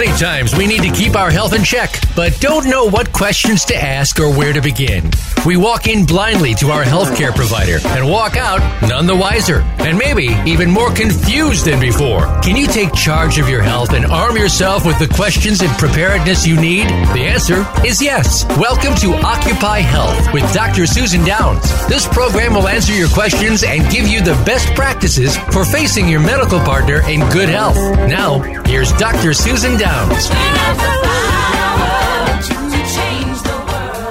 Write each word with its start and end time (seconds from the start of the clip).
Many 0.00 0.16
times 0.16 0.56
we 0.56 0.66
need 0.66 0.80
to 0.80 0.90
keep 0.90 1.14
our 1.14 1.30
health 1.30 1.52
in 1.52 1.62
check, 1.62 1.94
but 2.16 2.34
don't 2.40 2.66
know 2.66 2.86
what 2.86 3.12
questions 3.12 3.66
to 3.66 3.76
ask 3.76 4.18
or 4.18 4.34
where 4.34 4.54
to 4.54 4.62
begin. 4.62 5.10
We 5.44 5.58
walk 5.58 5.88
in 5.88 6.06
blindly 6.06 6.54
to 6.54 6.70
our 6.70 6.84
healthcare 6.84 7.34
provider 7.34 7.80
and 7.86 8.08
walk 8.08 8.34
out 8.38 8.60
none 8.80 9.06
the 9.06 9.14
wiser, 9.14 9.60
and 9.78 9.98
maybe 9.98 10.28
even 10.50 10.70
more 10.70 10.90
confused 10.90 11.66
than 11.66 11.80
before. 11.80 12.22
Can 12.40 12.56
you 12.56 12.66
take 12.66 12.94
charge 12.94 13.38
of 13.38 13.50
your 13.50 13.60
health 13.60 13.92
and 13.92 14.06
arm 14.06 14.38
yourself 14.38 14.86
with 14.86 14.98
the 14.98 15.06
questions 15.06 15.60
and 15.60 15.70
preparedness 15.76 16.46
you 16.46 16.58
need? 16.58 16.86
The 17.12 17.26
answer 17.26 17.66
is 17.86 18.00
yes. 18.00 18.46
Welcome 18.56 18.94
to 18.96 19.12
Occupy 19.16 19.80
Health 19.80 20.32
with 20.32 20.50
Dr. 20.54 20.86
Susan 20.86 21.22
Downs. 21.26 21.62
This 21.88 22.06
program 22.08 22.54
will 22.54 22.68
answer 22.68 22.94
your 22.94 23.10
questions 23.10 23.64
and 23.64 23.82
give 23.92 24.08
you 24.08 24.22
the 24.22 24.40
best 24.46 24.74
practices 24.74 25.36
for 25.52 25.66
facing 25.66 26.08
your 26.08 26.20
medical 26.20 26.60
partner 26.60 27.06
in 27.06 27.20
good 27.28 27.50
health. 27.50 27.76
Now, 28.08 28.40
here's 28.64 28.92
Dr. 28.94 29.34
Susan 29.34 29.76
Downs. 29.76 29.89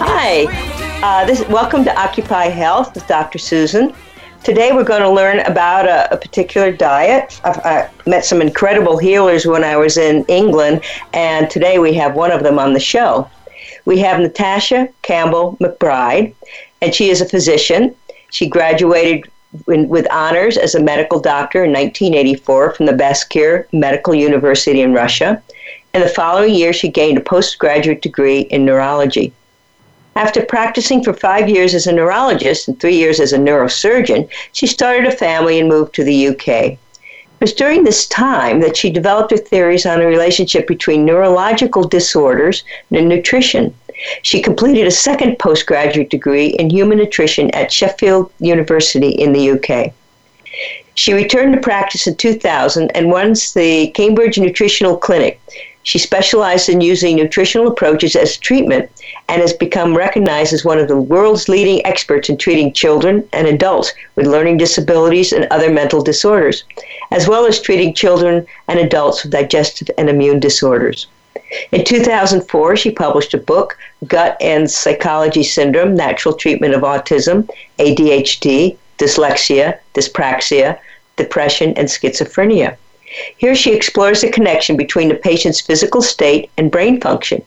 Hi, 0.01 0.43
uh, 1.01 1.25
this, 1.25 1.47
welcome 1.47 1.85
to 1.85 1.97
Occupy 1.97 2.47
Health 2.47 2.93
with 2.93 3.07
Dr. 3.07 3.39
Susan. 3.39 3.93
Today 4.43 4.73
we're 4.73 4.83
going 4.83 5.03
to 5.03 5.09
learn 5.09 5.39
about 5.39 5.87
a, 5.87 6.13
a 6.13 6.17
particular 6.17 6.73
diet. 6.73 7.39
I've, 7.45 7.59
I 7.59 7.89
met 8.05 8.25
some 8.25 8.41
incredible 8.41 8.97
healers 8.97 9.45
when 9.45 9.63
I 9.63 9.77
was 9.77 9.97
in 9.97 10.25
England, 10.25 10.83
and 11.13 11.49
today 11.49 11.79
we 11.79 11.93
have 11.93 12.13
one 12.13 12.31
of 12.31 12.43
them 12.43 12.59
on 12.59 12.73
the 12.73 12.79
show. 12.81 13.29
We 13.85 13.99
have 13.99 14.19
Natasha 14.19 14.89
Campbell 15.01 15.55
McBride, 15.61 16.35
and 16.81 16.93
she 16.93 17.09
is 17.09 17.21
a 17.21 17.29
physician. 17.29 17.95
She 18.31 18.49
graduated 18.49 19.31
with 19.65 20.11
honors 20.11 20.57
as 20.57 20.75
a 20.75 20.83
medical 20.83 21.21
doctor 21.21 21.63
in 21.63 21.71
1984 21.71 22.73
from 22.75 22.85
the 22.85 22.91
Bashkir 22.91 23.65
Medical 23.71 24.13
University 24.13 24.81
in 24.81 24.93
Russia. 24.93 25.41
And 25.93 26.03
the 26.03 26.09
following 26.09 26.53
year, 26.53 26.71
she 26.71 26.87
gained 26.87 27.17
a 27.17 27.21
postgraduate 27.21 28.01
degree 28.01 28.41
in 28.41 28.65
neurology. 28.65 29.33
After 30.15 30.45
practicing 30.45 31.03
for 31.03 31.13
five 31.13 31.49
years 31.49 31.73
as 31.73 31.87
a 31.87 31.93
neurologist 31.93 32.67
and 32.67 32.79
three 32.79 32.95
years 32.95 33.19
as 33.19 33.33
a 33.33 33.37
neurosurgeon, 33.37 34.27
she 34.51 34.67
started 34.67 35.05
a 35.05 35.15
family 35.15 35.59
and 35.59 35.69
moved 35.69 35.95
to 35.95 36.03
the 36.03 36.27
UK. 36.27 36.47
It 36.47 36.77
was 37.39 37.53
during 37.53 37.83
this 37.83 38.05
time 38.05 38.59
that 38.59 38.75
she 38.75 38.89
developed 38.89 39.31
her 39.31 39.37
theories 39.37 39.85
on 39.85 39.99
the 39.99 40.05
relationship 40.05 40.67
between 40.67 41.05
neurological 41.05 41.87
disorders 41.87 42.63
and 42.91 43.07
nutrition. 43.07 43.73
She 44.21 44.41
completed 44.41 44.87
a 44.87 44.91
second 44.91 45.39
postgraduate 45.39 46.09
degree 46.09 46.47
in 46.47 46.69
human 46.69 46.97
nutrition 46.97 47.49
at 47.51 47.71
Sheffield 47.71 48.31
University 48.39 49.09
in 49.09 49.31
the 49.31 49.51
UK. 49.51 49.93
She 50.95 51.13
returned 51.13 51.53
to 51.53 51.61
practice 51.61 52.07
in 52.07 52.17
2000 52.17 52.91
and 52.91 53.11
runs 53.11 53.53
the 53.53 53.87
Cambridge 53.91 54.37
Nutritional 54.37 54.97
Clinic. 54.97 55.39
She 55.83 55.97
specialized 55.97 56.69
in 56.69 56.81
using 56.81 57.15
nutritional 57.15 57.67
approaches 57.67 58.15
as 58.15 58.37
treatment 58.37 58.91
and 59.27 59.41
has 59.41 59.53
become 59.53 59.95
recognized 59.95 60.53
as 60.53 60.65
one 60.65 60.77
of 60.77 60.87
the 60.87 60.97
world's 60.97 61.47
leading 61.47 61.85
experts 61.85 62.29
in 62.29 62.37
treating 62.37 62.73
children 62.73 63.27
and 63.31 63.47
adults 63.47 63.93
with 64.15 64.27
learning 64.27 64.57
disabilities 64.57 65.31
and 65.31 65.47
other 65.49 65.71
mental 65.71 66.01
disorders, 66.01 66.63
as 67.11 67.27
well 67.27 67.45
as 67.45 67.61
treating 67.61 67.93
children 67.93 68.45
and 68.67 68.79
adults 68.79 69.23
with 69.23 69.31
digestive 69.31 69.89
and 69.97 70.09
immune 70.09 70.39
disorders. 70.39 71.07
In 71.71 71.83
2004, 71.83 72.75
she 72.75 72.91
published 72.91 73.33
a 73.33 73.37
book, 73.37 73.77
Gut 74.05 74.37
and 74.41 74.69
Psychology 74.69 75.43
Syndrome 75.43 75.95
Natural 75.95 76.35
Treatment 76.35 76.75
of 76.75 76.81
Autism, 76.81 77.49
ADHD, 77.79 78.77
Dyslexia, 78.99 79.79
Dyspraxia, 79.95 80.77
Depression, 81.15 81.73
and 81.75 81.87
Schizophrenia. 81.87 82.75
Here 83.37 83.55
she 83.55 83.73
explores 83.73 84.21
the 84.21 84.29
connection 84.29 84.77
between 84.77 85.09
the 85.09 85.15
patient's 85.15 85.61
physical 85.61 86.01
state 86.01 86.49
and 86.57 86.71
brain 86.71 87.01
function. 87.01 87.43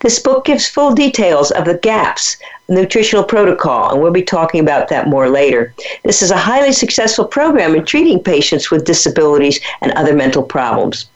This 0.00 0.18
book 0.18 0.44
gives 0.44 0.68
full 0.68 0.92
details 0.92 1.50
of 1.50 1.64
the 1.64 1.78
GAPS 1.78 2.36
nutritional 2.68 3.24
protocol, 3.24 3.90
and 3.90 4.00
we'll 4.00 4.12
be 4.12 4.22
talking 4.22 4.60
about 4.60 4.88
that 4.88 5.08
more 5.08 5.28
later. 5.28 5.74
This 6.04 6.22
is 6.22 6.30
a 6.30 6.36
highly 6.36 6.72
successful 6.72 7.24
program 7.24 7.74
in 7.74 7.84
treating 7.84 8.22
patients 8.22 8.70
with 8.70 8.84
disabilities 8.84 9.60
and 9.80 9.92
other 9.92 10.14
mental 10.14 10.42
problems. 10.42 11.06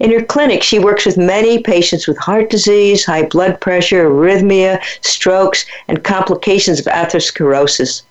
In 0.00 0.10
her 0.12 0.22
clinic, 0.22 0.62
she 0.62 0.78
works 0.78 1.06
with 1.06 1.16
many 1.16 1.62
patients 1.62 2.08
with 2.08 2.16
heart 2.18 2.50
disease, 2.50 3.04
high 3.04 3.26
blood 3.26 3.60
pressure, 3.60 4.08
arrhythmia, 4.08 4.82
strokes, 5.02 5.66
and 5.86 6.02
complications 6.02 6.80
of 6.80 6.86
atherosclerosis. 6.86 8.02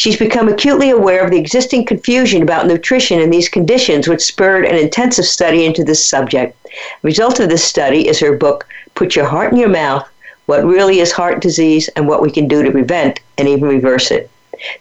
She's 0.00 0.16
become 0.16 0.48
acutely 0.48 0.88
aware 0.88 1.22
of 1.22 1.30
the 1.30 1.36
existing 1.36 1.84
confusion 1.84 2.40
about 2.40 2.66
nutrition 2.66 3.20
in 3.20 3.28
these 3.28 3.50
conditions, 3.50 4.08
which 4.08 4.22
spurred 4.22 4.64
an 4.64 4.74
intensive 4.74 5.26
study 5.26 5.66
into 5.66 5.84
this 5.84 6.02
subject. 6.02 6.56
The 6.64 6.70
result 7.02 7.38
of 7.38 7.50
this 7.50 7.62
study 7.62 8.08
is 8.08 8.18
her 8.20 8.34
book, 8.34 8.66
Put 8.94 9.14
Your 9.14 9.26
Heart 9.26 9.52
in 9.52 9.58
Your 9.58 9.68
Mouth 9.68 10.08
What 10.46 10.64
Really 10.64 11.00
is 11.00 11.12
Heart 11.12 11.42
Disease 11.42 11.88
and 11.96 12.08
What 12.08 12.22
We 12.22 12.30
Can 12.30 12.48
Do 12.48 12.62
to 12.62 12.70
Prevent 12.70 13.20
and 13.36 13.46
Even 13.46 13.68
Reverse 13.68 14.10
It. 14.10 14.30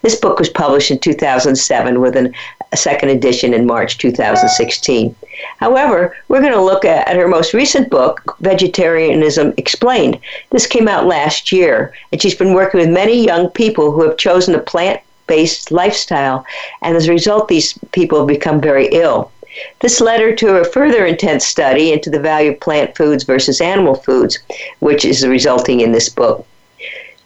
This 0.03 0.15
book 0.15 0.39
was 0.39 0.47
published 0.47 0.89
in 0.89 0.99
2007 0.99 1.99
with 1.99 2.15
an, 2.15 2.33
a 2.71 2.77
second 2.77 3.09
edition 3.09 3.53
in 3.53 3.67
March 3.67 3.97
2016. 3.97 5.13
However, 5.57 6.15
we're 6.29 6.39
going 6.39 6.53
to 6.53 6.61
look 6.61 6.85
at, 6.85 7.05
at 7.09 7.17
her 7.17 7.27
most 7.27 7.53
recent 7.53 7.89
book, 7.89 8.37
Vegetarianism 8.39 9.53
Explained. 9.57 10.17
This 10.51 10.65
came 10.65 10.87
out 10.87 11.07
last 11.07 11.51
year, 11.51 11.93
and 12.13 12.21
she's 12.21 12.35
been 12.35 12.53
working 12.53 12.79
with 12.79 12.89
many 12.89 13.25
young 13.25 13.49
people 13.49 13.91
who 13.91 14.03
have 14.03 14.15
chosen 14.15 14.55
a 14.55 14.59
plant 14.59 15.01
based 15.29 15.71
lifestyle, 15.71 16.45
and 16.81 16.97
as 16.97 17.07
a 17.07 17.11
result, 17.11 17.47
these 17.47 17.79
people 17.93 18.17
have 18.17 18.27
become 18.27 18.59
very 18.59 18.87
ill. 18.91 19.31
This 19.79 20.01
led 20.01 20.21
her 20.21 20.33
to 20.35 20.57
a 20.57 20.65
further 20.65 21.05
intense 21.05 21.45
study 21.45 21.91
into 21.93 22.09
the 22.09 22.19
value 22.19 22.51
of 22.51 22.59
plant 22.59 22.97
foods 22.97 23.23
versus 23.23 23.61
animal 23.61 23.95
foods, 23.95 24.39
which 24.79 25.05
is 25.05 25.25
resulting 25.25 25.79
in 25.79 25.91
this 25.91 26.09
book. 26.09 26.45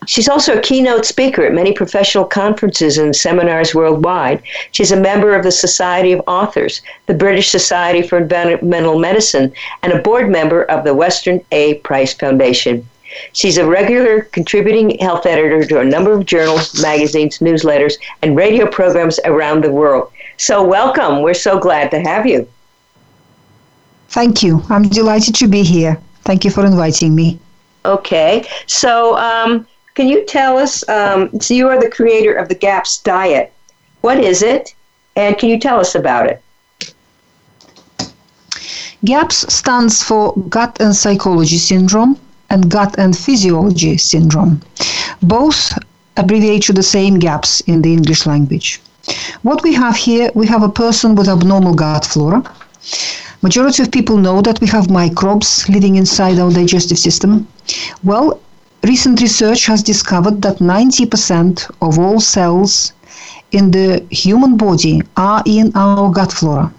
She's 0.05 0.27
also 0.27 0.57
a 0.57 0.61
keynote 0.61 1.05
speaker 1.05 1.45
at 1.45 1.53
many 1.53 1.71
professional 1.71 2.25
conferences 2.25 2.97
and 2.97 3.15
seminars 3.15 3.73
worldwide. 3.73 4.41
She's 4.71 4.91
a 4.91 4.99
member 4.99 5.33
of 5.33 5.43
the 5.43 5.51
Society 5.51 6.11
of 6.11 6.21
Authors, 6.27 6.81
the 7.05 7.13
British 7.13 7.49
Society 7.49 8.01
for 8.01 8.17
Environmental 8.17 8.99
Medicine, 8.99 9.53
and 9.81 9.93
a 9.93 10.01
board 10.01 10.29
member 10.29 10.63
of 10.63 10.83
the 10.83 10.93
Weston 10.93 11.43
A. 11.51 11.75
Price 11.75 12.13
Foundation. 12.13 12.87
She's 13.33 13.57
a 13.57 13.65
regular 13.65 14.21
contributing 14.21 14.97
health 14.99 15.25
editor 15.25 15.65
to 15.65 15.79
a 15.79 15.85
number 15.85 16.13
of 16.13 16.25
journals, 16.25 16.81
magazines, 16.81 17.39
newsletters, 17.39 17.93
and 18.21 18.35
radio 18.35 18.65
programs 18.65 19.19
around 19.25 19.63
the 19.63 19.71
world. 19.71 20.11
So, 20.37 20.63
welcome. 20.63 21.21
We're 21.21 21.33
so 21.33 21.59
glad 21.59 21.91
to 21.91 21.99
have 21.99 22.25
you. 22.25 22.47
Thank 24.09 24.43
you. 24.43 24.63
I'm 24.69 24.83
delighted 24.83 25.35
to 25.35 25.47
be 25.47 25.63
here. 25.63 25.99
Thank 26.23 26.45
you 26.45 26.51
for 26.51 26.65
inviting 26.65 27.15
me. 27.15 27.39
Okay. 27.85 28.47
So, 28.67 29.17
um, 29.17 29.67
can 29.95 30.07
you 30.07 30.25
tell 30.25 30.57
us? 30.57 30.87
Um, 30.89 31.39
so, 31.39 31.53
you 31.53 31.67
are 31.69 31.79
the 31.79 31.89
creator 31.89 32.33
of 32.33 32.49
the 32.49 32.55
GAPS 32.55 32.99
diet. 32.99 33.53
What 34.01 34.19
is 34.19 34.41
it? 34.41 34.75
And 35.15 35.37
can 35.37 35.49
you 35.49 35.59
tell 35.59 35.79
us 35.79 35.95
about 35.95 36.27
it? 36.27 36.41
GAPS 39.05 39.53
stands 39.53 40.01
for 40.01 40.33
Gut 40.49 40.77
and 40.79 40.95
Psychology 40.95 41.57
Syndrome 41.57 42.17
and 42.49 42.69
gut 42.69 42.95
and 42.97 43.17
physiology 43.17 43.97
syndrome. 43.97 44.61
Both 45.21 45.77
abbreviate 46.17 46.63
to 46.63 46.73
the 46.73 46.83
same 46.83 47.19
gaps 47.19 47.61
in 47.61 47.81
the 47.81 47.93
English 47.93 48.25
language. 48.25 48.81
What 49.41 49.63
we 49.63 49.73
have 49.73 49.95
here, 49.95 50.31
we 50.33 50.47
have 50.47 50.63
a 50.63 50.69
person 50.69 51.15
with 51.15 51.27
abnormal 51.27 51.73
gut 51.73 52.05
flora. 52.05 52.43
Majority 53.41 53.83
of 53.83 53.91
people 53.91 54.17
know 54.17 54.41
that 54.41 54.61
we 54.61 54.67
have 54.67 54.89
microbes 54.89 55.67
living 55.67 55.95
inside 55.95 56.39
our 56.39 56.51
digestive 56.51 56.97
system. 56.97 57.47
Well, 58.03 58.39
recent 58.83 59.19
research 59.21 59.65
has 59.65 59.83
discovered 59.83 60.41
that 60.43 60.57
90% 60.57 61.69
of 61.81 61.99
all 61.99 62.19
cells 62.19 62.93
in 63.51 63.71
the 63.71 64.05
human 64.09 64.55
body 64.55 65.01
are 65.17 65.43
in 65.45 65.71
our 65.75 66.09
gut 66.11 66.31
flora. 66.31 66.73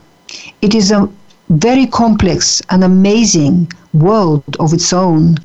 It 0.63 0.75
is 0.75 0.91
a 0.91 1.09
very 1.51 1.87
complex 1.87 2.63
and 2.71 2.83
amazing 2.83 3.71
world 3.93 4.43
of 4.59 4.73
its 4.73 4.93
own 4.93 5.37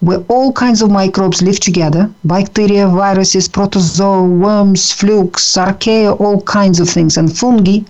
where 0.00 0.24
all 0.28 0.52
kinds 0.52 0.82
of 0.82 0.90
microbes 0.90 1.42
live 1.42 1.58
together 1.60 2.10
bacteria, 2.24 2.86
viruses, 2.86 3.48
protozoa, 3.48 4.24
worms, 4.24 4.92
flukes, 4.92 5.56
archaea, 5.56 6.18
all 6.20 6.40
kinds 6.42 6.80
of 6.80 6.88
things, 6.88 7.16
and 7.16 7.36
fungi. 7.36 7.80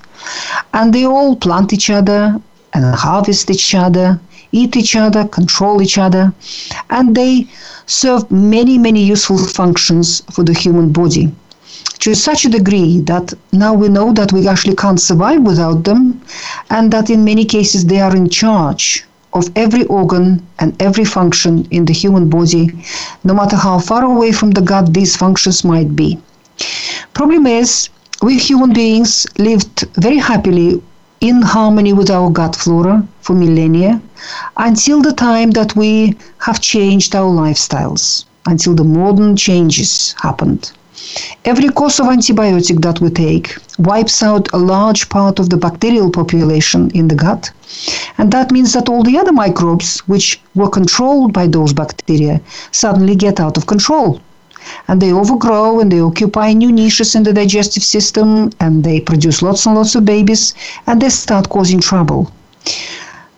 And 0.72 0.92
they 0.92 1.04
all 1.04 1.36
plant 1.36 1.72
each 1.72 1.90
other 1.90 2.40
and 2.72 2.94
harvest 2.94 3.50
each 3.50 3.74
other, 3.74 4.18
eat 4.52 4.76
each 4.76 4.96
other, 4.96 5.26
control 5.28 5.82
each 5.82 5.98
other, 5.98 6.32
and 6.90 7.14
they 7.14 7.46
serve 7.86 8.30
many, 8.30 8.78
many 8.78 9.02
useful 9.04 9.38
functions 9.38 10.22
for 10.32 10.42
the 10.42 10.54
human 10.54 10.90
body 10.90 11.32
to 12.00 12.14
such 12.14 12.44
a 12.44 12.48
degree 12.48 13.00
that 13.02 13.34
now 13.52 13.74
we 13.74 13.88
know 13.88 14.12
that 14.12 14.32
we 14.32 14.48
actually 14.48 14.76
can't 14.76 15.00
survive 15.00 15.42
without 15.42 15.84
them, 15.84 16.20
and 16.70 16.92
that 16.92 17.10
in 17.10 17.24
many 17.24 17.44
cases 17.44 17.84
they 17.84 18.00
are 18.00 18.16
in 18.16 18.28
charge 18.28 19.04
of 19.32 19.50
every 19.56 19.84
organ 19.86 20.46
and 20.58 20.80
every 20.80 21.04
function 21.04 21.66
in 21.70 21.84
the 21.84 21.92
human 21.92 22.28
body, 22.30 22.70
no 23.24 23.34
matter 23.34 23.56
how 23.56 23.78
far 23.78 24.04
away 24.04 24.32
from 24.32 24.50
the 24.52 24.62
gut 24.62 24.92
these 24.94 25.16
functions 25.16 25.64
might 25.64 25.94
be. 25.94 26.18
Problem 27.14 27.46
is, 27.46 27.88
we 28.22 28.38
human 28.38 28.72
beings 28.72 29.26
lived 29.38 29.84
very 29.94 30.18
happily 30.18 30.82
in 31.20 31.42
harmony 31.42 31.92
with 31.92 32.10
our 32.10 32.30
gut 32.30 32.54
flora 32.56 33.06
for 33.20 33.34
millennia 33.34 34.00
until 34.56 35.02
the 35.02 35.12
time 35.12 35.50
that 35.50 35.74
we 35.76 36.16
have 36.38 36.60
changed 36.60 37.14
our 37.14 37.30
lifestyles, 37.30 38.24
until 38.46 38.74
the 38.74 38.84
modern 38.84 39.36
changes 39.36 40.14
happened. 40.20 40.72
Every 41.44 41.68
course 41.68 42.00
of 42.00 42.06
antibiotic 42.06 42.82
that 42.82 43.00
we 43.00 43.10
take 43.10 43.56
wipes 43.78 44.22
out 44.22 44.52
a 44.52 44.58
large 44.58 45.08
part 45.08 45.38
of 45.38 45.48
the 45.48 45.56
bacterial 45.56 46.10
population 46.10 46.90
in 46.94 47.08
the 47.08 47.14
gut. 47.14 47.50
And 48.18 48.32
that 48.32 48.50
means 48.50 48.72
that 48.72 48.88
all 48.88 49.02
the 49.02 49.18
other 49.18 49.32
microbes, 49.32 50.00
which 50.00 50.40
were 50.54 50.68
controlled 50.68 51.32
by 51.32 51.46
those 51.46 51.72
bacteria, 51.72 52.40
suddenly 52.72 53.16
get 53.16 53.40
out 53.40 53.56
of 53.56 53.66
control. 53.66 54.20
And 54.88 55.00
they 55.00 55.12
overgrow 55.12 55.80
and 55.80 55.90
they 55.90 56.00
occupy 56.00 56.52
new 56.52 56.72
niches 56.72 57.14
in 57.14 57.22
the 57.22 57.32
digestive 57.32 57.84
system 57.84 58.50
and 58.60 58.84
they 58.84 59.00
produce 59.00 59.40
lots 59.40 59.66
and 59.66 59.74
lots 59.76 59.94
of 59.94 60.04
babies 60.04 60.54
and 60.86 61.00
they 61.00 61.08
start 61.08 61.48
causing 61.48 61.80
trouble. 61.80 62.30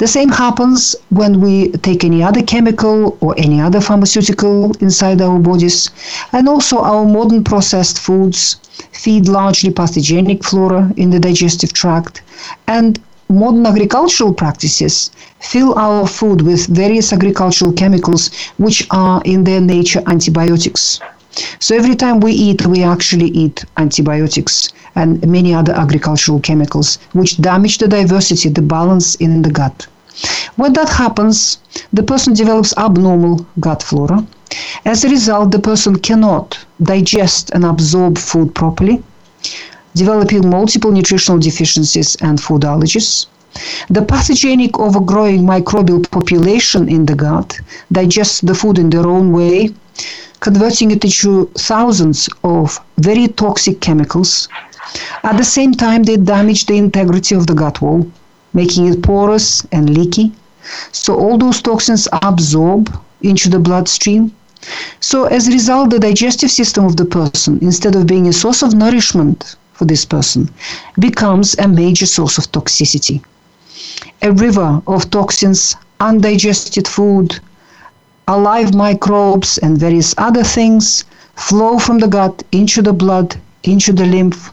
The 0.00 0.06
same 0.08 0.30
happens 0.30 0.96
when 1.10 1.42
we 1.42 1.72
take 1.72 2.04
any 2.04 2.22
other 2.22 2.40
chemical 2.40 3.18
or 3.20 3.34
any 3.36 3.60
other 3.60 3.82
pharmaceutical 3.82 4.72
inside 4.80 5.20
our 5.20 5.38
bodies. 5.38 5.90
And 6.32 6.48
also, 6.48 6.78
our 6.78 7.04
modern 7.04 7.44
processed 7.44 7.98
foods 7.98 8.56
feed 8.92 9.28
largely 9.28 9.70
pathogenic 9.70 10.42
flora 10.42 10.90
in 10.96 11.10
the 11.10 11.20
digestive 11.20 11.74
tract. 11.74 12.22
And 12.66 12.98
modern 13.28 13.66
agricultural 13.66 14.32
practices 14.32 15.10
fill 15.38 15.78
our 15.78 16.06
food 16.06 16.40
with 16.40 16.66
various 16.68 17.12
agricultural 17.12 17.72
chemicals 17.74 18.30
which 18.56 18.86
are 18.90 19.20
in 19.26 19.44
their 19.44 19.60
nature 19.60 20.02
antibiotics. 20.06 20.98
So 21.58 21.76
every 21.76 21.94
time 21.94 22.20
we 22.20 22.32
eat, 22.32 22.66
we 22.66 22.82
actually 22.82 23.28
eat 23.28 23.64
antibiotics 23.76 24.68
and 24.96 25.24
many 25.26 25.54
other 25.54 25.72
agricultural 25.72 26.40
chemicals 26.40 26.98
which 27.12 27.40
damage 27.40 27.78
the 27.78 27.88
diversity, 27.88 28.48
the 28.48 28.62
balance 28.62 29.14
in 29.16 29.42
the 29.42 29.50
gut. 29.50 29.86
When 30.56 30.72
that 30.74 30.88
happens, 30.88 31.58
the 31.92 32.02
person 32.02 32.34
develops 32.34 32.76
abnormal 32.76 33.46
gut 33.60 33.82
flora. 33.82 34.26
As 34.84 35.04
a 35.04 35.08
result, 35.08 35.52
the 35.52 35.60
person 35.60 35.96
cannot 35.96 36.58
digest 36.82 37.50
and 37.54 37.64
absorb 37.64 38.18
food 38.18 38.54
properly, 38.54 39.02
developing 39.94 40.50
multiple 40.50 40.90
nutritional 40.90 41.38
deficiencies 41.38 42.16
and 42.16 42.40
food 42.40 42.62
allergies. 42.62 43.26
The 43.88 44.02
pathogenic 44.02 44.78
overgrowing 44.78 45.42
microbial 45.42 46.08
population 46.10 46.88
in 46.88 47.06
the 47.06 47.16
gut 47.16 47.58
digests 47.90 48.40
the 48.40 48.54
food 48.54 48.78
in 48.78 48.90
their 48.90 49.06
own 49.06 49.32
way, 49.32 49.74
converting 50.38 50.92
it 50.92 51.04
into 51.04 51.50
thousands 51.58 52.28
of 52.44 52.80
very 52.98 53.26
toxic 53.26 53.80
chemicals. 53.80 54.48
At 55.24 55.36
the 55.36 55.44
same 55.44 55.72
time, 55.74 56.04
they 56.04 56.16
damage 56.16 56.66
the 56.66 56.74
integrity 56.74 57.34
of 57.34 57.48
the 57.48 57.54
gut 57.54 57.80
wall, 57.82 58.06
making 58.52 58.86
it 58.86 59.02
porous 59.02 59.66
and 59.72 59.90
leaky. 59.90 60.32
So 60.92 61.18
all 61.18 61.36
those 61.36 61.60
toxins 61.60 62.06
absorb 62.22 62.96
into 63.22 63.48
the 63.48 63.58
bloodstream. 63.58 64.32
So 65.00 65.24
as 65.24 65.48
a 65.48 65.52
result, 65.52 65.90
the 65.90 65.98
digestive 65.98 66.50
system 66.52 66.84
of 66.84 66.96
the 66.96 67.06
person, 67.06 67.58
instead 67.60 67.96
of 67.96 68.06
being 68.06 68.28
a 68.28 68.32
source 68.32 68.62
of 68.62 68.74
nourishment 68.74 69.56
for 69.72 69.84
this 69.84 70.04
person, 70.04 70.48
becomes 71.00 71.56
a 71.58 71.66
major 71.66 72.06
source 72.06 72.38
of 72.38 72.52
toxicity. 72.52 73.22
A 74.22 74.32
river 74.32 74.82
of 74.86 75.10
toxins, 75.10 75.76
undigested 76.00 76.88
food, 76.88 77.40
alive 78.28 78.74
microbes, 78.74 79.58
and 79.58 79.76
various 79.76 80.14
other 80.16 80.44
things 80.44 81.04
flow 81.36 81.78
from 81.78 81.98
the 81.98 82.08
gut 82.08 82.42
into 82.52 82.82
the 82.82 82.92
blood, 82.92 83.36
into 83.64 83.92
the 83.92 84.06
lymph. 84.06 84.52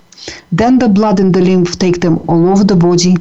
Then 0.51 0.79
the 0.79 0.89
blood 0.89 1.19
and 1.19 1.33
the 1.33 1.41
lymph 1.41 1.77
take 1.79 2.01
them 2.01 2.19
all 2.27 2.49
over 2.49 2.63
the 2.63 2.75
body, 2.75 3.15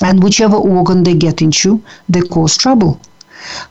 and 0.00 0.22
whichever 0.22 0.56
organ 0.56 1.02
they 1.02 1.14
get 1.14 1.42
into, 1.42 1.82
they 2.08 2.20
cause 2.20 2.56
trouble. 2.56 3.00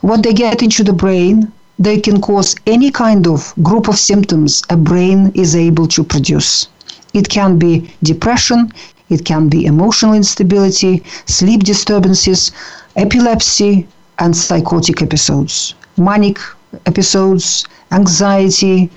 When 0.01 0.21
they 0.21 0.33
get 0.33 0.61
into 0.61 0.83
the 0.83 0.93
brain, 0.93 1.51
they 1.79 1.99
can 1.99 2.21
cause 2.21 2.55
any 2.67 2.91
kind 2.91 3.27
of 3.27 3.53
group 3.63 3.87
of 3.87 3.97
symptoms 3.97 4.61
a 4.69 4.77
brain 4.77 5.31
is 5.33 5.55
able 5.55 5.87
to 5.87 6.03
produce. 6.03 6.67
It 7.13 7.27
can 7.29 7.57
be 7.57 7.89
depression, 8.03 8.71
it 9.11 9.25
can 9.25 9.47
be 9.49 9.65
emotional 9.65 10.13
instability, 10.13 11.03
sleep 11.27 11.63
disturbances, 11.63 12.51
epilepsy, 12.95 13.87
and 14.17 14.35
psychotic 14.35 15.01
episodes 15.01 15.75
manic 15.97 16.39
episodes, 16.85 17.65
anxiety, 17.91 18.89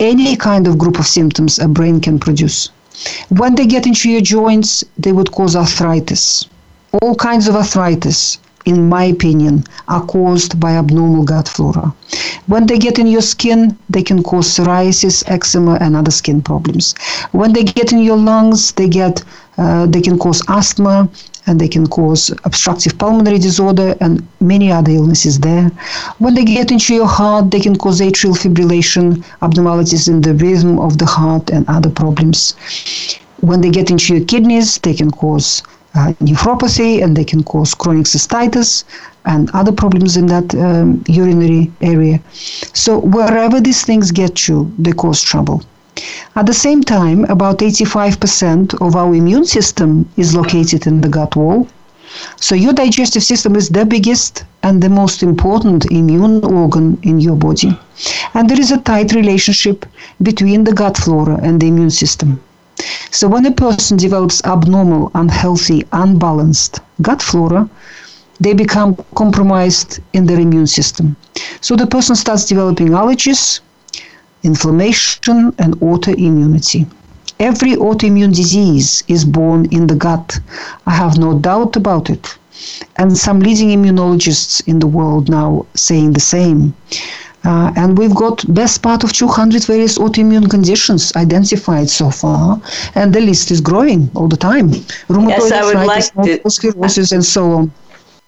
any 0.00 0.36
kind 0.36 0.66
of 0.66 0.78
group 0.78 0.98
of 0.98 1.06
symptoms 1.06 1.58
a 1.58 1.68
brain 1.68 2.00
can 2.00 2.18
produce. 2.18 2.70
When 3.28 3.54
they 3.54 3.66
get 3.66 3.86
into 3.86 4.10
your 4.10 4.20
joints, 4.20 4.84
they 4.98 5.12
would 5.12 5.32
cause 5.32 5.56
arthritis. 5.56 6.46
All 7.00 7.14
kinds 7.14 7.48
of 7.48 7.56
arthritis, 7.56 8.38
in 8.64 8.88
my 8.88 9.04
opinion, 9.04 9.64
are 9.88 10.04
caused 10.06 10.58
by 10.60 10.72
abnormal 10.72 11.24
gut 11.24 11.48
flora. 11.48 11.92
When 12.46 12.66
they 12.66 12.78
get 12.78 12.98
in 12.98 13.06
your 13.06 13.22
skin, 13.22 13.76
they 13.88 14.02
can 14.02 14.22
cause 14.22 14.48
psoriasis, 14.48 15.22
eczema, 15.28 15.78
and 15.80 15.96
other 15.96 16.10
skin 16.10 16.42
problems. 16.42 16.94
When 17.32 17.52
they 17.52 17.64
get 17.64 17.92
in 17.92 17.98
your 17.98 18.16
lungs, 18.16 18.72
they 18.72 18.88
get 18.88 19.22
uh, 19.58 19.86
they 19.86 20.00
can 20.00 20.18
cause 20.18 20.42
asthma, 20.48 21.08
and 21.46 21.60
they 21.60 21.68
can 21.68 21.86
cause 21.86 22.30
obstructive 22.44 22.96
pulmonary 22.98 23.38
disorder 23.38 23.96
and 24.00 24.26
many 24.40 24.70
other 24.70 24.92
illnesses 24.92 25.40
there. 25.40 25.68
When 26.18 26.34
they 26.34 26.44
get 26.44 26.70
into 26.70 26.94
your 26.94 27.06
heart, 27.08 27.50
they 27.50 27.60
can 27.60 27.76
cause 27.76 28.00
atrial 28.00 28.36
fibrillation, 28.36 29.24
abnormalities 29.42 30.08
in 30.08 30.20
the 30.20 30.34
rhythm 30.34 30.78
of 30.78 30.98
the 30.98 31.06
heart, 31.06 31.50
and 31.50 31.68
other 31.68 31.90
problems. 31.90 32.54
When 33.40 33.60
they 33.60 33.70
get 33.70 33.90
into 33.90 34.16
your 34.16 34.24
kidneys, 34.24 34.78
they 34.78 34.94
can 34.94 35.10
cause 35.10 35.62
nephropathy 35.94 37.02
and 37.02 37.16
they 37.16 37.24
can 37.24 37.42
cause 37.44 37.74
chronic 37.74 38.06
cystitis 38.06 38.84
and 39.24 39.50
other 39.52 39.72
problems 39.72 40.16
in 40.16 40.26
that 40.26 40.54
um, 40.54 41.02
urinary 41.06 41.70
area. 41.80 42.20
So, 42.72 42.98
wherever 42.98 43.60
these 43.60 43.84
things 43.84 44.10
get 44.10 44.48
you, 44.48 44.72
they 44.78 44.92
cause 44.92 45.20
trouble. 45.22 45.62
At 46.34 46.46
the 46.46 46.54
same 46.54 46.82
time, 46.82 47.26
about 47.26 47.58
85% 47.58 48.80
of 48.80 48.96
our 48.96 49.14
immune 49.14 49.44
system 49.44 50.08
is 50.16 50.34
located 50.34 50.86
in 50.86 51.02
the 51.02 51.08
gut 51.08 51.36
wall. 51.36 51.68
So 52.36 52.54
your 52.54 52.72
digestive 52.72 53.22
system 53.22 53.56
is 53.56 53.68
the 53.68 53.84
biggest 53.86 54.44
and 54.62 54.82
the 54.82 54.90
most 54.90 55.22
important 55.22 55.90
immune 55.90 56.44
organ 56.44 56.98
in 57.02 57.20
your 57.20 57.36
body. 57.36 57.78
And 58.34 58.48
there 58.48 58.60
is 58.60 58.70
a 58.70 58.78
tight 58.78 59.12
relationship 59.12 59.86
between 60.22 60.64
the 60.64 60.72
gut 60.72 60.96
flora 60.96 61.38
and 61.42 61.60
the 61.60 61.68
immune 61.68 61.90
system. 61.90 62.40
So 63.10 63.28
when 63.28 63.46
a 63.46 63.52
person 63.52 63.96
develops 63.96 64.42
abnormal, 64.44 65.10
unhealthy, 65.14 65.86
unbalanced 65.92 66.80
gut 67.00 67.22
flora, 67.22 67.68
they 68.40 68.54
become 68.54 68.96
compromised 69.14 70.00
in 70.12 70.26
their 70.26 70.40
immune 70.40 70.66
system. 70.66 71.16
So 71.60 71.76
the 71.76 71.86
person 71.86 72.16
starts 72.16 72.46
developing 72.46 72.88
allergies, 72.88 73.60
inflammation, 74.42 75.54
and 75.58 75.74
autoimmunity. 75.76 76.86
Every 77.38 77.72
autoimmune 77.72 78.34
disease 78.34 79.04
is 79.08 79.24
born 79.24 79.66
in 79.66 79.86
the 79.86 79.94
gut. 79.94 80.38
I 80.86 80.92
have 80.92 81.18
no 81.18 81.38
doubt 81.38 81.76
about 81.76 82.10
it. 82.10 82.38
And 82.96 83.16
some 83.16 83.40
leading 83.40 83.70
immunologists 83.70 84.62
in 84.66 84.78
the 84.78 84.86
world 84.86 85.28
now 85.28 85.66
saying 85.74 86.12
the 86.12 86.20
same. 86.20 86.74
Uh, 87.44 87.72
and 87.76 87.98
we've 87.98 88.14
got 88.14 88.44
best 88.54 88.82
part 88.82 89.02
of 89.04 89.12
200 89.12 89.64
various 89.64 89.98
autoimmune 89.98 90.48
conditions 90.48 91.14
identified 91.16 91.88
so 91.88 92.10
far, 92.10 92.60
and 92.94 93.12
the 93.12 93.20
list 93.20 93.50
is 93.50 93.60
growing 93.60 94.10
all 94.14 94.28
the 94.28 94.36
time. 94.36 94.68
Rheumatoid 95.08 95.28
yes, 95.28 95.52
I 95.52 95.64
would 95.64 95.76
arthritis, 95.76 96.16
like 96.16 96.42
to, 96.42 96.50
sclerosis, 96.50 97.12
and 97.12 97.24
so 97.24 97.52
on. 97.52 97.72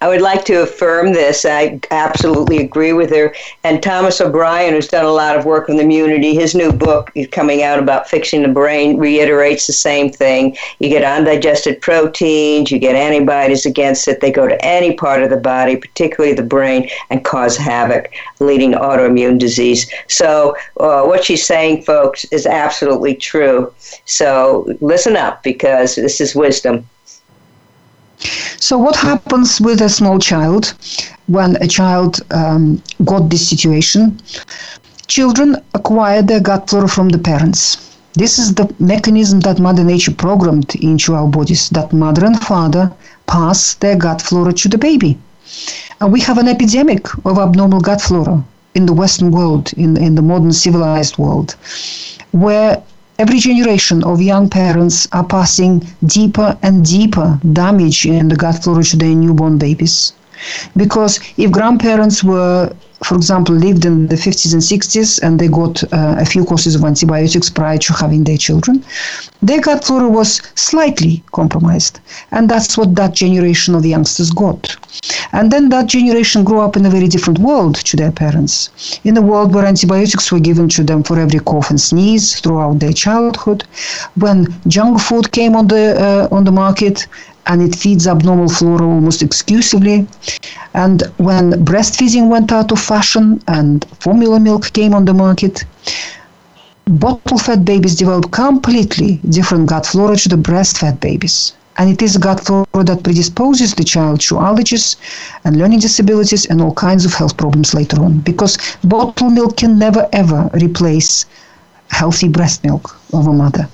I 0.04 0.08
would 0.08 0.20
like 0.20 0.44
to 0.44 0.61
affirm 0.61 1.14
this. 1.14 1.46
I 1.46 1.80
absolutely 1.90 2.58
agree 2.58 2.92
with 2.92 3.08
her. 3.08 3.34
And 3.62 3.82
Thomas 3.82 4.20
O'Bryan, 4.20 4.75
who's 4.75 4.87
done 4.87 5.06
a 5.06 5.11
lot 5.11 5.34
of 5.34 5.46
work 5.46 5.70
in 5.70 5.78
the 5.78 5.82
community, 5.82 6.34
his 6.34 6.54
new 6.54 6.73
book 6.73 7.11
coming 7.32 7.62
out 7.62 7.78
about 7.78 8.06
fixing 8.06 8.42
the 8.42 8.49
brain, 8.49 8.99
reiterates 8.99 9.66
the 9.66 9.73
same 9.73 10.12
thing. 10.12 10.58
You 10.78 10.90
get 10.90 11.04
undigested 11.04 11.80
proteins, 11.80 12.70
you 12.70 12.78
get 12.78 12.96
antibodies 12.96 13.64
against 13.64 14.06
it. 14.06 14.20
They 14.20 14.30
go 14.30 14.46
to 14.46 14.62
any 14.62 14.92
part 14.92 15.23
of 15.23 15.30
the 15.30 15.38
body, 15.38 15.75
particularly 15.75 16.34
the 16.34 16.42
brain, 16.42 16.90
and 17.08 17.25
cause 17.25 17.56
havoc, 17.56 18.12
leading 18.40 18.73
to 18.73 18.78
autoimmune 18.78 19.38
disease. 19.38 19.90
So, 20.08 20.54
uh, 20.80 21.04
what 21.04 21.25
she's 21.25 21.46
saying, 21.46 21.84
folks, 21.84 22.26
is 22.26 22.44
absolutely 22.44 23.14
true. 23.14 23.73
So, 24.04 24.70
listen 24.82 25.16
up 25.16 25.42
because 25.42 25.94
this 25.94 26.20
is 26.20 26.34
wisdom. 26.34 26.87
So, 28.61 28.78
what 28.78 28.97
happens 28.97 29.61
with 29.61 29.81
a 29.83 29.88
small 29.88 30.19
child 30.19 30.75
when 31.26 31.57
a 31.57 31.69
child 31.69 32.21
um, 32.31 32.83
got 33.04 33.28
this 33.28 33.49
situation? 33.49 34.19
Children 35.07 35.57
acquire 35.75 36.23
their 36.23 36.40
gut 36.40 36.71
flora 36.71 36.88
from 36.88 37.11
the 37.11 37.19
parents. 37.19 37.76
This 38.14 38.38
is 38.38 38.54
the 38.54 38.73
mechanism 38.78 39.40
that 39.40 39.59
Mother 39.59 39.85
Nature 39.85 40.14
programmed 40.14 40.75
into 40.76 41.14
our 41.14 41.26
bodies, 41.26 41.69
that 41.71 41.93
mother 41.93 42.25
and 42.25 42.40
father 42.40 42.93
pass 43.26 43.75
their 43.75 43.97
gut 43.97 44.23
flora 44.23 44.52
to 44.52 44.69
the 44.69 44.78
baby. 44.78 45.19
And 46.00 46.12
we 46.12 46.21
have 46.21 46.38
an 46.38 46.49
epidemic 46.49 47.09
of 47.26 47.38
abnormal 47.38 47.81
gut 47.81 48.00
flora 48.00 48.45
in 48.75 48.87
the 48.87 48.93
Western 48.93 49.31
world, 49.31 49.73
in, 49.76 49.97
in 49.97 50.14
the 50.14 50.23
modern 50.23 50.52
civilized 50.52 51.19
world, 51.19 51.57
where 52.33 52.83
every 53.18 53.38
generation 53.38 54.02
of 54.04 54.21
young 54.21 54.49
parents 54.49 55.06
are 55.12 55.25
passing 55.25 55.87
deeper 56.06 56.56
and 56.62 56.85
deeper 56.85 57.38
damage 57.52 58.06
in 58.06 58.28
the 58.28 58.37
gut 58.37 58.62
flora 58.62 58.83
to 58.83 58.97
their 58.97 59.14
newborn 59.14 59.59
babies. 59.59 60.12
Because 60.76 61.21
if 61.37 61.50
grandparents 61.50 62.25
were 62.25 62.73
for 63.04 63.16
example, 63.16 63.54
lived 63.54 63.84
in 63.84 64.06
the 64.06 64.16
50s 64.16 64.52
and 64.54 64.62
60s 64.62 65.23
and 65.23 65.38
they 65.38 65.49
got 65.49 65.82
uh, 65.92 66.16
a 66.18 66.25
few 66.25 66.44
courses 66.44 66.75
of 66.75 66.84
antibiotics 66.84 67.50
prior 67.50 67.76
to 67.78 67.92
having 67.92 68.25
their 68.25 68.38
children, 68.38 68.82
their 69.42 69.61
gut 69.61 69.84
flora 69.84 70.08
was 70.08 70.40
slightly 70.54 71.23
compromised. 71.32 72.00
And 72.30 72.49
that's 72.49 72.78
what 72.78 72.94
that 72.94 73.12
generation 73.14 73.75
of 73.75 73.84
youngsters 73.84 74.30
got. 74.30 74.76
And 75.32 75.50
then 75.52 75.68
that 75.68 75.87
generation 75.87 76.44
grew 76.44 76.61
up 76.61 76.76
in 76.76 76.87
a 76.87 76.90
very 76.90 77.08
different 77.08 77.38
world 77.40 77.75
to 77.76 77.96
their 77.96 78.12
parents. 78.12 78.70
In 79.04 79.16
a 79.16 79.23
world 79.23 79.54
where 79.54 79.66
antibiotics 79.66 80.32
were 80.32 80.40
given 80.40 80.68
to 80.70 80.82
them 80.82 81.02
for 81.02 81.18
every 81.18 81.40
cough 81.40 81.70
and 81.70 81.80
sneeze 81.80 82.40
throughout 82.40 82.78
their 82.78 82.92
childhood, 82.92 83.64
when 84.14 84.46
junk 84.66 85.00
food 85.00 85.30
came 85.32 85.56
on 85.56 85.68
the 85.68 85.84
uh, 86.00 86.34
on 86.34 86.44
the 86.44 86.52
market 86.52 87.06
and 87.47 87.63
it 87.63 87.75
feeds 87.75 88.07
abnormal 88.07 88.49
flora 88.49 88.87
almost 88.87 89.23
exclusively. 89.23 90.07
And 90.75 91.03
when 91.19 91.53
breastfeeding 91.65 92.29
went 92.29 92.53
out 92.53 92.73
of 92.73 92.81
fashion 92.81 93.43
and 93.49 93.85
formula 94.01 94.41
milk 94.41 94.73
came 94.73 94.95
on 94.95 95.05
the 95.05 95.15
market, 95.15 95.65
bottle 96.87 97.39
fed 97.39 97.65
babies 97.65 97.97
develop 97.97 98.31
completely 98.31 99.21
different 99.29 99.69
gut 99.69 99.87
flora 99.87 100.17
to 100.17 100.29
the 100.29 100.37
breastfed 100.37 101.01
babies. 101.01 101.55
And 101.77 101.91
it 101.91 102.03
is 102.03 102.17
gut 102.17 102.41
flora 102.41 102.85
that 102.85 103.03
predisposes 103.03 103.75
the 103.75 103.85
child 103.85 104.21
to 104.23 104.37
allergies 104.37 104.97
and 105.45 105.57
learning 105.57 105.81
disabilities 105.81 106.47
and 106.47 106.61
all 106.63 106.73
kinds 106.75 107.05
of 107.05 107.13
health 107.13 107.37
problems 107.37 107.75
later 107.75 108.01
on. 108.01 108.21
Because 108.21 108.59
bottle 108.85 109.31
milk 109.31 109.57
can 109.57 109.79
never 109.79 110.09
ever 110.13 110.49
replace 110.55 111.27
healthy 111.91 112.29
breast 112.29 112.65
milk 112.65 112.97
of 113.13 113.27
a 113.27 113.33
mother. 113.33 113.69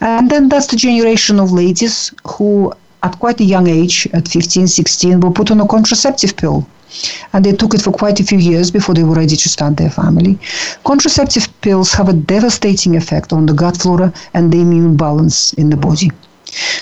And 0.00 0.30
then 0.30 0.48
that's 0.48 0.68
the 0.68 0.76
generation 0.76 1.38
of 1.38 1.52
ladies 1.52 2.12
who 2.26 2.72
at 3.02 3.18
quite 3.18 3.40
a 3.40 3.44
young 3.44 3.66
age, 3.66 4.08
at 4.12 4.28
15, 4.28 4.68
16, 4.68 5.20
were 5.20 5.30
put 5.30 5.50
on 5.50 5.60
a 5.60 5.66
contraceptive 5.66 6.36
pill. 6.36 6.66
And 7.32 7.44
they 7.44 7.52
took 7.52 7.74
it 7.74 7.80
for 7.80 7.90
quite 7.90 8.20
a 8.20 8.24
few 8.24 8.38
years 8.38 8.70
before 8.70 8.94
they 8.94 9.02
were 9.02 9.14
ready 9.14 9.36
to 9.36 9.48
start 9.48 9.76
their 9.76 9.90
family. 9.90 10.38
Contraceptive 10.84 11.48
pills 11.62 11.92
have 11.92 12.08
a 12.08 12.12
devastating 12.12 12.96
effect 12.96 13.32
on 13.32 13.46
the 13.46 13.54
gut 13.54 13.78
flora 13.78 14.12
and 14.34 14.52
the 14.52 14.60
immune 14.60 14.96
balance 14.96 15.54
in 15.54 15.70
the 15.70 15.76
body. 15.76 16.10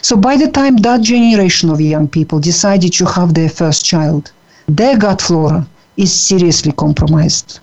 So 0.02 0.16
by 0.16 0.36
the 0.36 0.50
time 0.50 0.78
that 0.78 1.02
generation 1.02 1.70
of 1.70 1.80
young 1.80 2.08
people 2.08 2.40
decided 2.40 2.92
to 2.94 3.04
have 3.06 3.34
their 3.34 3.48
first 3.48 3.84
child, 3.84 4.32
their 4.66 4.98
gut 4.98 5.22
flora 5.22 5.66
is 5.96 6.12
seriously 6.12 6.72
compromised. 6.72 7.60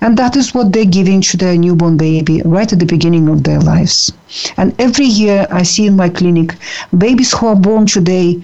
And 0.00 0.16
that 0.16 0.36
is 0.36 0.54
what 0.54 0.72
they're 0.72 0.84
giving 0.84 1.20
to 1.22 1.36
their 1.36 1.56
newborn 1.56 1.96
baby 1.96 2.42
right 2.44 2.72
at 2.72 2.78
the 2.78 2.86
beginning 2.86 3.28
of 3.28 3.42
their 3.42 3.60
lives. 3.60 4.12
And 4.56 4.74
every 4.78 5.06
year 5.06 5.46
I 5.50 5.62
see 5.64 5.86
in 5.86 5.96
my 5.96 6.08
clinic 6.08 6.54
babies 6.96 7.32
who 7.32 7.46
are 7.48 7.56
born 7.56 7.86
today 7.86 8.42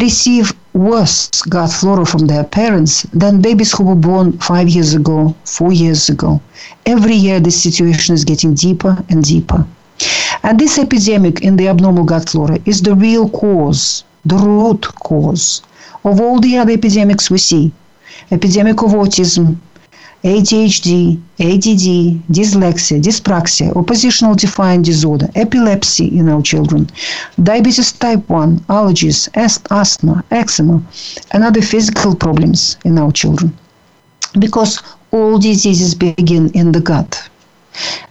receive 0.00 0.52
worse 0.72 1.28
gut 1.48 1.72
flora 1.72 2.04
from 2.04 2.26
their 2.26 2.44
parents 2.44 3.02
than 3.12 3.40
babies 3.40 3.72
who 3.72 3.84
were 3.84 3.94
born 3.94 4.38
five 4.38 4.68
years 4.68 4.94
ago, 4.94 5.34
four 5.44 5.72
years 5.72 6.08
ago. 6.08 6.40
Every 6.86 7.14
year, 7.14 7.40
this 7.40 7.62
situation 7.62 8.14
is 8.14 8.24
getting 8.24 8.54
deeper 8.54 9.04
and 9.08 9.22
deeper. 9.22 9.66
And 10.42 10.58
this 10.58 10.78
epidemic 10.78 11.42
in 11.42 11.56
the 11.56 11.68
abnormal 11.68 12.04
gut 12.04 12.28
flora 12.28 12.58
is 12.64 12.82
the 12.82 12.94
real 12.94 13.28
cause, 13.28 14.04
the 14.24 14.36
root 14.36 14.82
cause 15.02 15.62
of 16.04 16.20
all 16.20 16.38
the 16.40 16.58
other 16.58 16.72
epidemics 16.72 17.30
we 17.30 17.38
see 17.38 17.72
epidemic 18.30 18.82
of 18.82 18.90
autism, 18.90 19.56
ADHD, 20.24 21.20
ADD, 21.38 21.86
dyslexia, 22.32 22.98
dyspraxia, 22.98 23.76
oppositional 23.76 24.34
defiant 24.34 24.86
disorder, 24.86 25.28
epilepsy 25.34 26.06
in 26.18 26.30
our 26.30 26.40
children, 26.40 26.88
diabetes 27.42 27.92
type 27.92 28.26
1, 28.30 28.60
allergies, 28.70 29.28
asthma, 29.70 30.24
eczema, 30.30 30.82
and 31.32 31.44
other 31.44 31.60
physical 31.60 32.14
problems 32.14 32.78
in 32.86 32.98
our 32.98 33.12
children. 33.12 33.54
Because 34.38 34.82
all 35.10 35.38
diseases 35.38 35.94
begin 35.94 36.50
in 36.52 36.72
the 36.72 36.80
gut. 36.80 37.28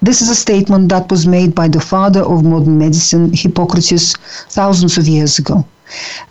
This 0.02 0.22
is 0.22 0.30
a 0.30 0.36
statement 0.36 0.90
that 0.90 1.10
was 1.10 1.26
made 1.26 1.56
by 1.56 1.68
the 1.68 1.82
father 1.82 2.22
of 2.22 2.44
modern 2.44 2.78
medicine, 2.78 3.34
Hippocrates, 3.34 4.14
thousands 4.50 5.00
of 5.00 5.08
years 5.08 5.40
ago. 5.40 5.66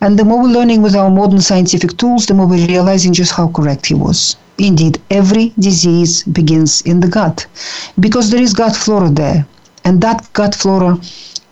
And 0.00 0.18
the 0.18 0.24
more 0.24 0.42
we're 0.42 0.48
learning 0.58 0.82
with 0.82 0.94
our 0.96 1.10
modern 1.10 1.40
scientific 1.40 1.96
tools, 1.96 2.26
the 2.26 2.34
more 2.34 2.46
we're 2.46 2.66
realizing 2.66 3.12
just 3.12 3.32
how 3.32 3.48
correct 3.48 3.86
he 3.86 3.94
was. 3.94 4.36
Indeed, 4.58 5.00
every 5.10 5.52
disease 5.58 6.22
begins 6.24 6.82
in 6.82 7.00
the 7.00 7.08
gut 7.08 7.46
because 7.98 8.30
there 8.30 8.42
is 8.42 8.54
gut 8.54 8.76
flora 8.76 9.10
there. 9.10 9.46
And 9.84 10.00
that 10.00 10.32
gut 10.32 10.54
flora 10.54 10.98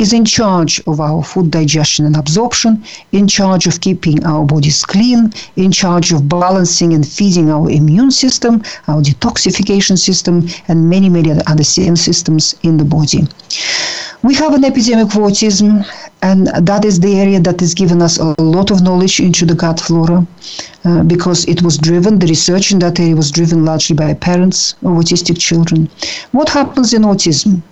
is 0.00 0.14
in 0.14 0.24
charge 0.24 0.80
of 0.86 0.98
our 0.98 1.22
food 1.22 1.50
digestion 1.50 2.06
and 2.06 2.16
absorption, 2.16 2.82
in 3.12 3.28
charge 3.28 3.66
of 3.66 3.80
keeping 3.80 4.24
our 4.24 4.46
bodies 4.46 4.82
clean, 4.84 5.30
in 5.56 5.70
charge 5.70 6.10
of 6.10 6.26
balancing 6.26 6.94
and 6.94 7.06
feeding 7.06 7.50
our 7.50 7.70
immune 7.70 8.10
system, 8.10 8.62
our 8.88 9.02
detoxification 9.02 9.98
system, 9.98 10.48
and 10.68 10.88
many, 10.88 11.10
many 11.10 11.30
other 11.46 11.64
systems 11.64 12.54
in 12.62 12.78
the 12.78 12.84
body. 12.84 13.28
We 14.22 14.34
have 14.34 14.54
an 14.54 14.64
epidemic 14.64 15.06
of 15.14 15.20
autism, 15.20 15.86
and 16.22 16.46
that 16.48 16.84
is 16.84 17.00
the 17.00 17.18
area 17.18 17.40
that 17.40 17.60
has 17.60 17.74
given 17.74 18.00
us 18.00 18.18
a 18.18 18.34
lot 18.40 18.70
of 18.70 18.82
knowledge 18.82 19.20
into 19.20 19.44
the 19.44 19.54
gut 19.54 19.80
flora 19.80 20.26
uh, 20.84 21.02
because 21.04 21.46
it 21.46 21.62
was 21.62 21.76
driven, 21.76 22.18
the 22.18 22.26
research 22.26 22.72
in 22.72 22.78
that 22.78 22.98
area 23.00 23.16
was 23.16 23.30
driven 23.30 23.64
largely 23.64 23.96
by 23.96 24.14
parents 24.14 24.72
of 24.82 24.92
autistic 24.92 25.38
children. 25.38 25.90
What 26.32 26.48
happens 26.48 26.94
in 26.94 27.02
autism? 27.02 27.62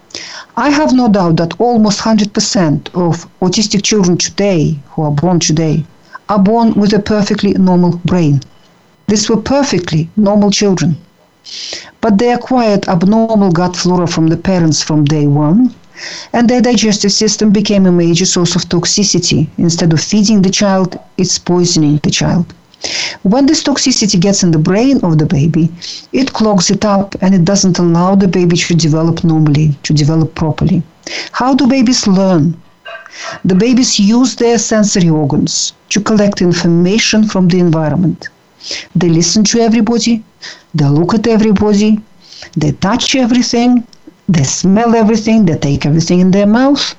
I 0.56 0.70
have 0.70 0.92
no 0.92 1.08
doubt 1.08 1.36
that 1.36 1.60
almost 1.60 2.00
100% 2.00 2.88
of 2.94 3.26
autistic 3.40 3.82
children 3.82 4.16
today, 4.16 4.78
who 4.90 5.02
are 5.02 5.10
born 5.10 5.38
today, 5.40 5.84
are 6.28 6.38
born 6.38 6.74
with 6.74 6.92
a 6.92 6.98
perfectly 6.98 7.52
normal 7.52 8.00
brain. 8.04 8.42
These 9.06 9.30
were 9.30 9.36
perfectly 9.36 10.10
normal 10.16 10.50
children. 10.50 10.96
But 12.00 12.18
they 12.18 12.32
acquired 12.32 12.88
abnormal 12.88 13.52
gut 13.52 13.76
flora 13.76 14.06
from 14.06 14.26
the 14.26 14.36
parents 14.36 14.82
from 14.82 15.04
day 15.04 15.26
one 15.26 15.74
and 16.32 16.48
their 16.48 16.60
digestive 16.60 17.12
system 17.12 17.50
became 17.50 17.86
a 17.86 17.92
major 17.92 18.24
source 18.24 18.54
of 18.54 18.68
toxicity. 18.68 19.48
Instead 19.58 19.92
of 19.92 20.00
feeding 20.00 20.42
the 20.42 20.50
child, 20.50 20.98
it's 21.16 21.38
poisoning 21.38 21.98
the 22.02 22.10
child. 22.10 22.54
When 23.22 23.46
this 23.46 23.62
toxicity 23.62 24.20
gets 24.20 24.42
in 24.42 24.52
the 24.52 24.58
brain 24.58 25.00
of 25.02 25.18
the 25.18 25.26
baby, 25.26 25.70
it 26.12 26.32
clogs 26.32 26.70
it 26.70 26.84
up 26.84 27.14
and 27.20 27.34
it 27.34 27.44
doesn't 27.44 27.78
allow 27.78 28.14
the 28.14 28.28
baby 28.28 28.56
to 28.56 28.74
develop 28.74 29.24
normally, 29.24 29.76
to 29.82 29.92
develop 29.92 30.34
properly. 30.34 30.82
How 31.32 31.54
do 31.54 31.66
babies 31.66 32.06
learn? 32.06 32.56
The 33.44 33.54
babies 33.54 33.98
use 33.98 34.36
their 34.36 34.58
sensory 34.58 35.08
organs 35.08 35.72
to 35.90 36.00
collect 36.00 36.40
information 36.40 37.26
from 37.26 37.48
the 37.48 37.58
environment. 37.58 38.28
They 38.94 39.08
listen 39.08 39.44
to 39.44 39.60
everybody, 39.60 40.22
they 40.74 40.88
look 40.88 41.14
at 41.14 41.26
everybody, 41.26 42.00
they 42.56 42.72
touch 42.72 43.16
everything, 43.16 43.86
they 44.28 44.44
smell 44.44 44.94
everything, 44.94 45.46
they 45.46 45.56
take 45.56 45.86
everything 45.86 46.20
in 46.20 46.30
their 46.30 46.46
mouth. 46.46 46.94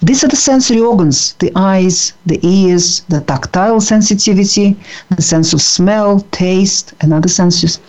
These 0.00 0.22
are 0.22 0.28
the 0.28 0.36
sensory 0.36 0.80
organs 0.80 1.34
the 1.40 1.50
eyes, 1.56 2.12
the 2.24 2.38
ears, 2.46 3.02
the 3.08 3.20
tactile 3.20 3.80
sensitivity, 3.80 4.76
the 5.10 5.22
sense 5.22 5.52
of 5.52 5.60
smell, 5.60 6.20
taste, 6.30 6.92
and 7.00 7.12
other 7.12 7.28
senses, 7.28 7.80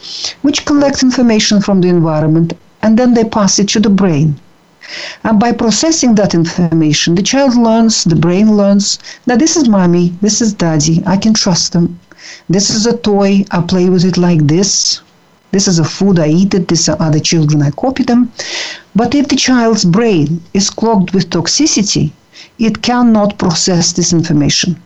which 0.42 0.66
collect 0.66 1.04
information 1.04 1.62
from 1.62 1.82
the 1.82 1.88
environment 1.88 2.54
and 2.82 2.98
then 2.98 3.14
they 3.14 3.24
pass 3.24 3.60
it 3.60 3.70
to 3.70 3.80
the 3.80 3.90
brain. 3.90 4.40
And 5.24 5.40
by 5.40 5.52
processing 5.52 6.16
that 6.16 6.34
information, 6.34 7.14
the 7.14 7.22
child 7.22 7.56
learns, 7.56 8.04
the 8.04 8.16
brain 8.16 8.58
learns 8.58 8.98
that 9.28 9.38
this 9.38 9.56
is 9.56 9.70
mommy, 9.70 10.14
this 10.22 10.42
is 10.42 10.54
daddy, 10.54 11.04
I 11.06 11.18
can 11.18 11.34
trust 11.36 11.74
them. 11.74 12.00
This 12.50 12.72
is 12.72 12.88
a 12.88 12.98
toy, 12.98 13.46
I 13.52 13.62
play 13.62 13.90
with 13.90 14.04
it 14.04 14.18
like 14.18 14.48
this. 14.48 15.02
This 15.52 15.68
is 15.68 15.80
a 15.80 15.84
food 15.84 16.20
I 16.20 16.28
eat 16.28 16.54
it, 16.54 16.68
these 16.68 16.88
are 16.90 17.02
other 17.02 17.20
children, 17.20 17.64
I 17.64 17.72
copy 17.72 18.04
them. 18.04 18.32
But 18.96 19.16
if 19.16 19.28
the 19.28 19.36
child's 19.36 19.84
brain 19.84 20.42
is 20.54 20.70
clogged 20.70 21.12
with 21.12 21.30
toxicity, 21.30 22.12
it 22.60 22.82
cannot 22.82 23.40
process 23.40 23.92
this 23.92 24.14
information. 24.14 24.80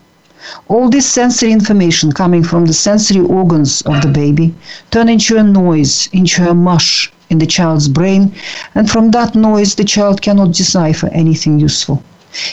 All 0.68 0.90
this 0.90 1.06
sensory 1.06 1.52
information 1.52 2.12
coming 2.12 2.44
from 2.44 2.66
the 2.66 2.74
sensory 2.74 3.22
organs 3.22 3.82
of 3.82 4.02
the 4.02 4.08
baby 4.08 4.54
turn 4.92 5.10
into 5.10 5.38
a 5.38 5.44
noise, 5.44 6.10
into 6.14 6.50
a 6.50 6.54
mush 6.54 7.12
in 7.30 7.40
the 7.40 7.46
child's 7.46 7.88
brain, 7.88 8.34
and 8.76 8.90
from 8.90 9.12
that 9.12 9.36
noise 9.36 9.76
the 9.76 9.84
child 9.84 10.22
cannot 10.22 10.54
decipher 10.54 11.08
anything 11.08 11.60
useful. 11.60 12.04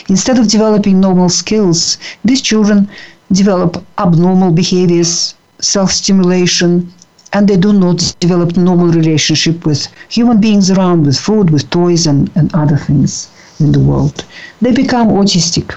Instead 0.08 0.38
of 0.38 0.48
developing 0.48 1.00
normal 1.00 1.28
skills, 1.28 1.98
these 2.24 2.42
children 2.42 2.88
develop 3.32 3.84
abnormal 3.98 4.50
behaviors, 4.50 5.34
self 5.60 5.90
stimulation, 5.92 6.92
and 7.32 7.48
they 7.48 7.56
do 7.56 7.72
not 7.72 8.14
develop 8.18 8.56
normal 8.56 8.88
relationship 8.88 9.64
with 9.64 9.86
human 10.08 10.40
beings 10.40 10.70
around, 10.70 11.06
with 11.06 11.18
food, 11.18 11.50
with 11.50 11.68
toys, 11.70 12.06
and, 12.06 12.30
and 12.34 12.52
other 12.54 12.76
things 12.76 13.30
in 13.60 13.72
the 13.72 13.78
world. 13.78 14.24
They 14.60 14.72
become 14.72 15.08
autistic. 15.08 15.76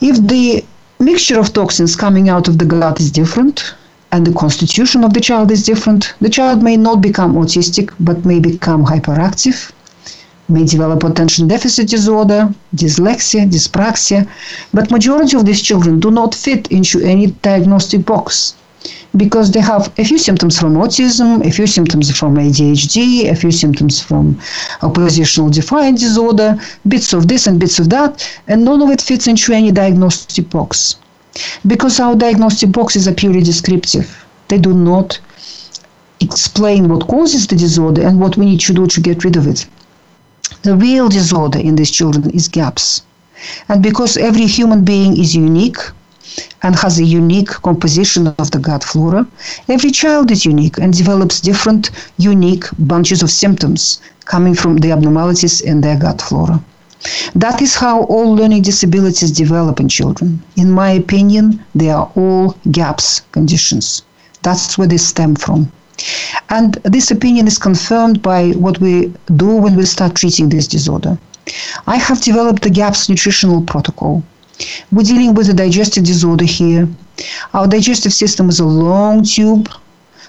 If 0.00 0.16
the 0.26 0.64
mixture 1.00 1.38
of 1.40 1.52
toxins 1.52 1.96
coming 1.96 2.28
out 2.28 2.46
of 2.46 2.58
the 2.58 2.64
gut 2.64 3.00
is 3.00 3.10
different, 3.10 3.74
and 4.12 4.24
the 4.24 4.38
constitution 4.38 5.02
of 5.02 5.12
the 5.12 5.20
child 5.20 5.50
is 5.50 5.64
different, 5.64 6.14
the 6.20 6.30
child 6.30 6.62
may 6.62 6.76
not 6.76 7.00
become 7.00 7.34
autistic 7.34 7.92
but 7.98 8.24
may 8.24 8.38
become 8.38 8.84
hyperactive, 8.84 9.72
may 10.48 10.64
develop 10.64 11.02
attention 11.02 11.48
deficit 11.48 11.88
disorder, 11.88 12.54
dyslexia, 12.76 13.50
dyspraxia, 13.50 14.28
but 14.72 14.90
majority 14.92 15.36
of 15.36 15.44
these 15.44 15.62
children 15.62 15.98
do 15.98 16.10
not 16.12 16.34
fit 16.34 16.68
into 16.68 17.00
any 17.00 17.26
diagnostic 17.42 18.04
box 18.06 18.54
because 19.16 19.50
they 19.50 19.60
have 19.60 19.92
a 19.98 20.04
few 20.04 20.18
symptoms 20.18 20.58
from 20.58 20.74
autism, 20.74 21.44
a 21.46 21.50
few 21.50 21.66
symptoms 21.66 22.16
from 22.16 22.36
ADHD, 22.36 23.30
a 23.30 23.34
few 23.34 23.50
symptoms 23.50 24.00
from 24.00 24.38
oppositional 24.82 25.50
defiant 25.50 25.98
disorder, 25.98 26.58
bits 26.88 27.12
of 27.12 27.28
this 27.28 27.46
and 27.46 27.60
bits 27.60 27.78
of 27.78 27.88
that, 27.90 28.26
and 28.48 28.64
none 28.64 28.82
of 28.82 28.90
it 28.90 29.00
fits 29.00 29.26
into 29.26 29.52
any 29.52 29.70
diagnostic 29.70 30.50
box. 30.50 30.96
Because 31.66 32.00
our 32.00 32.14
diagnostic 32.14 32.72
boxes 32.72 33.08
are 33.08 33.14
purely 33.14 33.42
descriptive, 33.42 34.24
they 34.48 34.58
do 34.58 34.72
not 34.72 35.18
explain 36.20 36.88
what 36.88 37.08
causes 37.08 37.46
the 37.46 37.56
disorder 37.56 38.02
and 38.02 38.20
what 38.20 38.36
we 38.36 38.46
need 38.46 38.60
to 38.60 38.72
do 38.72 38.86
to 38.86 39.00
get 39.00 39.24
rid 39.24 39.36
of 39.36 39.46
it. 39.46 39.66
The 40.62 40.76
real 40.76 41.08
disorder 41.08 41.58
in 41.58 41.76
these 41.76 41.90
children 41.90 42.30
is 42.30 42.48
gaps. 42.48 43.02
And 43.68 43.82
because 43.82 44.16
every 44.16 44.46
human 44.46 44.84
being 44.84 45.18
is 45.18 45.34
unique, 45.34 45.78
and 46.62 46.74
has 46.76 46.98
a 46.98 47.04
unique 47.04 47.50
composition 47.62 48.26
of 48.26 48.50
the 48.50 48.58
gut 48.58 48.82
flora. 48.82 49.26
Every 49.68 49.90
child 49.90 50.30
is 50.30 50.44
unique 50.44 50.78
and 50.78 50.92
develops 50.96 51.40
different, 51.40 51.90
unique 52.18 52.64
bunches 52.78 53.22
of 53.22 53.30
symptoms 53.30 54.00
coming 54.24 54.54
from 54.54 54.78
the 54.78 54.92
abnormalities 54.92 55.60
in 55.60 55.80
their 55.80 55.98
gut 55.98 56.20
flora. 56.22 56.60
That 57.34 57.60
is 57.60 57.74
how 57.74 58.04
all 58.04 58.34
learning 58.34 58.62
disabilities 58.62 59.30
develop 59.30 59.78
in 59.78 59.88
children. 59.88 60.42
In 60.56 60.70
my 60.70 60.90
opinion, 60.90 61.62
they 61.74 61.90
are 61.90 62.10
all 62.16 62.56
GAPS 62.70 63.20
conditions. 63.32 64.02
That's 64.42 64.78
where 64.78 64.88
they 64.88 64.96
stem 64.96 65.36
from. 65.36 65.70
And 66.48 66.74
this 66.84 67.10
opinion 67.10 67.46
is 67.46 67.58
confirmed 67.58 68.22
by 68.22 68.52
what 68.52 68.80
we 68.80 69.12
do 69.36 69.56
when 69.56 69.76
we 69.76 69.84
start 69.84 70.14
treating 70.14 70.48
this 70.48 70.66
disorder. 70.66 71.18
I 71.86 71.96
have 71.96 72.22
developed 72.22 72.62
the 72.62 72.70
GAPS 72.70 73.08
nutritional 73.08 73.62
protocol. 73.62 74.22
We're 74.92 75.02
dealing 75.02 75.34
with 75.34 75.48
a 75.48 75.54
digestive 75.54 76.04
disorder 76.04 76.44
here. 76.44 76.88
Our 77.52 77.66
digestive 77.66 78.12
system 78.12 78.48
is 78.48 78.60
a 78.60 78.64
long 78.64 79.24
tube. 79.24 79.68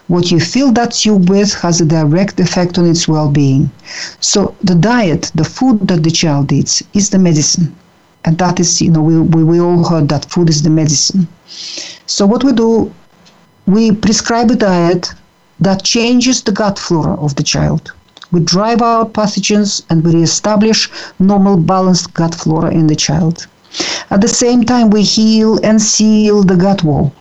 What 0.07 0.31
you 0.31 0.39
fill 0.39 0.71
that 0.73 0.93
tube 0.93 1.29
with 1.29 1.53
has 1.55 1.81
a 1.81 1.85
direct 1.85 2.39
effect 2.39 2.77
on 2.77 2.85
its 2.87 3.07
well 3.07 3.29
being. 3.29 3.71
So, 4.19 4.55
the 4.63 4.75
diet, 4.75 5.31
the 5.35 5.43
food 5.43 5.87
that 5.87 6.03
the 6.03 6.11
child 6.11 6.51
eats, 6.51 6.83
is 6.93 7.09
the 7.09 7.19
medicine. 7.19 7.75
And 8.23 8.37
that 8.39 8.59
is, 8.59 8.81
you 8.81 8.91
know, 8.91 9.01
we, 9.01 9.19
we, 9.19 9.43
we 9.43 9.59
all 9.59 9.83
heard 9.83 10.09
that 10.09 10.25
food 10.31 10.49
is 10.49 10.63
the 10.63 10.69
medicine. 10.69 11.27
So, 12.07 12.25
what 12.25 12.43
we 12.43 12.53
do, 12.53 12.91
we 13.67 13.91
prescribe 13.91 14.49
a 14.51 14.55
diet 14.55 15.13
that 15.59 15.83
changes 15.83 16.41
the 16.41 16.51
gut 16.51 16.77
flora 16.77 17.15
of 17.15 17.35
the 17.35 17.43
child. 17.43 17.91
We 18.31 18.39
drive 18.41 18.81
out 18.81 19.13
pathogens 19.13 19.83
and 19.89 20.03
we 20.03 20.13
reestablish 20.15 20.89
normal 21.19 21.57
balanced 21.57 22.13
gut 22.13 22.35
flora 22.35 22.71
in 22.71 22.87
the 22.87 22.95
child. 22.95 23.47
At 24.09 24.21
the 24.21 24.27
same 24.27 24.63
time, 24.63 24.89
we 24.89 25.01
heal 25.03 25.59
and 25.63 25.81
seal 25.81 26.43
the 26.43 26.55
gut 26.55 26.83
wall. 26.83 27.13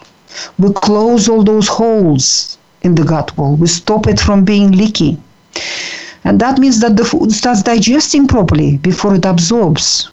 We 0.59 0.73
close 0.73 1.29
all 1.29 1.43
those 1.43 1.69
holes 1.69 2.59
in 2.83 2.95
the 2.95 3.05
gut 3.05 3.37
wall. 3.37 3.57
We 3.57 3.67
stop 3.67 4.07
it 4.07 4.21
from 4.21 4.45
being 4.45 4.73
leaky. 4.73 5.19
And 6.25 6.41
that 6.41 6.59
means 6.59 6.81
that 6.81 6.97
the 6.97 7.05
food 7.05 7.33
starts 7.33 7.63
digesting 7.63 8.27
properly 8.27 8.79
before 8.79 9.15
it 9.15 9.25
absorbs. 9.25 10.11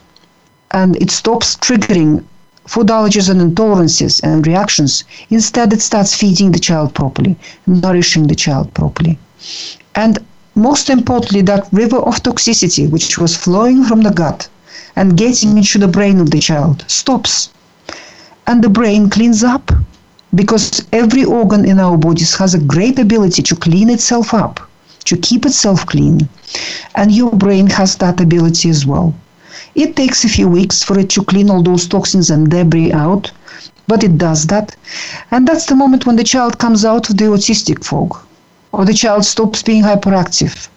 And 0.71 0.95
it 0.97 1.11
stops 1.11 1.55
triggering 1.55 2.23
food 2.67 2.87
allergies 2.87 3.29
and 3.29 3.41
intolerances 3.41 4.21
and 4.23 4.45
reactions. 4.45 5.03
Instead, 5.29 5.73
it 5.73 5.81
starts 5.81 6.15
feeding 6.15 6.51
the 6.51 6.59
child 6.59 6.93
properly, 6.93 7.35
nourishing 7.65 8.27
the 8.27 8.35
child 8.35 8.73
properly. 8.73 9.17
And 9.95 10.19
most 10.55 10.89
importantly, 10.89 11.41
that 11.43 11.67
river 11.71 11.97
of 11.97 12.21
toxicity, 12.23 12.89
which 12.89 13.17
was 13.17 13.35
flowing 13.35 13.83
from 13.83 14.01
the 14.01 14.11
gut, 14.11 14.47
and 14.95 15.17
getting 15.17 15.57
into 15.57 15.77
the 15.77 15.87
brain 15.87 16.19
of 16.19 16.31
the 16.31 16.39
child 16.39 16.85
stops. 16.87 17.49
And 18.47 18.63
the 18.63 18.69
brain 18.69 19.09
cleans 19.09 19.43
up 19.43 19.71
because 20.35 20.85
every 20.91 21.23
organ 21.23 21.65
in 21.65 21.79
our 21.79 21.97
bodies 21.97 22.35
has 22.37 22.53
a 22.53 22.59
great 22.59 22.99
ability 22.99 23.41
to 23.43 23.55
clean 23.55 23.89
itself 23.89 24.33
up, 24.33 24.59
to 25.05 25.17
keep 25.17 25.45
itself 25.45 25.85
clean. 25.85 26.27
And 26.95 27.11
your 27.11 27.31
brain 27.31 27.67
has 27.67 27.97
that 27.97 28.21
ability 28.21 28.69
as 28.69 28.85
well. 28.85 29.13
It 29.75 29.95
takes 29.95 30.23
a 30.23 30.29
few 30.29 30.47
weeks 30.47 30.83
for 30.83 30.99
it 30.99 31.09
to 31.11 31.23
clean 31.23 31.49
all 31.49 31.61
those 31.61 31.87
toxins 31.87 32.29
and 32.29 32.49
debris 32.49 32.91
out, 32.91 33.31
but 33.87 34.03
it 34.03 34.17
does 34.17 34.47
that. 34.47 34.75
And 35.31 35.47
that's 35.47 35.65
the 35.65 35.75
moment 35.75 36.05
when 36.05 36.15
the 36.17 36.23
child 36.23 36.59
comes 36.59 36.83
out 36.83 37.09
of 37.09 37.17
the 37.17 37.25
autistic 37.25 37.83
fog, 37.83 38.17
or 38.71 38.85
the 38.85 38.93
child 38.93 39.25
stops 39.25 39.63
being 39.63 39.83
hyperactive, 39.83 40.67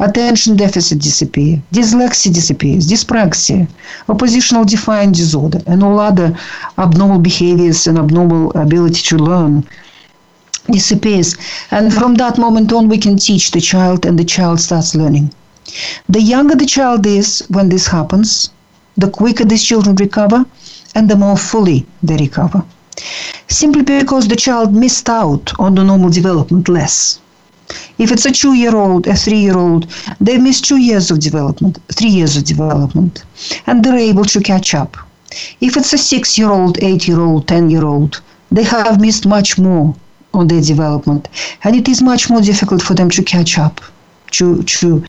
attention 0.00 0.56
deficit 0.56 0.98
disappear, 0.98 1.62
dyslexia 1.72 2.32
disappears, 2.32 2.88
dyspraxia, 2.88 3.68
oppositional 4.08 4.64
defiant 4.64 5.14
disorder, 5.14 5.60
and 5.66 5.82
all 5.82 5.98
other 5.98 6.36
abnormal 6.78 7.18
behaviors 7.18 7.86
and 7.86 7.98
abnormal 7.98 8.50
ability 8.52 9.02
to 9.02 9.16
learn 9.16 9.66
disappears. 10.70 11.36
And 11.70 11.92
from 11.92 12.14
that 12.16 12.38
moment 12.38 12.72
on, 12.72 12.88
we 12.88 12.98
can 12.98 13.16
teach 13.16 13.50
the 13.50 13.60
child, 13.60 14.06
and 14.06 14.18
the 14.18 14.24
child 14.24 14.60
starts 14.60 14.94
learning. 14.94 15.32
The 16.08 16.20
younger 16.20 16.54
the 16.54 16.66
child 16.66 17.06
is 17.06 17.44
when 17.48 17.68
this 17.68 17.86
happens, 17.86 18.50
the 18.96 19.10
quicker 19.10 19.44
these 19.44 19.64
children 19.64 19.96
recover, 19.96 20.44
and 20.94 21.08
the 21.08 21.16
more 21.16 21.36
fully 21.36 21.86
they 22.02 22.16
recover. 22.16 22.64
Simply 23.48 23.82
because 23.82 24.28
the 24.28 24.36
child 24.36 24.74
missed 24.74 25.08
out 25.08 25.52
on 25.58 25.74
the 25.74 25.84
normal 25.84 26.10
development 26.10 26.68
less. 26.68 27.21
If 27.98 28.10
it's 28.12 28.26
a 28.26 28.32
two 28.32 28.54
year 28.54 28.74
old, 28.74 29.06
a 29.06 29.14
three 29.14 29.40
year 29.40 29.56
old, 29.56 29.86
they 30.20 30.38
miss 30.38 30.60
two 30.60 30.76
years 30.76 31.10
of 31.10 31.20
development, 31.20 31.78
three 31.92 32.10
years 32.10 32.36
of 32.36 32.44
development, 32.44 33.24
and 33.66 33.84
they're 33.84 33.96
able 34.10 34.24
to 34.26 34.40
catch 34.40 34.74
up. 34.74 34.96
If 35.60 35.76
it's 35.76 35.92
a 35.92 35.98
six 35.98 36.36
year 36.36 36.50
old, 36.50 36.82
eight 36.82 37.08
year 37.08 37.20
old, 37.20 37.48
10 37.48 37.70
year 37.70 37.84
old, 37.84 38.20
they 38.50 38.64
have 38.64 39.00
missed 39.00 39.26
much 39.26 39.58
more 39.58 39.94
on 40.34 40.48
their 40.48 40.60
development, 40.60 41.28
and 41.64 41.74
it 41.74 41.88
is 41.88 42.02
much 42.02 42.28
more 42.28 42.40
difficult 42.40 42.82
for 42.82 42.94
them 42.94 43.10
to 43.10 43.22
catch 43.22 43.58
up, 43.58 43.80
to, 44.32 44.62
to 44.64 45.02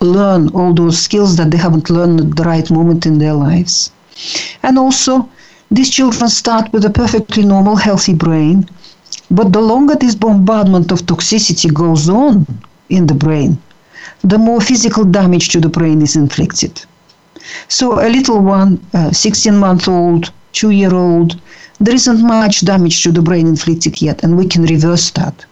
learn 0.00 0.48
all 0.48 0.72
those 0.72 0.98
skills 0.98 1.36
that 1.36 1.50
they 1.50 1.58
haven't 1.58 1.90
learned 1.90 2.20
at 2.20 2.36
the 2.36 2.44
right 2.44 2.70
moment 2.70 3.06
in 3.06 3.18
their 3.18 3.34
lives. 3.34 3.90
And 4.62 4.78
also, 4.78 5.28
these 5.70 5.90
children 5.90 6.30
start 6.30 6.72
with 6.72 6.84
a 6.84 6.90
perfectly 6.90 7.44
normal, 7.44 7.76
healthy 7.76 8.14
brain 8.14 8.68
but 9.30 9.52
the 9.52 9.60
longer 9.60 9.96
this 9.96 10.14
bombardment 10.14 10.92
of 10.92 11.02
toxicity 11.02 11.72
goes 11.72 12.08
on 12.08 12.46
in 12.88 13.06
the 13.06 13.14
brain, 13.14 13.58
the 14.22 14.38
more 14.38 14.60
physical 14.60 15.04
damage 15.04 15.48
to 15.50 15.60
the 15.60 15.68
brain 15.68 16.02
is 16.02 16.16
inflicted. 16.16 16.84
So, 17.68 18.04
a 18.04 18.08
little 18.08 18.40
one, 18.40 18.80
16 19.12 19.54
uh, 19.54 19.58
month 19.58 19.88
old, 19.88 20.32
two 20.52 20.70
year 20.70 20.94
old, 20.94 21.40
there 21.80 21.94
isn't 21.94 22.22
much 22.22 22.64
damage 22.64 23.02
to 23.02 23.12
the 23.12 23.22
brain 23.22 23.46
inflicted 23.46 24.00
yet, 24.00 24.22
and 24.22 24.36
we 24.36 24.46
can 24.46 24.62
reverse 24.62 25.10
that. 25.10 25.44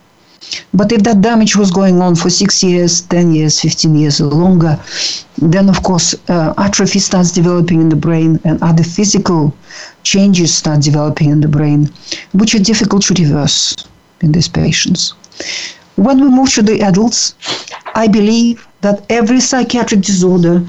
But 0.72 0.92
if 0.92 1.02
that 1.04 1.20
damage 1.20 1.56
was 1.56 1.70
going 1.70 2.00
on 2.00 2.14
for 2.16 2.30
six 2.30 2.62
years, 2.62 3.00
10 3.02 3.34
years, 3.34 3.60
15 3.60 3.94
years 3.96 4.20
or 4.20 4.26
longer, 4.26 4.78
then 5.38 5.68
of 5.68 5.82
course 5.82 6.14
uh, 6.28 6.54
atrophy 6.58 6.98
starts 6.98 7.32
developing 7.32 7.80
in 7.80 7.88
the 7.88 7.96
brain 7.96 8.38
and 8.44 8.62
other 8.62 8.84
physical 8.84 9.54
changes 10.04 10.54
start 10.54 10.82
developing 10.82 11.30
in 11.30 11.40
the 11.40 11.48
brain, 11.48 11.90
which 12.32 12.54
are 12.54 12.62
difficult 12.62 13.02
to 13.06 13.14
reverse 13.14 13.76
in 14.20 14.32
these 14.32 14.48
patients. 14.48 15.14
When 15.96 16.20
we 16.20 16.28
move 16.28 16.52
to 16.54 16.62
the 16.62 16.80
adults, 16.80 17.34
I 17.94 18.08
believe 18.08 18.66
that 18.80 19.04
every 19.08 19.40
psychiatric 19.40 20.02
disorder, 20.02 20.62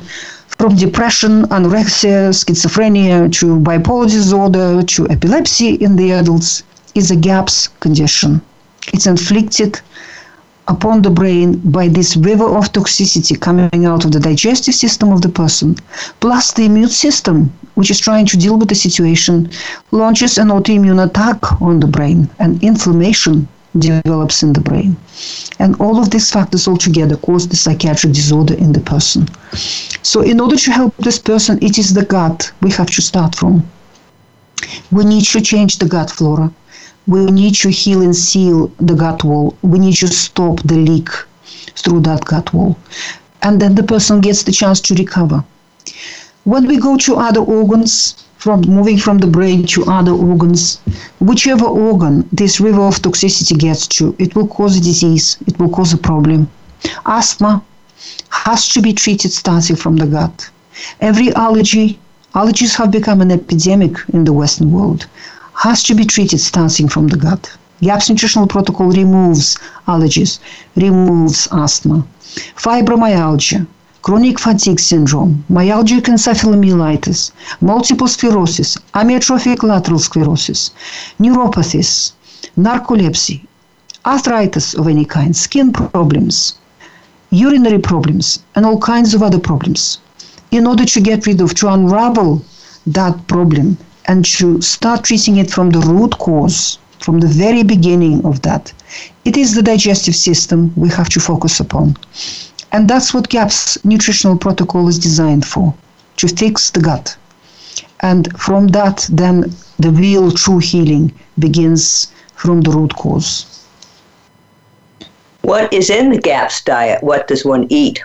from 0.57 0.75
depression, 0.75 1.43
anorexia, 1.55 2.31
schizophrenia, 2.31 3.31
to 3.39 3.59
bipolar 3.59 4.09
disorder, 4.09 4.83
to 4.83 5.09
epilepsy 5.09 5.75
in 5.75 5.95
the 5.95 6.11
adults, 6.11 6.63
is 6.93 7.11
a 7.11 7.15
GAPS 7.15 7.67
condition. 7.79 8.41
It's 8.93 9.07
inflicted 9.07 9.81
upon 10.67 11.01
the 11.01 11.09
brain 11.09 11.59
by 11.71 11.87
this 11.87 12.15
river 12.17 12.45
of 12.45 12.71
toxicity 12.71 13.39
coming 13.39 13.85
out 13.85 14.05
of 14.05 14.11
the 14.11 14.19
digestive 14.19 14.73
system 14.73 15.11
of 15.11 15.21
the 15.21 15.29
person, 15.29 15.75
plus 16.19 16.53
the 16.53 16.65
immune 16.65 16.89
system, 16.89 17.53
which 17.75 17.91
is 17.91 17.99
trying 17.99 18.25
to 18.25 18.37
deal 18.37 18.57
with 18.57 18.69
the 18.69 18.75
situation, 18.75 19.49
launches 19.91 20.37
an 20.37 20.47
autoimmune 20.49 21.03
attack 21.03 21.61
on 21.61 21.79
the 21.79 21.87
brain, 21.87 22.29
and 22.39 22.61
inflammation 22.63 23.47
develops 23.77 24.41
in 24.41 24.53
the 24.53 24.61
brain. 24.61 24.95
And 25.59 25.75
all 25.79 25.99
of 25.99 26.09
these 26.09 26.31
factors 26.31 26.67
altogether 26.67 27.17
cause 27.17 27.47
the 27.47 27.55
psychiatric 27.55 28.13
disorder 28.13 28.53
in 28.55 28.71
the 28.71 28.79
person. 28.79 29.27
So, 30.01 30.21
in 30.21 30.39
order 30.39 30.55
to 30.55 30.71
help 30.71 30.95
this 30.97 31.19
person, 31.19 31.59
it 31.61 31.77
is 31.77 31.93
the 31.93 32.05
gut 32.05 32.51
we 32.61 32.71
have 32.71 32.89
to 32.91 33.01
start 33.01 33.35
from. 33.35 33.63
We 34.91 35.03
need 35.03 35.25
to 35.25 35.41
change 35.41 35.77
the 35.77 35.87
gut 35.87 36.09
flora 36.09 36.51
we 37.07 37.25
need 37.25 37.55
to 37.55 37.69
heal 37.69 38.01
and 38.01 38.15
seal 38.15 38.67
the 38.79 38.95
gut 38.95 39.23
wall. 39.23 39.55
We 39.61 39.79
need 39.79 39.95
to 39.97 40.07
stop 40.07 40.61
the 40.63 40.75
leak 40.75 41.09
through 41.75 42.01
that 42.01 42.25
gut 42.25 42.53
wall. 42.53 42.77
And 43.41 43.61
then 43.61 43.75
the 43.75 43.83
person 43.83 44.21
gets 44.21 44.43
the 44.43 44.51
chance 44.51 44.81
to 44.81 44.95
recover. 44.95 45.43
When 46.45 46.67
we 46.67 46.77
go 46.77 46.97
to 46.97 47.15
other 47.15 47.41
organs, 47.41 48.25
from 48.37 48.61
moving 48.61 48.97
from 48.97 49.17
the 49.17 49.27
brain 49.27 49.65
to 49.65 49.83
other 49.85 50.11
organs, 50.11 50.77
whichever 51.19 51.65
organ 51.65 52.29
this 52.31 52.59
river 52.59 52.81
of 52.81 53.01
toxicity 53.01 53.57
gets 53.57 53.87
to, 53.87 54.15
it 54.19 54.35
will 54.35 54.47
cause 54.47 54.77
a 54.77 54.79
disease, 54.79 55.37
it 55.47 55.57
will 55.57 55.69
cause 55.69 55.93
a 55.93 55.97
problem. 55.97 56.47
Asthma, 57.07 57.63
has 58.29 58.69
to 58.69 58.81
be 58.81 58.93
treated 58.93 59.31
starting 59.31 59.75
from 59.75 59.95
the 59.95 60.05
gut. 60.05 60.49
Every 61.01 61.33
allergy, 61.33 61.97
allergies 62.35 62.75
have 62.75 62.91
become 62.91 63.21
an 63.21 63.31
epidemic 63.31 63.97
in 64.13 64.25
the 64.25 64.33
Western 64.33 64.71
world, 64.71 65.07
has 65.55 65.81
to 65.83 65.95
be 65.95 66.05
treated 66.05 66.39
starting 66.39 66.87
from 66.89 67.07
the 67.07 67.17
gut. 67.17 67.49
GAPS 67.81 68.09
nutritional 68.09 68.47
protocol 68.47 68.89
removes 68.91 69.57
allergies, 69.87 70.39
removes 70.75 71.47
asthma, 71.51 72.05
fibromyalgia, 72.55 73.65
chronic 74.01 74.37
fatigue 74.37 74.79
syndrome, 74.79 75.43
myalgic 75.49 76.05
encephalomyelitis, 76.13 77.31
multiple 77.61 78.07
sclerosis, 78.07 78.77
amyotrophic 78.93 79.63
lateral 79.63 79.99
sclerosis, 79.99 80.71
neuropathies, 81.19 82.11
narcolepsy, 82.57 83.45
arthritis 84.05 84.73
of 84.73 84.87
any 84.87 85.05
kind, 85.05 85.35
skin 85.35 85.71
problems, 85.71 86.55
urinary 87.31 87.79
problems, 87.79 88.39
and 88.55 88.65
all 88.65 88.79
kinds 88.79 89.13
of 89.13 89.23
other 89.23 89.39
problems. 89.39 89.99
In 90.51 90.67
order 90.67 90.85
to 90.85 91.01
get 91.01 91.25
rid 91.25 91.41
of, 91.41 91.55
to 91.55 91.69
unravel 91.69 92.43
that 92.87 93.27
problem 93.27 93.77
and 94.07 94.25
to 94.25 94.61
start 94.61 95.03
treating 95.03 95.37
it 95.37 95.51
from 95.51 95.69
the 95.69 95.79
root 95.79 96.17
cause, 96.17 96.77
from 96.99 97.19
the 97.19 97.27
very 97.27 97.63
beginning 97.63 98.25
of 98.25 98.41
that, 98.41 98.71
it 99.25 99.37
is 99.37 99.53
the 99.55 99.61
digestive 99.61 100.15
system 100.15 100.73
we 100.75 100.89
have 100.89 101.09
to 101.09 101.19
focus 101.19 101.59
upon. 101.59 101.97
And 102.71 102.89
that's 102.89 103.13
what 103.13 103.29
GAPS 103.29 103.83
nutritional 103.85 104.37
protocol 104.37 104.87
is 104.87 104.99
designed 104.99 105.45
for 105.45 105.73
to 106.17 106.27
fix 106.27 106.71
the 106.71 106.81
gut. 106.81 107.15
And 108.01 108.27
from 108.39 108.67
that, 108.69 109.07
then 109.11 109.53
the 109.79 109.91
real 109.91 110.31
true 110.31 110.59
healing 110.59 111.13
begins 111.39 112.11
from 112.35 112.61
the 112.61 112.71
root 112.71 112.93
cause. 112.95 113.65
What 115.41 115.71
is 115.73 115.89
in 115.89 116.09
the 116.09 116.19
GAPS 116.19 116.63
diet? 116.63 117.03
What 117.03 117.27
does 117.27 117.45
one 117.45 117.67
eat? 117.69 118.03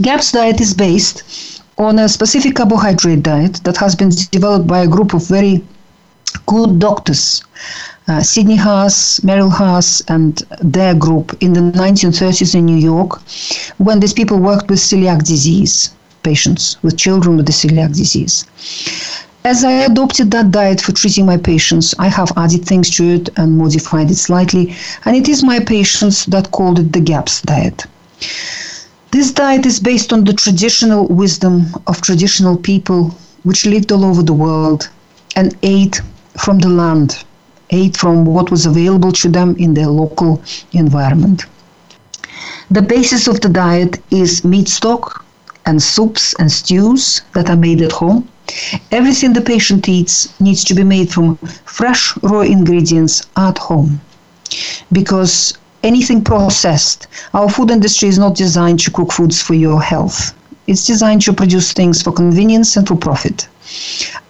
GAPS 0.00 0.32
diet 0.32 0.60
is 0.60 0.74
based 0.74 1.61
on 1.78 1.98
a 1.98 2.08
specific 2.08 2.56
carbohydrate 2.56 3.22
diet 3.22 3.54
that 3.64 3.76
has 3.76 3.94
been 3.94 4.10
developed 4.30 4.66
by 4.66 4.80
a 4.80 4.88
group 4.88 5.14
of 5.14 5.26
very 5.26 5.64
good 6.46 6.78
doctors 6.78 7.42
uh, 8.08 8.22
Sidney 8.22 8.56
Haas, 8.56 9.22
Merrill 9.22 9.50
Haas, 9.50 10.02
and 10.08 10.42
their 10.60 10.94
group 10.94 11.36
in 11.40 11.52
the 11.52 11.60
1930s 11.60 12.54
in 12.54 12.66
New 12.66 12.76
York, 12.76 13.20
when 13.78 14.00
these 14.00 14.12
people 14.12 14.38
worked 14.38 14.68
with 14.68 14.78
celiac 14.78 15.24
disease 15.24 15.94
patients, 16.22 16.76
with 16.82 16.96
children 16.96 17.36
with 17.36 17.46
the 17.46 17.52
celiac 17.52 17.94
disease. 17.96 18.44
As 19.44 19.64
I 19.64 19.72
adopted 19.72 20.30
that 20.30 20.52
diet 20.52 20.80
for 20.80 20.92
treating 20.92 21.26
my 21.26 21.36
patients, 21.36 21.94
I 21.98 22.08
have 22.08 22.30
added 22.36 22.64
things 22.64 22.90
to 22.96 23.04
it 23.04 23.28
and 23.36 23.58
modified 23.58 24.10
it 24.10 24.16
slightly, 24.16 24.74
and 25.04 25.16
it 25.16 25.28
is 25.28 25.42
my 25.42 25.58
patients 25.58 26.26
that 26.26 26.52
called 26.52 26.78
it 26.78 26.92
the 26.92 27.00
GAPS 27.00 27.42
diet. 27.42 27.86
This 29.12 29.30
diet 29.30 29.66
is 29.66 29.78
based 29.78 30.12
on 30.12 30.24
the 30.24 30.32
traditional 30.32 31.06
wisdom 31.06 31.66
of 31.86 32.00
traditional 32.00 32.56
people 32.56 33.14
which 33.42 33.66
lived 33.66 33.92
all 33.92 34.04
over 34.04 34.22
the 34.22 34.32
world 34.32 34.88
and 35.36 35.54
ate 35.62 36.00
from 36.38 36.58
the 36.58 36.68
land 36.68 37.24
ate 37.72 37.96
from 37.96 38.24
what 38.24 38.50
was 38.50 38.66
available 38.66 39.12
to 39.12 39.28
them 39.28 39.56
in 39.58 39.74
their 39.74 39.88
local 39.88 40.42
environment. 40.72 41.46
The 42.70 42.82
basis 42.82 43.26
of 43.26 43.40
the 43.40 43.48
diet 43.48 44.02
is 44.10 44.44
meat 44.44 44.68
stock 44.68 45.24
and 45.66 45.82
soups 45.82 46.34
and 46.38 46.50
stews 46.50 47.22
that 47.34 47.50
are 47.50 47.56
made 47.56 47.82
at 47.82 47.92
home. 47.92 48.28
Everything 48.90 49.32
the 49.32 49.40
patient 49.40 49.88
eats 49.88 50.38
needs 50.40 50.64
to 50.64 50.74
be 50.74 50.84
made 50.84 51.10
from 51.12 51.36
fresh 51.64 52.16
raw 52.22 52.40
ingredients 52.40 53.22
at 53.36 53.58
home 53.58 54.00
because 54.90 55.54
anything 55.82 56.22
processed, 56.22 57.06
our 57.34 57.48
food 57.48 57.70
industry 57.70 58.08
is 58.08 58.18
not 58.18 58.36
designed 58.36 58.80
to 58.80 58.90
cook 58.90 59.12
foods 59.12 59.42
for 59.42 59.54
your 59.54 59.82
health. 59.82 60.34
It's 60.66 60.86
designed 60.86 61.22
to 61.22 61.32
produce 61.32 61.72
things 61.72 62.02
for 62.02 62.12
convenience 62.12 62.76
and 62.76 62.86
for 62.86 62.96
profit. 62.96 63.48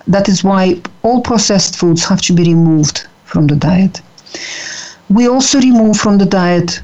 That 0.06 0.28
is 0.28 0.42
why 0.42 0.80
all 1.02 1.20
processed 1.20 1.76
foods 1.76 2.04
have 2.04 2.22
to 2.22 2.32
be 2.32 2.44
removed 2.44 3.06
from 3.24 3.46
the 3.46 3.56
diet. 3.56 4.00
We 5.08 5.28
also 5.28 5.60
remove 5.60 5.96
from 5.96 6.18
the 6.18 6.26
diet 6.26 6.82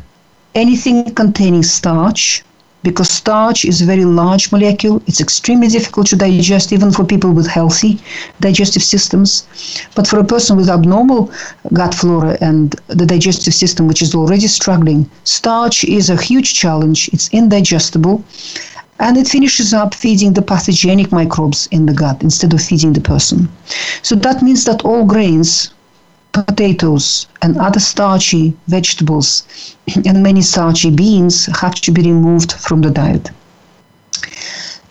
anything 0.54 1.14
containing 1.14 1.62
starch 1.62 2.44
because 2.82 3.10
starch 3.10 3.64
is 3.64 3.80
a 3.80 3.84
very 3.84 4.04
large 4.04 4.52
molecule. 4.52 5.02
It's 5.06 5.20
extremely 5.20 5.68
difficult 5.68 6.06
to 6.08 6.16
digest, 6.16 6.72
even 6.72 6.92
for 6.92 7.04
people 7.04 7.32
with 7.32 7.46
healthy 7.46 7.98
digestive 8.40 8.82
systems. 8.82 9.46
But 9.94 10.06
for 10.06 10.18
a 10.18 10.24
person 10.24 10.56
with 10.56 10.68
abnormal 10.68 11.32
gut 11.72 11.94
flora 11.94 12.38
and 12.40 12.74
the 12.86 13.06
digestive 13.06 13.54
system, 13.54 13.88
which 13.88 14.02
is 14.02 14.14
already 14.14 14.46
struggling, 14.46 15.10
starch 15.24 15.84
is 15.84 16.10
a 16.10 16.22
huge 16.22 16.54
challenge. 16.54 17.08
It's 17.12 17.28
indigestible. 17.32 18.24
And 19.00 19.16
it 19.16 19.28
finishes 19.28 19.72
up 19.72 19.94
feeding 19.94 20.32
the 20.32 20.42
pathogenic 20.42 21.12
microbes 21.12 21.68
in 21.70 21.86
the 21.86 21.92
gut 21.92 22.22
instead 22.22 22.52
of 22.52 22.60
feeding 22.60 22.92
the 22.92 23.00
person. 23.00 23.48
So 24.02 24.16
that 24.16 24.42
means 24.42 24.64
that 24.64 24.84
all 24.84 25.04
grains 25.04 25.70
potatoes 26.44 27.26
and 27.42 27.56
other 27.58 27.80
starchy 27.80 28.56
vegetables 28.66 29.44
and 30.06 30.22
many 30.22 30.42
starchy 30.42 30.90
beans 30.90 31.46
have 31.60 31.74
to 31.74 31.90
be 31.90 32.02
removed 32.02 32.52
from 32.52 32.80
the 32.80 32.90
diet. 32.90 33.30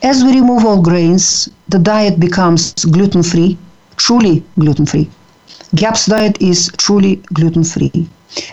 As 0.03 0.23
we 0.23 0.31
remove 0.31 0.65
all 0.65 0.81
grains, 0.81 1.49
the 1.69 1.79
diet 1.79 2.19
becomes 2.19 2.73
gluten 2.85 3.23
free, 3.23 3.57
truly 3.95 4.43
gluten 4.59 4.85
free. 4.85 5.09
GAPS 5.75 6.05
diet 6.05 6.41
is 6.41 6.71
truly 6.77 7.15
gluten 7.33 7.63
free. 7.63 8.07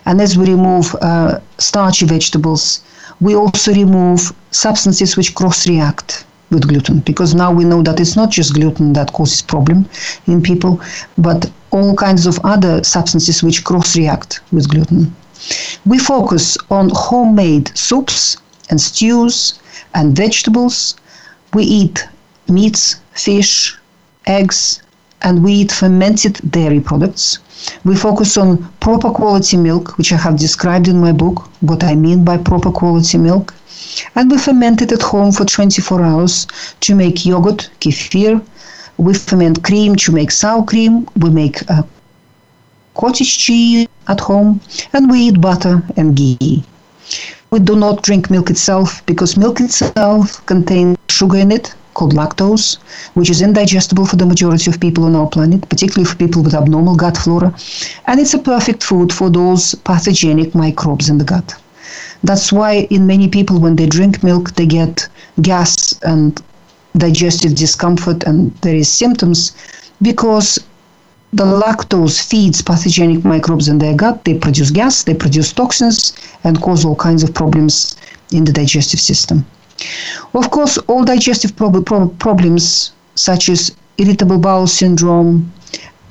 And 0.06 0.20
as 0.20 0.36
we 0.38 0.46
remove 0.46 0.94
uh, 0.96 1.40
starchy 1.58 2.06
vegetables, 2.06 2.80
we 3.20 3.34
also 3.34 3.72
remove 3.72 4.32
substances 4.50 5.16
which 5.16 5.34
cross 5.34 5.68
react 5.68 6.24
with 6.54 6.68
gluten. 6.68 7.00
Because 7.00 7.34
now 7.34 7.52
we 7.52 7.64
know 7.64 7.82
that 7.82 8.00
it's 8.00 8.16
not 8.16 8.30
just 8.30 8.54
gluten 8.54 8.92
that 8.94 9.12
causes 9.12 9.42
problem 9.42 9.88
in 10.26 10.40
people 10.40 10.80
but 11.18 11.50
all 11.70 11.94
kinds 11.96 12.26
of 12.26 12.38
other 12.44 12.82
substances 12.84 13.42
which 13.42 13.64
cross 13.64 13.96
react 13.96 14.40
with 14.52 14.68
gluten. 14.68 15.14
We 15.84 15.98
focus 15.98 16.56
on 16.70 16.90
homemade 16.94 17.76
soups 17.76 18.36
and 18.70 18.80
stews 18.80 19.58
and 19.94 20.16
vegetables. 20.16 20.96
We 21.52 21.64
eat 21.64 22.06
meats 22.48 22.96
fish 23.12 23.76
eggs 24.26 24.82
and 25.22 25.42
we 25.42 25.52
eat 25.52 25.72
fermented 25.72 26.40
dairy 26.50 26.80
products. 26.80 27.38
We 27.84 27.96
focus 27.96 28.36
on 28.36 28.68
proper 28.80 29.10
quality 29.10 29.56
milk 29.56 29.96
which 29.96 30.12
i 30.12 30.16
have 30.16 30.38
described 30.38 30.88
in 30.88 31.00
my 31.00 31.12
book 31.12 31.48
what 31.60 31.82
i 31.82 31.94
mean 31.94 32.24
by 32.24 32.36
proper 32.36 32.70
quality 32.70 33.16
milk 33.16 33.54
and 34.14 34.30
we 34.30 34.38
ferment 34.38 34.82
it 34.82 34.92
at 34.92 35.02
home 35.02 35.32
for 35.32 35.44
24 35.44 36.02
hours 36.02 36.46
to 36.80 36.94
make 36.94 37.26
yogurt, 37.26 37.70
kefir. 37.80 38.40
We 38.96 39.14
ferment 39.14 39.62
cream 39.62 39.96
to 39.96 40.12
make 40.12 40.30
sour 40.30 40.64
cream. 40.64 41.08
We 41.16 41.30
make 41.30 41.68
uh, 41.70 41.82
cottage 42.94 43.38
cheese 43.38 43.88
at 44.08 44.20
home, 44.20 44.60
and 44.92 45.10
we 45.10 45.20
eat 45.28 45.40
butter 45.40 45.82
and 45.96 46.16
ghee. 46.16 46.62
We 47.50 47.58
do 47.60 47.76
not 47.76 48.02
drink 48.02 48.30
milk 48.30 48.50
itself 48.50 49.04
because 49.06 49.36
milk 49.36 49.60
itself 49.60 50.44
contains 50.46 50.96
sugar 51.08 51.38
in 51.38 51.52
it 51.52 51.74
called 51.94 52.12
lactose, 52.12 52.78
which 53.14 53.30
is 53.30 53.40
indigestible 53.40 54.04
for 54.04 54.16
the 54.16 54.26
majority 54.26 54.70
of 54.70 54.80
people 54.80 55.04
on 55.04 55.14
our 55.14 55.28
planet, 55.28 55.68
particularly 55.68 56.04
for 56.04 56.16
people 56.16 56.42
with 56.42 56.54
abnormal 56.54 56.96
gut 56.96 57.16
flora. 57.16 57.54
And 58.06 58.20
it's 58.20 58.34
a 58.34 58.38
perfect 58.38 58.82
food 58.82 59.12
for 59.12 59.30
those 59.30 59.74
pathogenic 59.76 60.54
microbes 60.54 61.08
in 61.08 61.18
the 61.18 61.24
gut. 61.24 61.54
That's 62.24 62.50
why 62.50 62.88
in 62.90 63.06
many 63.06 63.28
people 63.28 63.60
when 63.60 63.76
they 63.76 63.86
drink 63.86 64.22
milk 64.22 64.54
they 64.54 64.66
get 64.66 65.06
gas 65.42 65.92
and 66.02 66.42
digestive 66.96 67.54
discomfort 67.54 68.24
and 68.24 68.54
there 68.62 68.74
is 68.74 68.88
symptoms 68.88 69.52
because 70.00 70.58
the 71.34 71.44
lactose 71.44 72.22
feeds 72.22 72.62
pathogenic 72.62 73.24
microbes 73.24 73.68
in 73.68 73.78
their 73.78 73.94
gut. 73.94 74.24
They 74.24 74.38
produce 74.38 74.70
gas, 74.70 75.02
they 75.02 75.14
produce 75.14 75.52
toxins, 75.52 76.14
and 76.44 76.60
cause 76.62 76.84
all 76.84 76.96
kinds 76.96 77.22
of 77.24 77.34
problems 77.34 77.96
in 78.30 78.44
the 78.44 78.52
digestive 78.52 79.00
system. 79.00 79.44
Of 80.32 80.50
course, 80.50 80.78
all 80.86 81.04
digestive 81.04 81.56
prob- 81.56 81.84
prob- 81.84 82.16
problems, 82.20 82.92
such 83.16 83.48
as 83.48 83.74
irritable 83.98 84.38
bowel 84.38 84.68
syndrome 84.68 85.52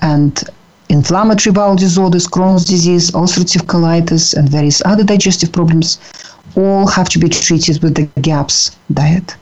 and 0.02 0.44
inflammatory 0.90 1.54
bowel 1.54 1.76
disorders, 1.76 2.28
Crohn's 2.28 2.66
disease, 2.66 3.12
ulcerative 3.12 3.66
colitis, 3.66 4.34
and 4.34 4.50
various 4.50 4.82
other 4.86 5.04
digestive 5.04 5.52
problems 5.52 6.00
all 6.56 6.88
have 6.88 7.10
to 7.10 7.20
be 7.20 7.30
treated 7.30 7.82
with 7.82 7.96
the 7.96 8.08
GAPS 8.22 8.72
diet. 8.94 9.36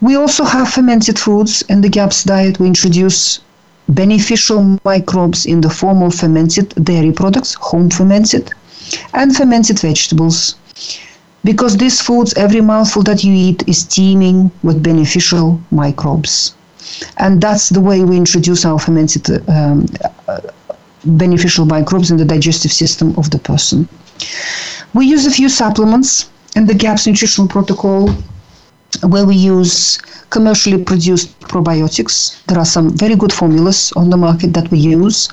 We 0.00 0.16
also 0.16 0.44
have 0.44 0.68
fermented 0.68 1.18
foods 1.18 1.62
in 1.68 1.80
the 1.80 1.88
GAPS 1.88 2.24
diet. 2.24 2.60
We 2.60 2.66
introduce 2.66 3.40
beneficial 3.88 4.78
microbes 4.84 5.46
in 5.46 5.60
the 5.60 5.70
form 5.70 6.02
of 6.02 6.14
fermented 6.14 6.74
dairy 6.84 7.12
products, 7.12 7.54
home 7.54 7.90
fermented, 7.90 8.50
and 9.12 9.34
fermented 9.34 9.78
vegetables. 9.78 10.56
Because 11.42 11.76
these 11.76 12.00
foods, 12.00 12.34
every 12.34 12.60
mouthful 12.60 13.02
that 13.02 13.24
you 13.24 13.32
eat 13.34 13.62
is 13.66 13.84
teeming 13.84 14.50
with 14.62 14.82
beneficial 14.82 15.60
microbes 15.70 16.54
and 17.18 17.40
that's 17.40 17.68
the 17.68 17.80
way 17.80 18.04
we 18.04 18.16
introduce 18.16 18.64
our 18.64 18.78
fermented 18.78 19.28
um, 19.48 19.86
uh, 20.28 20.40
beneficial 21.04 21.64
microbes 21.66 22.10
in 22.10 22.16
the 22.16 22.24
digestive 22.24 22.72
system 22.72 23.14
of 23.18 23.30
the 23.30 23.38
person. 23.38 23.88
We 24.94 25.06
use 25.06 25.26
a 25.26 25.30
few 25.30 25.48
supplements 25.48 26.30
in 26.56 26.66
the 26.66 26.74
GAPS 26.74 27.06
nutritional 27.06 27.48
protocol 27.48 28.10
where 29.02 29.26
we 29.26 29.34
use 29.34 29.98
commercially 30.30 30.82
produced 30.82 31.38
probiotics. 31.40 32.44
There 32.46 32.58
are 32.58 32.64
some 32.64 32.96
very 32.96 33.16
good 33.16 33.32
formulas 33.32 33.92
on 33.96 34.10
the 34.10 34.16
market 34.16 34.54
that 34.54 34.70
we 34.70 34.78
use. 34.78 35.28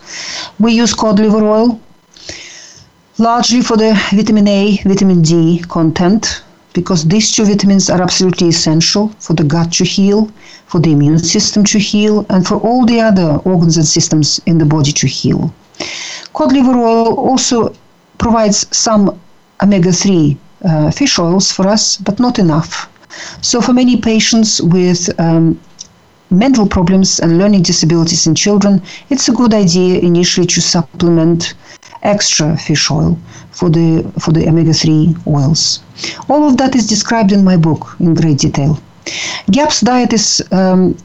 We 0.60 0.74
use 0.74 0.94
cod 0.94 1.20
liver 1.20 1.46
oil 1.46 1.80
largely 3.18 3.62
for 3.62 3.78
the 3.78 3.94
vitamin 4.12 4.48
A, 4.48 4.78
vitamin 4.84 5.22
D 5.22 5.64
content 5.68 6.44
because 6.74 7.04
these 7.06 7.32
two 7.32 7.46
vitamins 7.46 7.90
are 7.90 8.02
absolutely 8.02 8.48
essential 8.48 9.10
for 9.20 9.34
the 9.34 9.44
gut 9.44 9.72
to 9.74 9.84
heal, 9.84 10.32
for 10.66 10.80
the 10.80 10.92
immune 10.92 11.20
system 11.20 11.64
to 11.66 11.80
heal, 11.80 12.26
and 12.30 12.48
for 12.48 12.58
all 12.58 12.86
the 12.86 13.00
other 13.00 13.40
organs 13.44 13.78
and 13.78 13.86
systems 13.86 14.40
in 14.46 14.58
the 14.58 14.66
body 14.66 14.92
to 14.92 15.08
heal. 15.08 15.54
Cod 16.34 16.54
liver 16.54 16.78
oil 16.78 17.16
also 17.16 17.74
provides 18.18 18.66
some 18.76 19.20
omega 19.62 19.92
3 19.92 20.38
uh, 20.64 20.92
fish 20.92 21.20
oils 21.20 21.52
for 21.52 21.68
us, 21.68 21.98
but 21.98 22.20
not 22.20 22.40
enough. 22.40 22.90
So, 23.42 23.62
for 23.62 23.74
many 23.74 23.98
patients 23.98 24.62
with 24.62 25.10
um, 25.20 25.60
mental 26.30 26.66
problems 26.66 27.20
and 27.20 27.38
learning 27.38 27.64
disabilities 27.64 28.26
in 28.26 28.36
children, 28.36 28.82
it's 29.10 29.28
a 29.28 29.34
good 29.34 29.54
idea 29.54 30.00
initially 30.00 30.48
to 30.48 30.62
supplement 30.62 31.54
extra 32.04 32.58
fish 32.58 32.90
oil 32.90 33.18
for 33.52 33.70
the 33.70 34.04
for 34.20 34.32
the 34.32 34.48
omega-3 34.48 35.28
oils. 35.28 35.82
All 36.30 36.48
of 36.48 36.58
that 36.58 36.76
is 36.76 36.88
described 36.88 37.32
in 37.32 37.44
my 37.44 37.58
book 37.58 37.96
in 38.00 38.14
great 38.14 38.40
detail. 38.40 38.80
GAPS 39.50 39.82
diet 39.82 40.14
is 40.14 40.42
um, 40.52 40.96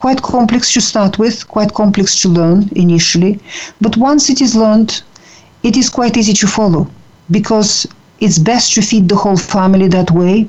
quite 0.00 0.22
complex 0.22 0.72
to 0.72 0.80
start 0.80 1.18
with, 1.18 1.46
quite 1.48 1.74
complex 1.74 2.20
to 2.20 2.28
learn 2.28 2.68
initially, 2.76 3.40
but 3.80 3.96
once 3.96 4.30
it 4.30 4.40
is 4.40 4.54
learned, 4.54 5.02
it 5.62 5.76
is 5.76 5.88
quite 5.88 6.16
easy 6.16 6.34
to 6.34 6.46
follow 6.46 6.86
because 7.30 7.86
it's 8.20 8.38
best 8.38 8.74
to 8.74 8.82
feed 8.82 9.08
the 9.08 9.16
whole 9.16 9.36
family 9.36 9.88
that 9.88 10.10
way 10.10 10.48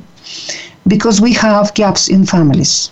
because 0.88 1.22
we 1.22 1.34
have 1.34 1.74
gaps 1.74 2.08
in 2.08 2.26
families. 2.26 2.92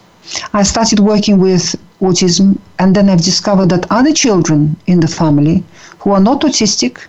I 0.54 0.64
started 0.64 1.00
working 1.00 1.38
with 1.38 1.76
autism, 2.02 2.58
and 2.80 2.96
then 2.96 3.10
I've 3.10 3.24
discovered 3.24 3.70
that 3.70 3.86
other 3.92 4.14
children 4.14 4.76
in 4.88 5.00
the 5.00 5.08
family 5.08 5.64
who 6.04 6.12
are 6.12 6.20
not 6.20 6.42
autistic, 6.42 7.00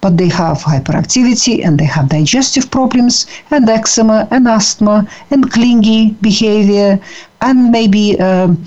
but 0.00 0.16
they 0.16 0.28
have 0.28 0.58
hyperactivity 0.58 1.64
and 1.64 1.78
they 1.78 1.84
have 1.84 2.08
digestive 2.08 2.68
problems 2.70 3.26
and 3.52 3.68
eczema 3.68 4.26
and 4.32 4.48
asthma 4.48 5.08
and 5.30 5.50
clingy 5.52 6.10
behavior 6.20 6.98
and 7.40 7.70
maybe 7.70 8.18
um, 8.18 8.64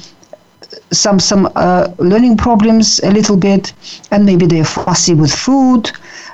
some 0.92 1.20
some 1.20 1.52
uh, 1.56 1.88
learning 1.98 2.38
problems 2.38 3.02
a 3.04 3.12
little 3.12 3.36
bit 3.36 3.74
and 4.12 4.26
maybe 4.26 4.46
they're 4.46 4.64
fussy 4.64 5.14
with 5.14 5.34
food 5.34 5.92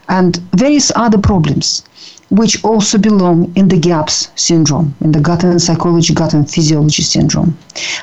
and 0.09 0.37
various 0.53 0.91
other 0.95 1.17
problems 1.17 1.83
which 2.31 2.63
also 2.63 2.97
belong 2.97 3.51
in 3.55 3.67
the 3.67 3.77
GAPS 3.77 4.29
syndrome, 4.35 4.95
in 5.01 5.11
the 5.11 5.19
gut 5.19 5.43
and 5.43 5.61
psychology, 5.61 6.13
gut 6.13 6.33
and 6.33 6.49
physiology 6.49 7.03
syndrome. 7.03 7.57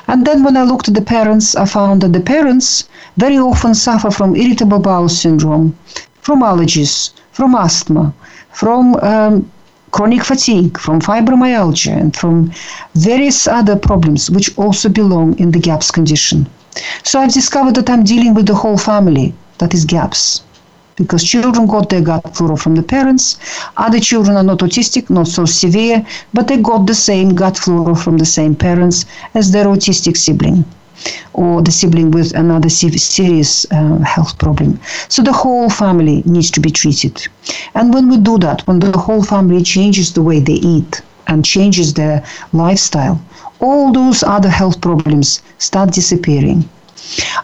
And 0.07 0.25
then 0.25 0.43
when 0.43 0.55
I 0.55 0.63
looked 0.63 0.87
at 0.87 0.93
the 0.93 1.01
parents, 1.01 1.55
I 1.55 1.65
found 1.65 2.01
that 2.01 2.13
the 2.13 2.19
parents 2.19 2.87
very 3.17 3.39
often 3.39 3.73
suffer 3.73 4.11
from 4.11 4.35
irritable 4.35 4.79
bowel 4.79 5.09
syndrome, 5.09 5.75
from 6.21 6.43
allergies, 6.43 7.09
from 7.31 7.55
asthma, 7.55 8.13
from 8.51 8.95
um, 8.97 9.51
chronic 9.89 10.23
fatigue, 10.23 10.77
from 10.77 11.01
fibromyalgia, 11.01 11.99
and 11.99 12.15
from 12.15 12.51
various 12.93 13.47
other 13.47 13.75
problems 13.75 14.29
which 14.29 14.55
also 14.59 14.89
belong 14.89 15.37
in 15.39 15.49
the 15.49 15.59
GAPS 15.59 15.89
condition. 15.89 16.47
So 17.03 17.19
I've 17.19 17.33
discovered 17.33 17.73
that 17.75 17.89
I'm 17.89 18.03
dealing 18.03 18.35
with 18.35 18.45
the 18.45 18.53
whole 18.53 18.77
family 18.77 19.33
that 19.57 19.73
is 19.73 19.85
GAPS 19.85 20.43
because 20.99 21.23
children 21.23 21.65
got 21.65 21.89
their 21.89 22.01
gut 22.01 22.35
flora 22.35 22.57
from 22.57 22.75
the 22.75 22.83
parents. 22.83 23.39
Other 23.77 23.99
children 23.99 24.37
are 24.37 24.43
not 24.43 24.59
autistic, 24.59 25.09
not 25.09 25.27
so 25.27 25.45
severe, 25.45 26.05
but 26.33 26.47
they 26.47 26.57
got 26.57 26.85
the 26.85 26.93
same 26.93 27.33
gut 27.33 27.57
flora 27.57 27.95
from 27.95 28.17
the 28.17 28.25
same 28.25 28.53
parents 28.53 29.05
as 29.33 29.51
their 29.51 29.65
autistic 29.65 30.17
sibling 30.17 30.65
or 31.33 31.61
the 31.61 31.71
sibling 31.71 32.11
with 32.11 32.33
another 32.35 32.69
serious 32.69 33.65
uh, 33.71 33.99
health 33.99 34.37
problem. 34.37 34.79
So 35.07 35.21
the 35.23 35.31
whole 35.31 35.69
family 35.69 36.21
needs 36.25 36.51
to 36.51 36.59
be 36.59 36.69
treated. 36.69 37.25
And 37.73 37.93
when 37.93 38.09
we 38.09 38.17
do 38.17 38.37
that, 38.39 38.67
when 38.67 38.79
the 38.79 38.97
whole 38.97 39.23
family 39.23 39.63
changes 39.63 40.13
the 40.13 40.21
way 40.21 40.39
they 40.41 40.59
eat 40.75 41.01
and 41.27 41.45
changes 41.45 41.93
their 41.93 42.25
lifestyle, 42.51 43.21
all 43.61 43.91
those 43.91 44.23
other 44.23 44.49
health 44.49 44.81
problems 44.81 45.41
start 45.57 45.93
disappearing. 45.93 46.67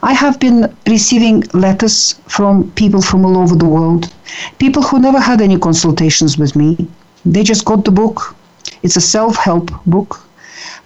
I 0.01 0.13
have 0.13 0.39
been 0.39 0.75
receiving 0.87 1.43
letters 1.53 2.15
from 2.27 2.71
people 2.71 3.01
from 3.01 3.25
all 3.25 3.37
over 3.37 3.55
the 3.55 3.65
world, 3.65 4.13
people 4.59 4.83
who 4.83 4.99
never 4.99 5.19
had 5.19 5.41
any 5.41 5.57
consultations 5.57 6.37
with 6.37 6.55
me. 6.55 6.87
They 7.25 7.43
just 7.43 7.65
got 7.65 7.85
the 7.85 7.91
book. 7.91 8.35
It's 8.83 8.97
a 8.97 9.01
self 9.01 9.35
help 9.37 9.71
book. 9.85 10.21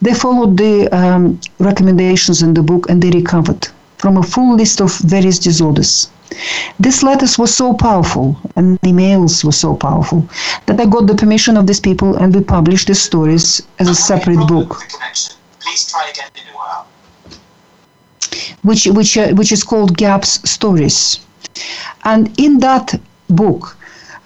They 0.02 0.14
followed 0.14 0.58
the 0.58 0.88
um, 0.96 1.40
recommendations 1.60 2.42
in 2.42 2.54
the 2.54 2.64
book 2.64 2.90
and 2.90 3.02
they 3.02 3.12
recovered 3.12 3.68
from 3.98 4.18
a 4.18 4.24
full 4.24 4.56
list 4.56 4.80
of 4.82 4.98
various 5.00 5.40
disorders. 5.40 6.10
These 6.80 7.04
letters 7.04 7.38
were 7.38 7.48
so 7.48 7.74
powerful 7.74 8.38
and 8.56 8.78
the 8.82 8.90
emails 8.90 9.44
were 9.44 9.52
so 9.52 9.76
powerful 9.76 10.30
that 10.68 10.80
I 10.80 10.86
got 10.86 11.08
the 11.08 11.16
permission 11.16 11.58
of 11.58 11.68
these 11.68 11.82
people 11.82 12.16
and 12.16 12.34
we 12.34 12.42
published 12.42 12.88
the 12.88 12.96
stories 12.96 13.62
as 13.80 13.90
a 13.90 13.96
separate 13.96 14.48
book. 14.48 14.82
Please 15.60 15.92
try 15.92 16.12
which 18.64 18.86
which 18.88 19.18
uh, 19.18 19.30
which 19.30 19.52
is 19.52 19.64
called 19.64 19.98
Gaps 19.98 20.50
Stories, 20.50 21.20
and 22.04 22.32
in 22.40 22.60
that 22.60 23.00
book 23.30 23.78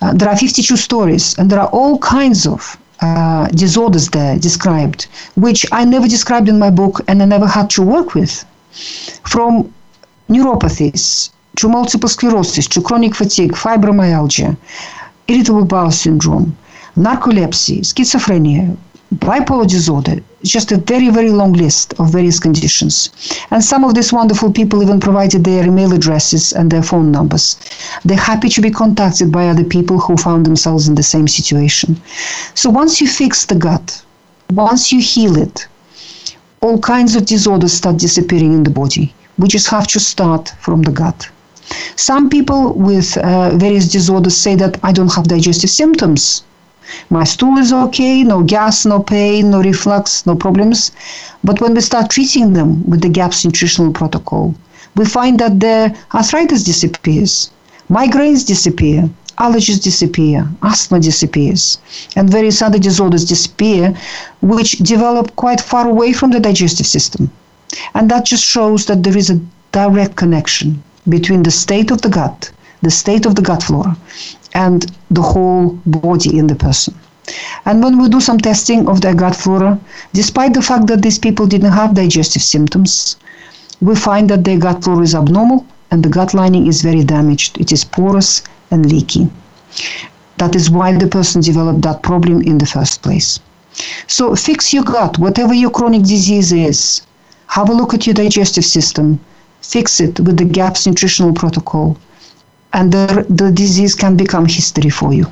uh, 0.02 0.14
there 0.14 0.30
are 0.30 0.38
52 0.38 0.76
stories, 0.76 1.38
and 1.38 1.50
there 1.50 1.60
are 1.60 1.70
all 1.70 1.98
kinds 2.00 2.46
of 2.46 2.78
uh, 3.02 3.48
disorders 3.48 4.10
there 4.10 4.38
described, 4.38 5.08
which 5.36 5.66
I 5.72 5.86
never 5.86 6.08
described 6.08 6.50
in 6.50 6.60
my 6.60 6.70
book, 6.70 7.02
and 7.08 7.22
I 7.22 7.26
never 7.26 7.48
had 7.48 7.70
to 7.72 7.82
work 7.82 8.14
with, 8.14 8.46
from 9.26 9.74
neuropathies 10.30 11.30
to 11.58 11.70
multiple 11.70 12.10
sclerosis 12.10 12.68
to 12.68 12.82
chronic 12.82 13.16
fatigue, 13.16 13.54
fibromyalgia, 13.54 14.58
irritable 15.28 15.66
bowel 15.66 15.92
syndrome, 15.92 16.58
narcolepsy, 16.98 17.80
schizophrenia, 17.80 18.76
bipolar 19.14 19.68
disorder, 19.68 20.22
just 20.44 20.72
a 20.72 20.78
very, 20.78 21.10
very 21.10 21.30
long 21.30 21.54
list 21.54 21.94
of 22.00 22.12
various 22.12 22.40
conditions. 22.40 23.10
And 23.52 23.64
some 23.64 23.84
of 23.84 23.94
these 23.94 24.12
wonderful 24.12 24.52
people 24.52 24.82
even 24.82 25.00
provided 25.00 25.44
their 25.44 25.66
email 25.66 25.94
addresses 25.94 26.54
and 26.54 26.70
their 26.70 26.84
phone 26.84 27.12
numbers. 27.12 27.58
They're 28.04 28.18
happy 28.18 28.50
to 28.50 28.62
be 28.62 28.72
contacted 28.72 29.32
by 29.32 29.48
other 29.48 29.64
people 29.64 30.00
who 30.00 30.18
found 30.18 30.46
themselves 30.46 30.88
in 30.88 30.96
the 30.96 31.04
same 31.04 31.28
situation. 31.28 32.02
So 32.56 32.70
once 32.70 33.00
you 33.00 33.08
fix 33.08 33.46
the 33.46 33.56
gut, 33.56 34.04
once 34.52 34.92
you 34.92 35.00
heal 35.00 35.38
it, 35.38 35.68
all 36.62 36.80
kinds 36.80 37.16
of 37.16 37.26
disorders 37.26 37.74
start 37.74 37.98
disappearing 37.98 38.54
in 38.54 38.64
the 38.64 38.70
body. 38.70 39.14
We 39.38 39.48
just 39.48 39.68
have 39.68 39.88
to 39.88 40.00
start 40.00 40.54
from 40.60 40.82
the 40.82 40.92
gut. 40.92 41.30
Some 41.96 42.30
people 42.30 42.74
with 42.74 43.18
uh, 43.18 43.58
various 43.58 43.88
disorders 43.90 44.36
say 44.38 44.56
that 44.56 44.78
I 44.84 44.92
don't 44.92 45.14
have 45.14 45.28
digestive 45.28 45.70
symptoms 45.70 46.44
my 47.10 47.24
stool 47.24 47.58
is 47.58 47.72
okay, 47.72 48.24
no 48.24 48.44
gas, 48.44 48.86
no 48.86 49.00
pain, 49.00 49.52
no 49.52 49.62
reflux, 49.62 50.26
no 50.26 50.36
problems. 50.36 50.92
But 51.44 51.62
when 51.62 51.74
we 51.74 51.82
start 51.82 52.10
treating 52.10 52.54
them 52.54 52.90
with 52.90 53.02
the 53.02 53.10
GAPS 53.10 53.46
nutritional 53.46 53.92
protocol, 53.92 54.56
we 54.96 55.06
find 55.06 55.40
that 55.40 55.60
the 55.60 55.96
arthritis 56.14 56.64
disappears, 56.64 57.50
migraines 57.90 58.46
disappear, 58.46 59.10
allergies 59.38 59.82
disappear, 59.82 60.48
asthma 60.62 61.00
disappears, 61.00 61.80
and 62.16 62.30
various 62.30 62.62
other 62.62 62.80
disorders 62.80 63.26
disappear, 63.26 63.94
which 64.42 64.78
develop 64.80 65.36
quite 65.36 65.60
far 65.62 65.88
away 65.88 66.14
from 66.14 66.32
the 66.32 66.40
digestive 66.40 66.86
system. 66.86 67.32
And 67.96 68.10
that 68.12 68.26
just 68.26 68.46
shows 68.46 68.86
that 68.86 69.04
there 69.04 69.18
is 69.18 69.30
a 69.30 69.42
direct 69.72 70.16
connection 70.16 70.84
between 71.10 71.44
the 71.44 71.52
state 71.52 71.92
of 71.92 72.02
the 72.02 72.10
gut, 72.10 72.52
the 72.84 72.92
state 72.92 73.26
of 73.26 73.36
the 73.36 73.42
gut 73.42 73.64
flora, 73.64 73.98
and 74.54 74.86
the 75.10 75.22
whole 75.22 75.80
body 75.86 76.38
in 76.38 76.48
the 76.48 76.56
person. 76.56 76.94
And 77.66 77.82
when 77.82 77.98
we 77.98 78.10
do 78.10 78.20
some 78.20 78.38
testing 78.38 78.90
of 78.90 79.00
their 79.00 79.16
gut 79.16 79.36
flora, 79.36 79.80
despite 80.12 80.54
the 80.54 80.62
fact 80.62 80.88
that 80.88 81.02
these 81.02 81.18
people 81.18 81.48
didn't 81.48 81.72
have 81.72 81.96
digestive 81.96 82.42
symptoms, 82.42 83.16
we 83.80 83.96
find 83.96 84.30
that 84.30 84.44
their 84.44 84.60
gut 84.60 84.84
flora 84.84 85.04
is 85.04 85.16
abnormal 85.16 85.66
and 85.92 86.04
the 86.04 86.10
gut 86.10 86.34
lining 86.34 86.68
is 86.68 86.82
very 86.82 87.04
damaged. 87.04 87.58
It 87.60 87.72
is 87.72 87.86
porous 87.86 88.44
and 88.72 88.92
leaky. 88.92 89.30
That 90.38 90.56
is 90.56 90.70
why 90.70 90.98
the 90.98 91.08
person 91.08 91.42
developed 91.42 91.84
that 91.84 92.04
problem 92.04 92.42
in 92.42 92.58
the 92.58 92.66
first 92.66 93.02
place. 93.02 93.40
So 94.08 94.36
fix 94.36 94.74
your 94.74 94.84
gut, 94.84 95.18
whatever 95.18 95.54
your 95.54 95.72
chronic 95.72 96.02
disease 96.04 96.52
is. 96.52 97.02
Have 97.48 97.70
a 97.70 97.74
look 97.74 97.94
at 97.94 98.06
your 98.06 98.16
digestive 98.16 98.66
system. 98.66 99.20
Fix 99.62 100.02
it 100.02 100.20
with 100.20 100.38
the 100.38 100.46
GAPS 100.46 100.86
nutritional 100.86 101.34
protocol 101.34 101.98
and 102.74 102.92
the, 102.92 103.26
the 103.30 103.52
disease 103.52 103.96
can 103.96 104.18
become 104.18 104.46
history 104.46 104.90
for 104.90 105.14
you. 105.14 105.32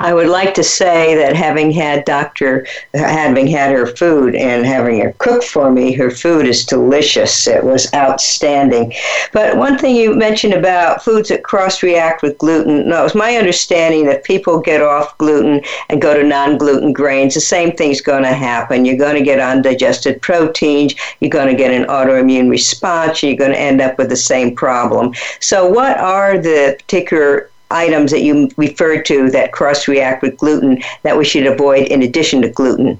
I 0.00 0.14
would 0.14 0.28
like 0.28 0.54
to 0.54 0.62
say 0.62 1.16
that 1.16 1.34
having 1.34 1.72
had 1.72 2.04
Dr. 2.04 2.66
having 2.94 3.48
had 3.48 3.72
her 3.72 3.84
food 3.84 4.36
and 4.36 4.64
having 4.64 5.00
her 5.00 5.12
cook 5.18 5.42
for 5.42 5.72
me, 5.72 5.92
her 5.92 6.10
food 6.10 6.46
is 6.46 6.64
delicious. 6.64 7.48
It 7.48 7.64
was 7.64 7.92
outstanding. 7.92 8.92
But 9.32 9.56
one 9.56 9.76
thing 9.76 9.96
you 9.96 10.14
mentioned 10.14 10.54
about 10.54 11.02
foods 11.04 11.30
that 11.30 11.42
cross 11.42 11.82
react 11.82 12.22
with 12.22 12.38
gluten, 12.38 12.88
no, 12.88 13.00
it 13.00 13.04
was 13.04 13.14
my 13.16 13.36
understanding 13.36 14.06
that 14.06 14.22
people 14.22 14.60
get 14.60 14.80
off 14.80 15.18
gluten 15.18 15.62
and 15.88 16.00
go 16.00 16.14
to 16.14 16.22
non 16.22 16.58
gluten 16.58 16.92
grains. 16.92 17.34
The 17.34 17.40
same 17.40 17.72
thing's 17.72 18.00
going 18.00 18.22
to 18.22 18.32
happen. 18.32 18.84
You're 18.84 18.96
going 18.96 19.16
to 19.16 19.24
get 19.24 19.40
undigested 19.40 20.22
proteins, 20.22 20.94
you're 21.18 21.28
going 21.28 21.48
to 21.48 21.56
get 21.56 21.72
an 21.72 21.88
autoimmune 21.88 22.48
response, 22.48 23.24
you're 23.24 23.36
going 23.36 23.50
to 23.50 23.58
end 23.58 23.80
up 23.80 23.98
with 23.98 24.10
the 24.10 24.16
same 24.16 24.54
problem. 24.54 25.12
So, 25.40 25.68
what 25.68 25.98
are 25.98 26.38
the 26.38 26.76
particular 26.78 27.50
items 27.70 28.10
that 28.10 28.22
you 28.22 28.50
referred 28.56 29.04
to 29.06 29.30
that 29.30 29.52
cross 29.52 29.88
react 29.88 30.22
with 30.22 30.36
gluten 30.38 30.82
that 31.02 31.16
we 31.16 31.24
should 31.24 31.46
avoid 31.46 31.88
in 31.88 32.02
addition 32.02 32.42
to 32.42 32.48
gluten? 32.48 32.98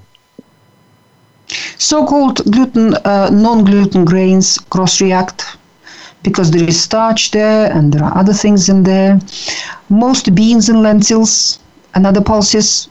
So 1.77 2.05
called 2.05 2.37
gluten, 2.51 2.93
uh, 3.05 3.29
non 3.31 3.63
gluten 3.63 4.05
grains 4.05 4.57
cross 4.57 5.01
react 5.01 5.57
because 6.21 6.51
there 6.51 6.67
is 6.67 6.79
starch 6.79 7.31
there 7.31 7.71
and 7.71 7.93
there 7.93 8.03
are 8.03 8.17
other 8.17 8.33
things 8.33 8.69
in 8.69 8.83
there. 8.83 9.19
Most 9.89 10.35
beans 10.35 10.69
and 10.69 10.83
lentils 10.83 11.59
and 11.95 12.05
other 12.05 12.21
pulses 12.21 12.89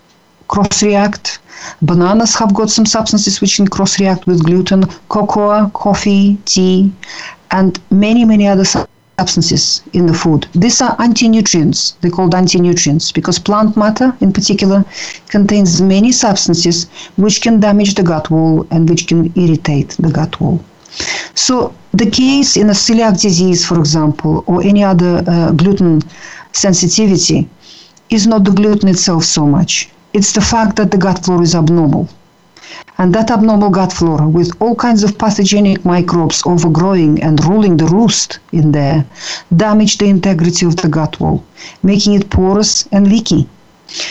cross 0.49 0.83
react. 0.83 1.39
Bananas 1.83 2.35
have 2.37 2.55
got 2.55 2.71
some 2.71 2.87
substances 2.87 3.41
which 3.41 3.57
can 3.57 3.69
cross 3.69 4.01
react 4.01 4.27
with 4.27 4.45
gluten, 4.45 4.85
cocoa, 5.09 5.69
coffee, 5.71 6.39
tea, 6.45 6.93
and 7.51 7.79
many, 7.91 8.25
many 8.25 8.47
other 8.47 8.65
substances 8.65 8.98
substances 9.19 9.83
in 9.93 10.07
the 10.07 10.15
food. 10.15 10.47
These 10.55 10.81
are 10.81 10.95
anti-nutrients. 11.01 11.97
They're 12.01 12.11
called 12.11 12.35
anti-nutrients 12.35 13.13
because 13.13 13.39
plant 13.39 13.77
matter, 13.77 14.17
in 14.21 14.33
particular, 14.33 14.85
contains 15.29 15.81
many 15.81 16.13
substances 16.13 16.87
which 17.17 17.43
can 17.43 17.61
damage 17.61 17.95
the 17.95 18.03
gut 18.03 18.31
wall 18.31 18.67
and 18.71 18.89
which 18.89 19.09
can 19.09 19.33
irritate 19.37 19.91
the 19.99 20.11
gut 20.11 20.41
wall. 20.41 20.63
So 21.35 21.75
the 21.93 22.11
case 22.11 22.57
in 22.57 22.71
a 22.71 22.77
celiac 22.85 23.21
disease, 23.21 23.67
for 23.67 23.79
example, 23.79 24.45
or 24.47 24.63
any 24.63 24.85
other 24.85 25.25
uh, 25.27 25.53
gluten 25.53 26.03
sensitivity, 26.53 27.49
is 28.11 28.27
not 28.27 28.45
the 28.45 28.53
gluten 28.53 28.89
itself 28.89 29.25
so 29.25 29.47
much. 29.47 29.91
It's 30.13 30.33
the 30.33 30.41
fact 30.41 30.77
that 30.77 30.91
the 30.91 30.99
gut 30.99 31.25
flora 31.25 31.43
is 31.43 31.55
abnormal. 31.55 32.09
And 33.01 33.15
that 33.15 33.31
abnormal 33.31 33.71
gut 33.71 33.93
flora, 33.93 34.29
with 34.29 34.51
all 34.61 34.75
kinds 34.75 35.05
of 35.05 35.17
pathogenic 35.19 35.85
microbes 35.85 36.43
overgrowing 36.45 37.23
and 37.23 37.45
ruling 37.45 37.77
the 37.77 37.87
roost 37.87 38.41
in 38.51 38.73
there, 38.73 39.07
damage 39.57 39.99
the 39.99 40.07
integrity 40.07 40.67
of 40.67 40.75
the 40.75 40.89
gut 40.89 41.21
wall, 41.21 41.45
making 41.85 42.15
it 42.15 42.29
porous 42.29 42.89
and 42.91 43.07
leaky. 43.07 43.49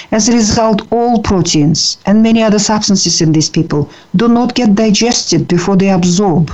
As 0.09 0.29
a 0.29 0.33
result, 0.33 0.87
all 0.89 1.21
proteins 1.21 1.97
and 2.05 2.23
many 2.23 2.41
other 2.41 2.59
substances 2.59 3.19
in 3.19 3.33
these 3.33 3.49
people 3.49 3.89
do 4.15 4.29
not 4.29 4.55
get 4.55 4.73
digested 4.73 5.49
before 5.49 5.75
they 5.75 5.89
absorb. 5.89 6.49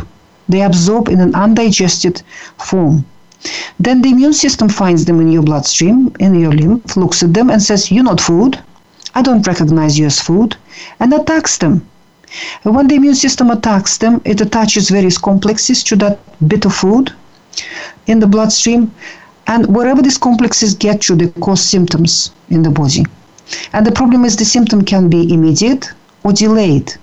They 0.50 0.64
absorb 0.64 1.10
in 1.10 1.22
an 1.22 1.36
undigested 1.36 2.24
form. 2.58 3.06
Then 3.80 4.02
the 4.02 4.10
immune 4.10 4.34
system 4.34 4.70
finds 4.70 5.06
them 5.06 5.22
in 5.22 5.32
your 5.32 5.44
bloodstream, 5.44 6.12
in 6.20 6.34
your 6.40 6.52
lymph, 6.52 6.98
looks 6.98 7.22
at 7.22 7.36
them 7.36 7.52
and 7.52 7.62
says, 7.62 7.92
You're 7.92 8.04
not 8.04 8.20
food. 8.20 8.60
I 9.14 9.22
don't 9.22 9.46
recognize 9.46 10.00
you 10.00 10.08
as 10.08 10.20
food, 10.20 10.58
and 11.00 11.14
attacks 11.14 11.60
them. 11.60 11.86
When 12.64 12.88
the 12.88 12.96
immune 12.96 13.16
system 13.16 13.52
attacks 13.52 13.98
them, 13.98 14.22
it 14.26 14.42
attaches 14.42 14.90
various 14.90 15.18
complexes 15.18 15.84
to 15.84 15.96
that 15.98 16.20
bit 16.48 16.66
of 16.66 16.74
food 16.74 17.14
in 18.08 18.20
the 18.20 18.28
bloodstream. 18.28 18.92
And 19.46 19.68
wherever 19.76 20.02
these 20.02 20.18
complexes 20.18 20.74
get 20.74 21.02
to, 21.02 21.16
they 21.16 21.28
cause 21.42 21.62
symptoms 21.62 22.32
in 22.50 22.64
the 22.64 22.70
body. 22.70 23.06
And 23.74 23.86
the 23.86 23.92
problem 23.92 24.26
is 24.26 24.36
the 24.36 24.46
symptom 24.46 24.84
can 24.84 25.10
be 25.10 25.32
immediate 25.34 25.92
or 26.24 26.34
delayed. 26.34 26.94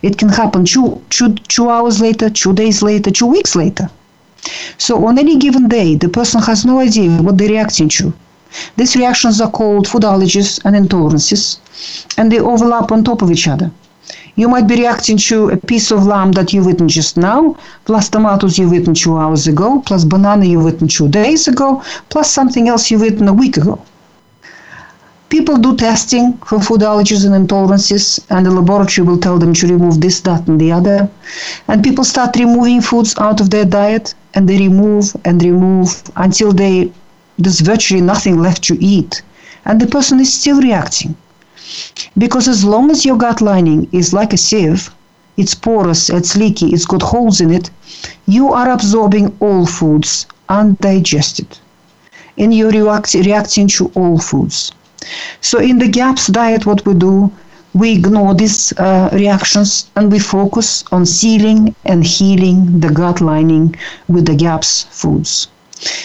It 0.00 0.16
can 0.16 0.28
happen 0.28 0.64
two, 0.64 1.02
two, 1.10 1.34
two 1.34 1.68
hours 1.68 2.00
later, 2.00 2.30
two 2.30 2.52
days 2.52 2.82
later, 2.82 3.10
two 3.10 3.26
weeks 3.26 3.54
later. 3.54 3.90
So 4.78 5.04
on 5.06 5.18
any 5.18 5.38
given 5.38 5.68
day, 5.68 5.96
the 5.96 6.08
person 6.08 6.40
has 6.42 6.64
no 6.64 6.78
idea 6.78 7.22
what 7.22 7.36
they're 7.38 7.48
reacting 7.48 7.88
to. 7.90 8.12
These 8.76 8.96
reactions 8.96 9.40
are 9.40 9.50
called 9.50 9.86
food 9.88 10.02
allergies 10.02 10.60
and 10.64 10.74
intolerances, 10.76 11.58
and 12.16 12.30
they 12.30 12.40
overlap 12.40 12.90
on 12.90 13.04
top 13.04 13.22
of 13.22 13.30
each 13.30 13.48
other. 13.48 13.70
You 14.34 14.48
might 14.48 14.66
be 14.66 14.76
reacting 14.76 15.18
to 15.28 15.50
a 15.50 15.56
piece 15.56 15.90
of 15.90 16.06
lamb 16.06 16.32
that 16.32 16.52
you've 16.52 16.66
eaten 16.66 16.88
just 16.88 17.16
now, 17.16 17.56
plus 17.84 18.08
tomatoes 18.08 18.58
you've 18.58 18.72
eaten 18.72 18.94
two 18.94 19.16
hours 19.18 19.46
ago, 19.46 19.82
plus 19.84 20.04
banana 20.04 20.46
you've 20.46 20.66
eaten 20.72 20.88
two 20.88 21.08
days 21.08 21.48
ago, 21.48 21.82
plus 22.08 22.30
something 22.30 22.68
else 22.68 22.90
you've 22.90 23.04
eaten 23.04 23.28
a 23.28 23.34
week 23.34 23.58
ago. 23.58 23.78
People 25.28 25.56
do 25.58 25.76
testing 25.76 26.38
for 26.46 26.60
food 26.60 26.80
allergies 26.80 27.26
and 27.26 27.34
intolerances, 27.34 28.20
and 28.30 28.46
the 28.46 28.50
laboratory 28.50 29.06
will 29.06 29.18
tell 29.18 29.38
them 29.38 29.52
to 29.54 29.66
remove 29.66 30.00
this, 30.00 30.20
that, 30.20 30.46
and 30.48 30.60
the 30.60 30.72
other. 30.72 31.08
And 31.68 31.84
people 31.84 32.04
start 32.04 32.36
removing 32.36 32.80
foods 32.80 33.14
out 33.18 33.40
of 33.40 33.50
their 33.50 33.64
diet, 33.66 34.14
and 34.34 34.48
they 34.48 34.58
remove 34.58 35.14
and 35.24 35.42
remove 35.42 36.02
until 36.16 36.52
they 36.52 36.90
there's 37.38 37.60
virtually 37.60 38.02
nothing 38.02 38.38
left 38.38 38.62
to 38.64 38.82
eat, 38.82 39.22
and 39.64 39.80
the 39.80 39.86
person 39.86 40.20
is 40.20 40.32
still 40.32 40.60
reacting. 40.60 41.16
Because 42.18 42.48
as 42.48 42.64
long 42.64 42.90
as 42.90 43.04
your 43.04 43.16
gut 43.16 43.40
lining 43.40 43.88
is 43.92 44.12
like 44.12 44.32
a 44.32 44.36
sieve, 44.36 44.90
it's 45.36 45.54
porous, 45.54 46.10
it's 46.10 46.36
leaky, 46.36 46.66
it's 46.74 46.84
got 46.84 47.02
holes 47.02 47.40
in 47.40 47.50
it, 47.50 47.70
you 48.26 48.52
are 48.52 48.70
absorbing 48.70 49.34
all 49.40 49.64
foods 49.66 50.26
undigested. 50.48 51.58
And 52.36 52.52
you're 52.54 52.70
react- 52.70 53.14
reacting 53.14 53.68
to 53.68 53.90
all 53.94 54.18
foods. 54.18 54.72
So 55.40 55.58
in 55.58 55.78
the 55.78 55.88
GAPS 55.88 56.26
diet, 56.28 56.66
what 56.66 56.84
we 56.86 56.94
do, 56.94 57.32
we 57.74 57.92
ignore 57.92 58.34
these 58.34 58.72
uh, 58.78 59.08
reactions 59.12 59.90
and 59.96 60.12
we 60.12 60.18
focus 60.18 60.84
on 60.92 61.06
sealing 61.06 61.74
and 61.84 62.04
healing 62.04 62.80
the 62.80 62.90
gut 62.90 63.20
lining 63.20 63.74
with 64.08 64.26
the 64.26 64.34
GAPS 64.34 64.84
foods. 64.90 65.48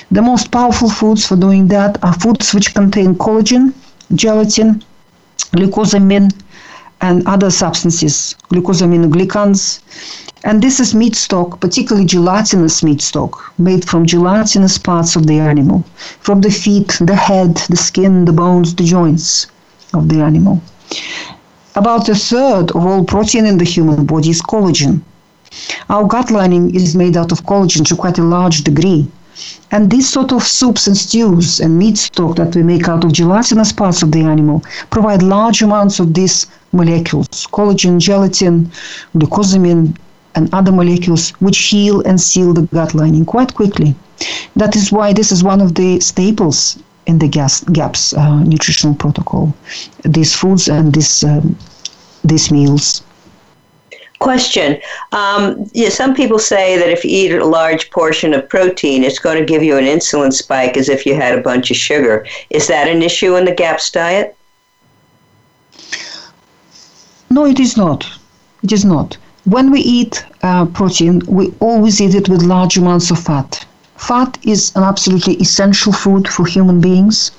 The 0.09 0.21
most 0.21 0.49
powerful 0.49 0.89
foods 0.89 1.27
for 1.27 1.35
doing 1.35 1.67
that 1.67 2.01
are 2.03 2.13
foods 2.13 2.53
which 2.53 2.73
contain 2.73 3.15
collagen, 3.15 3.73
gelatin, 4.15 4.83
glucosamine, 5.51 6.31
and 7.01 7.27
other 7.27 7.49
substances, 7.49 8.35
glucosaminoglycans. 8.49 9.79
And 10.43 10.61
this 10.61 10.79
is 10.79 10.95
meat 10.95 11.15
stock, 11.15 11.59
particularly 11.59 12.05
gelatinous 12.05 12.83
meat 12.83 13.01
stock, 13.01 13.53
made 13.57 13.87
from 13.87 14.05
gelatinous 14.05 14.77
parts 14.77 15.15
of 15.15 15.27
the 15.27 15.39
animal, 15.39 15.83
from 16.19 16.41
the 16.41 16.51
feet, 16.51 16.97
the 17.01 17.15
head, 17.15 17.55
the 17.69 17.77
skin, 17.77 18.25
the 18.25 18.33
bones, 18.33 18.75
the 18.75 18.83
joints 18.83 19.47
of 19.93 20.09
the 20.09 20.21
animal. 20.21 20.61
About 21.75 22.09
a 22.09 22.15
third 22.15 22.71
of 22.71 22.85
all 22.85 23.03
protein 23.03 23.45
in 23.45 23.57
the 23.57 23.65
human 23.65 24.05
body 24.05 24.29
is 24.29 24.41
collagen. 24.41 25.01
Our 25.89 26.05
gut 26.07 26.31
lining 26.31 26.73
is 26.73 26.95
made 26.95 27.17
out 27.17 27.31
of 27.31 27.45
collagen 27.45 27.85
to 27.87 27.95
quite 27.95 28.17
a 28.17 28.23
large 28.23 28.63
degree. 28.63 29.07
And 29.71 29.91
these 29.91 30.09
sort 30.09 30.31
of 30.31 30.43
soups 30.43 30.87
and 30.87 30.97
stews 30.97 31.59
and 31.59 31.77
meat 31.77 31.97
stock 31.97 32.35
that 32.37 32.55
we 32.55 32.63
make 32.63 32.87
out 32.87 33.03
of 33.03 33.13
gelatinous 33.13 33.71
parts 33.71 34.01
of 34.01 34.11
the 34.11 34.21
animal 34.21 34.63
provide 34.89 35.21
large 35.21 35.61
amounts 35.61 35.99
of 35.99 36.13
these 36.13 36.47
molecules 36.71 37.27
collagen, 37.51 37.99
gelatin, 37.99 38.71
glucosamine, 39.15 39.95
and 40.35 40.53
other 40.53 40.71
molecules 40.71 41.29
which 41.39 41.57
heal 41.57 42.01
and 42.01 42.21
seal 42.21 42.53
the 42.53 42.61
gut 42.61 42.93
lining 42.93 43.25
quite 43.25 43.53
quickly. 43.53 43.95
That 44.55 44.75
is 44.75 44.91
why 44.91 45.13
this 45.13 45.31
is 45.31 45.43
one 45.43 45.61
of 45.61 45.75
the 45.75 45.99
staples 45.99 46.77
in 47.05 47.19
the 47.19 47.27
gas, 47.27 47.63
GAPS 47.71 48.13
uh, 48.13 48.43
nutritional 48.43 48.95
protocol. 48.95 49.53
These 50.03 50.35
foods 50.35 50.67
and 50.67 50.93
these, 50.93 51.23
um, 51.23 51.57
these 52.23 52.51
meals. 52.51 53.03
Question. 54.19 54.81
Um, 55.11 55.69
yeah, 55.73 55.89
some 55.89 56.15
people 56.15 56.39
say 56.39 56.77
that 56.77 56.89
if 56.89 57.05
you 57.05 57.11
eat 57.11 57.31
a 57.31 57.45
large 57.45 57.91
portion 57.91 58.33
of 58.33 58.49
protein, 58.49 59.03
it's 59.03 59.19
going 59.19 59.37
to 59.37 59.45
give 59.45 59.61
you 59.61 59.77
an 59.77 59.85
insulin 59.85 60.33
spike 60.33 60.75
as 60.75 60.89
if 60.89 61.05
you 61.05 61.13
had 61.15 61.37
a 61.37 61.41
bunch 61.41 61.69
of 61.69 61.77
sugar. 61.77 62.25
Is 62.49 62.67
that 62.67 62.87
an 62.87 63.03
issue 63.03 63.35
in 63.35 63.45
the 63.45 63.53
GAPS 63.53 63.91
diet? 63.91 64.35
No, 67.29 67.45
it 67.45 67.59
is 67.59 67.77
not. 67.77 68.09
It 68.63 68.71
is 68.71 68.83
not. 68.83 69.17
When 69.45 69.71
we 69.71 69.81
eat 69.81 70.25
uh, 70.41 70.65
protein, 70.65 71.21
we 71.27 71.53
always 71.59 72.01
eat 72.01 72.15
it 72.15 72.27
with 72.27 72.41
large 72.41 72.77
amounts 72.77 73.11
of 73.11 73.19
fat. 73.19 73.65
Fat 73.97 74.37
is 74.43 74.75
an 74.75 74.83
absolutely 74.83 75.35
essential 75.35 75.93
food 75.93 76.27
for 76.27 76.45
human 76.45 76.81
beings. 76.81 77.31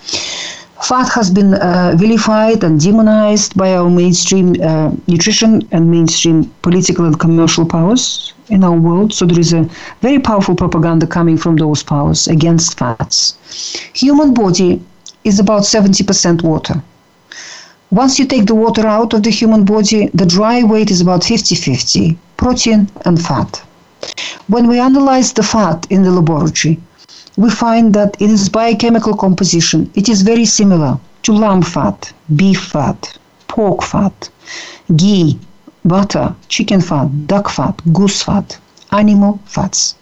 Fat 0.82 1.08
has 1.10 1.28
been 1.30 1.54
uh, 1.54 1.94
vilified 1.96 2.62
and 2.62 2.80
demonized 2.80 3.56
by 3.56 3.74
our 3.74 3.90
mainstream 3.90 4.54
uh, 4.62 4.92
nutrition 5.06 5.66
and 5.72 5.90
mainstream 5.90 6.44
political 6.62 7.04
and 7.04 7.18
commercial 7.18 7.66
powers 7.66 8.32
in 8.48 8.62
our 8.62 8.78
world. 8.78 9.12
So 9.12 9.26
there 9.26 9.40
is 9.40 9.52
a 9.52 9.68
very 10.00 10.18
powerful 10.18 10.54
propaganda 10.54 11.06
coming 11.06 11.36
from 11.36 11.56
those 11.56 11.82
powers 11.82 12.28
against 12.28 12.78
fats. 12.78 13.36
Human 13.94 14.32
body 14.32 14.80
is 15.24 15.40
about 15.40 15.62
70% 15.62 16.42
water. 16.42 16.82
Once 17.90 18.18
you 18.18 18.26
take 18.26 18.46
the 18.46 18.54
water 18.54 18.86
out 18.86 19.14
of 19.14 19.22
the 19.22 19.30
human 19.30 19.64
body, 19.64 20.08
the 20.14 20.26
dry 20.26 20.62
weight 20.62 20.90
is 20.90 21.00
about 21.00 21.22
50-50, 21.22 22.16
protein 22.36 22.88
and 23.04 23.20
fat. 23.20 23.62
When 24.46 24.68
we 24.68 24.78
analyze 24.78 25.32
the 25.32 25.42
fat 25.42 25.86
in 25.90 26.02
the 26.02 26.10
laboratory, 26.10 26.80
we 27.38 27.48
find 27.48 27.94
that 27.94 28.20
in 28.20 28.32
its 28.32 28.48
biochemical 28.48 29.16
composition, 29.16 29.88
it 29.94 30.08
is 30.08 30.22
very 30.22 30.44
similar 30.44 30.98
to 31.22 31.32
lamb 31.32 31.62
fat, 31.62 32.12
beef 32.34 32.60
fat, 32.60 33.16
pork 33.46 33.80
fat, 33.80 34.28
ghee, 34.96 35.38
butter, 35.84 36.34
chicken 36.48 36.80
fat, 36.80 37.08
duck 37.28 37.48
fat, 37.48 37.80
goose 37.92 38.22
fat, 38.24 38.58
animal 38.90 39.38
fats. 39.44 39.94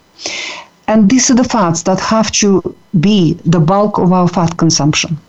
And 0.87 1.11
these 1.11 1.29
are 1.29 1.35
the 1.35 1.43
fats 1.43 1.83
that 1.83 1.99
have 1.99 2.31
to 2.41 2.75
be 2.99 3.37
the 3.45 3.59
bulk 3.59 3.99
of 3.99 4.11
our 4.11 4.27
fat 4.27 4.57
consumption. 4.57 5.19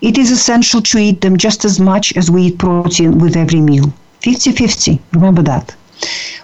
It 0.00 0.18
is 0.18 0.32
essential 0.32 0.82
to 0.82 0.98
eat 0.98 1.20
them 1.20 1.36
just 1.36 1.64
as 1.64 1.78
much 1.78 2.12
as 2.16 2.28
we 2.28 2.42
eat 2.46 2.58
protein 2.58 3.18
with 3.18 3.36
every 3.36 3.60
meal. 3.60 3.92
50 4.22 4.50
50, 4.50 5.00
remember 5.12 5.42
that. 5.42 5.76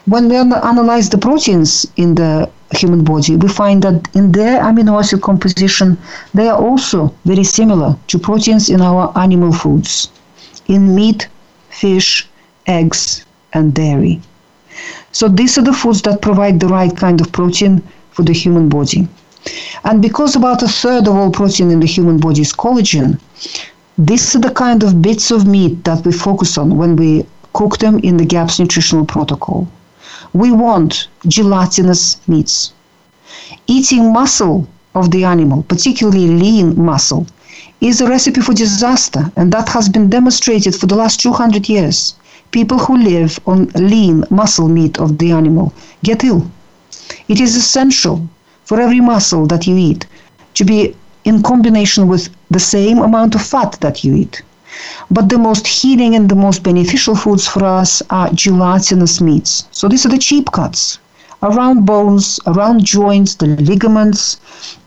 When 0.06 0.28
we 0.28 0.36
analyze 0.36 1.10
the 1.10 1.18
proteins 1.18 1.86
in 1.96 2.14
the 2.14 2.48
human 2.72 3.04
body, 3.04 3.36
we 3.36 3.48
find 3.48 3.82
that 3.82 4.08
in 4.14 4.32
their 4.32 4.60
amino 4.62 4.98
acid 4.98 5.22
composition, 5.22 5.98
they 6.34 6.48
are 6.48 6.58
also 6.58 7.14
very 7.24 7.44
similar 7.44 7.96
to 8.06 8.18
proteins 8.18 8.68
in 8.70 8.80
our 8.80 9.12
animal 9.18 9.52
foods, 9.52 10.10
in 10.66 10.94
meat, 10.94 11.28
fish, 11.70 12.28
eggs, 12.66 13.24
and 13.52 13.74
dairy. 13.74 14.20
So 15.12 15.28
these 15.28 15.58
are 15.58 15.62
the 15.62 15.72
foods 15.72 16.02
that 16.02 16.22
provide 16.22 16.60
the 16.60 16.68
right 16.68 16.94
kind 16.96 17.20
of 17.20 17.32
protein 17.32 17.82
for 18.10 18.22
the 18.22 18.32
human 18.32 18.68
body. 18.68 19.08
And 19.84 20.02
because 20.02 20.36
about 20.36 20.62
a 20.62 20.68
third 20.68 21.08
of 21.08 21.14
all 21.16 21.30
protein 21.30 21.70
in 21.70 21.80
the 21.80 21.86
human 21.86 22.18
body 22.18 22.42
is 22.42 22.52
collagen, 22.52 23.18
these 23.96 24.36
are 24.36 24.40
the 24.40 24.50
kind 24.50 24.82
of 24.82 25.02
bits 25.02 25.30
of 25.30 25.46
meat 25.46 25.84
that 25.84 26.04
we 26.04 26.12
focus 26.12 26.58
on 26.58 26.76
when 26.76 26.96
we 26.96 27.26
cook 27.58 27.78
them 27.78 27.98
in 28.08 28.16
the 28.18 28.24
GAPS 28.24 28.60
nutritional 28.60 29.04
protocol. 29.04 29.66
We 30.32 30.52
want 30.52 31.08
gelatinous 31.26 32.16
meats. 32.28 32.72
Eating 33.66 34.12
muscle 34.12 34.68
of 34.94 35.10
the 35.10 35.24
animal, 35.24 35.64
particularly 35.64 36.28
lean 36.28 36.68
muscle, 36.80 37.26
is 37.80 38.00
a 38.00 38.06
recipe 38.06 38.42
for 38.42 38.54
disaster, 38.54 39.32
and 39.34 39.50
that 39.52 39.68
has 39.70 39.88
been 39.88 40.08
demonstrated 40.08 40.76
for 40.76 40.86
the 40.86 40.94
last 40.94 41.18
200 41.18 41.68
years. 41.68 42.14
People 42.52 42.78
who 42.78 42.96
live 42.96 43.40
on 43.44 43.66
lean 43.74 44.24
muscle 44.30 44.68
meat 44.68 44.96
of 45.00 45.18
the 45.18 45.32
animal 45.32 45.74
get 46.04 46.22
ill. 46.22 46.48
It 47.26 47.40
is 47.40 47.56
essential 47.56 48.28
for 48.66 48.80
every 48.80 49.00
muscle 49.00 49.46
that 49.48 49.66
you 49.66 49.76
eat 49.76 50.06
to 50.54 50.64
be 50.64 50.94
in 51.24 51.42
combination 51.42 52.06
with 52.06 52.28
the 52.50 52.60
same 52.60 52.98
amount 52.98 53.34
of 53.34 53.42
fat 53.42 53.72
that 53.80 54.04
you 54.04 54.14
eat. 54.14 54.42
But 55.10 55.28
the 55.28 55.38
most 55.38 55.66
healing 55.66 56.14
and 56.14 56.28
the 56.28 56.34
most 56.34 56.62
beneficial 56.62 57.14
foods 57.16 57.46
for 57.46 57.64
us 57.64 58.02
are 58.10 58.30
gelatinous 58.32 59.20
meats. 59.20 59.64
So 59.72 59.88
these 59.88 60.04
are 60.06 60.10
the 60.10 60.18
cheap 60.18 60.52
cuts 60.52 60.98
around 61.42 61.86
bones, 61.86 62.40
around 62.46 62.84
joints, 62.84 63.36
the 63.36 63.46
ligaments, 63.46 64.38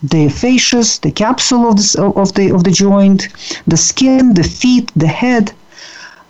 the 0.04 0.28
fascias, 0.28 1.00
the 1.00 1.12
capsule 1.12 1.70
of 1.70 1.78
the, 1.78 2.14
of 2.16 2.34
the, 2.34 2.52
of 2.52 2.64
the 2.64 2.72
joint, 2.72 3.30
the 3.68 3.78
skin, 3.78 4.34
the 4.34 4.44
feet, 4.44 4.92
the 4.96 5.08
head. 5.08 5.54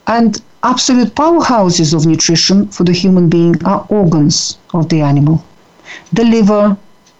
And 0.07 0.39
absolute 0.63 1.15
powerhouses 1.15 1.93
of 1.93 2.05
nutrition 2.05 2.67
for 2.67 2.83
the 2.83 2.93
human 2.93 3.29
being 3.29 3.63
are 3.65 3.85
organs 3.89 4.57
of 4.73 4.89
the 4.89 5.01
animal 5.01 5.43
the 6.13 6.23
liver, 6.23 6.77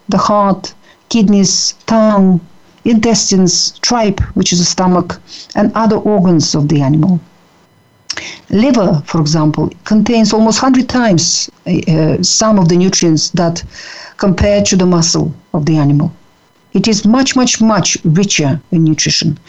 the 0.07 0.17
heart, 0.17 0.73
kidneys, 1.09 1.73
tongue, 1.87 2.39
intestines, 2.85 3.71
tripe, 3.79 4.19
which 4.35 4.53
is 4.53 4.59
the 4.59 4.65
stomach, 4.65 5.19
and 5.55 5.71
other 5.75 5.97
organs 5.97 6.55
of 6.55 6.67
the 6.67 6.81
animal. 6.81 7.19
Liver, 8.49 9.01
for 9.05 9.21
example, 9.21 9.69
contains 9.85 10.33
almost 10.33 10.61
100 10.61 10.89
times 10.89 11.49
uh, 11.65 12.21
some 12.21 12.59
of 12.59 12.67
the 12.67 12.75
nutrients 12.75 13.29
that 13.31 13.63
compared 14.17 14.65
to 14.65 14.75
the 14.75 14.85
muscle 14.85 15.33
of 15.53 15.65
the 15.65 15.77
animal. 15.77 16.11
It 16.73 16.87
is 16.87 17.05
much, 17.05 17.35
much, 17.35 17.61
much 17.61 17.97
richer 18.03 18.61
in 18.71 18.83
nutrition. 18.83 19.39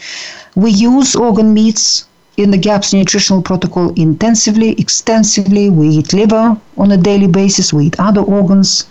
We 0.55 0.71
use 0.71 1.15
organ 1.15 1.53
meats 1.53 2.05
in 2.37 2.51
the 2.51 2.57
GAPS 2.57 2.93
nutritional 2.93 3.41
protocol 3.41 3.93
intensively, 3.95 4.71
extensively. 4.79 5.69
We 5.69 5.87
eat 5.89 6.13
liver 6.13 6.57
on 6.77 6.91
a 6.91 6.97
daily 6.97 7.27
basis, 7.27 7.71
we 7.71 7.87
eat 7.87 7.99
other 7.99 8.21
organs. 8.21 8.85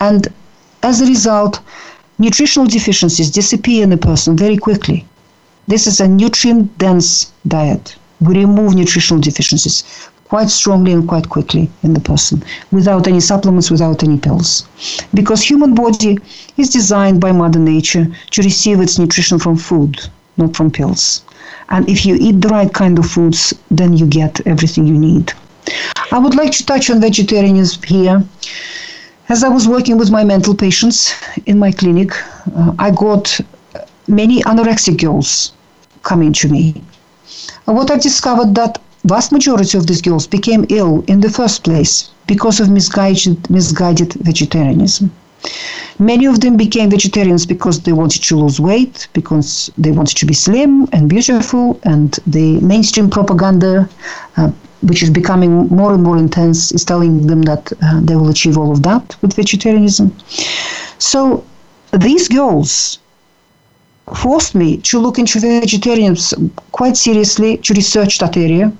And 0.00 0.28
as 0.82 1.00
a 1.00 1.06
result, 1.06 1.60
nutritional 2.18 2.66
deficiencies 2.66 3.30
disappear 3.30 3.84
in 3.84 3.92
a 3.92 3.96
person 3.96 4.36
very 4.36 4.56
quickly. 4.56 5.04
This 5.66 5.86
is 5.86 6.00
a 6.00 6.08
nutrient 6.08 6.76
dense 6.78 7.32
diet. 7.48 7.96
We 8.20 8.34
remove 8.34 8.74
nutritional 8.74 9.20
deficiencies 9.20 9.84
quite 10.24 10.50
strongly 10.50 10.92
and 10.92 11.06
quite 11.08 11.28
quickly 11.28 11.70
in 11.82 11.94
the 11.94 12.00
person 12.00 12.42
without 12.72 13.06
any 13.06 13.20
supplements, 13.20 13.70
without 13.70 14.02
any 14.02 14.18
pills. 14.18 14.66
Because 15.12 15.42
human 15.42 15.74
body 15.74 16.18
is 16.56 16.70
designed 16.70 17.20
by 17.20 17.32
Mother 17.32 17.60
Nature 17.60 18.06
to 18.32 18.42
receive 18.42 18.80
its 18.80 18.98
nutrition 18.98 19.38
from 19.38 19.56
food, 19.56 20.00
not 20.36 20.56
from 20.56 20.70
pills. 20.70 21.22
And 21.68 21.88
if 21.88 22.04
you 22.04 22.16
eat 22.20 22.40
the 22.40 22.48
right 22.48 22.72
kind 22.72 22.98
of 22.98 23.06
foods, 23.06 23.54
then 23.70 23.96
you 23.96 24.06
get 24.06 24.46
everything 24.46 24.86
you 24.86 24.98
need. 24.98 25.32
I 26.10 26.18
would 26.18 26.34
like 26.34 26.52
to 26.52 26.66
touch 26.66 26.90
on 26.90 27.00
vegetarianism 27.00 27.82
here. 27.82 28.22
As 29.28 29.42
I 29.42 29.48
was 29.48 29.66
working 29.66 29.96
with 29.96 30.10
my 30.10 30.22
mental 30.22 30.54
patients 30.54 31.14
in 31.46 31.58
my 31.58 31.72
clinic, 31.72 32.12
uh, 32.54 32.74
I 32.78 32.90
got 32.90 33.40
many 34.06 34.42
anorexic 34.42 35.00
girls 35.00 35.52
coming 36.02 36.32
to 36.34 36.48
me. 36.48 36.82
And 37.66 37.74
what 37.74 37.90
I've 37.90 38.02
discovered 38.02 38.54
that 38.56 38.78
vast 39.04 39.32
majority 39.32 39.78
of 39.78 39.86
these 39.86 40.02
girls 40.02 40.26
became 40.26 40.66
ill 40.68 41.04
in 41.06 41.20
the 41.20 41.30
first 41.30 41.64
place 41.64 42.10
because 42.26 42.60
of 42.60 42.68
misguided, 42.68 43.48
misguided 43.48 44.12
vegetarianism. 44.14 45.10
Many 45.98 46.26
of 46.26 46.40
them 46.40 46.56
became 46.56 46.90
vegetarians 46.90 47.46
because 47.46 47.80
they 47.80 47.92
wanted 47.92 48.22
to 48.24 48.36
lose 48.36 48.60
weight, 48.60 49.08
because 49.14 49.70
they 49.78 49.90
wanted 49.90 50.16
to 50.18 50.26
be 50.26 50.34
slim 50.34 50.86
and 50.92 51.08
beautiful, 51.08 51.80
and 51.84 52.18
the 52.26 52.60
mainstream 52.60 53.08
propaganda, 53.08 53.88
uh, 54.36 54.50
which 54.88 55.02
is 55.02 55.10
becoming 55.10 55.68
more 55.68 55.92
and 55.94 56.02
more 56.02 56.16
intense, 56.16 56.72
is 56.72 56.84
telling 56.84 57.26
them 57.26 57.42
that 57.42 57.72
uh, 57.82 58.00
they 58.00 58.16
will 58.16 58.28
achieve 58.28 58.56
all 58.58 58.70
of 58.72 58.82
that 58.82 59.16
with 59.22 59.34
vegetarianism. 59.34 60.14
So 60.98 61.44
these 61.92 62.28
goals 62.28 62.98
forced 64.14 64.54
me 64.54 64.76
to 64.78 64.98
look 64.98 65.18
into 65.18 65.40
vegetarians 65.40 66.34
quite 66.72 66.96
seriously, 66.96 67.56
to 67.58 67.74
research 67.74 68.18
that 68.18 68.36
area. 68.36 68.72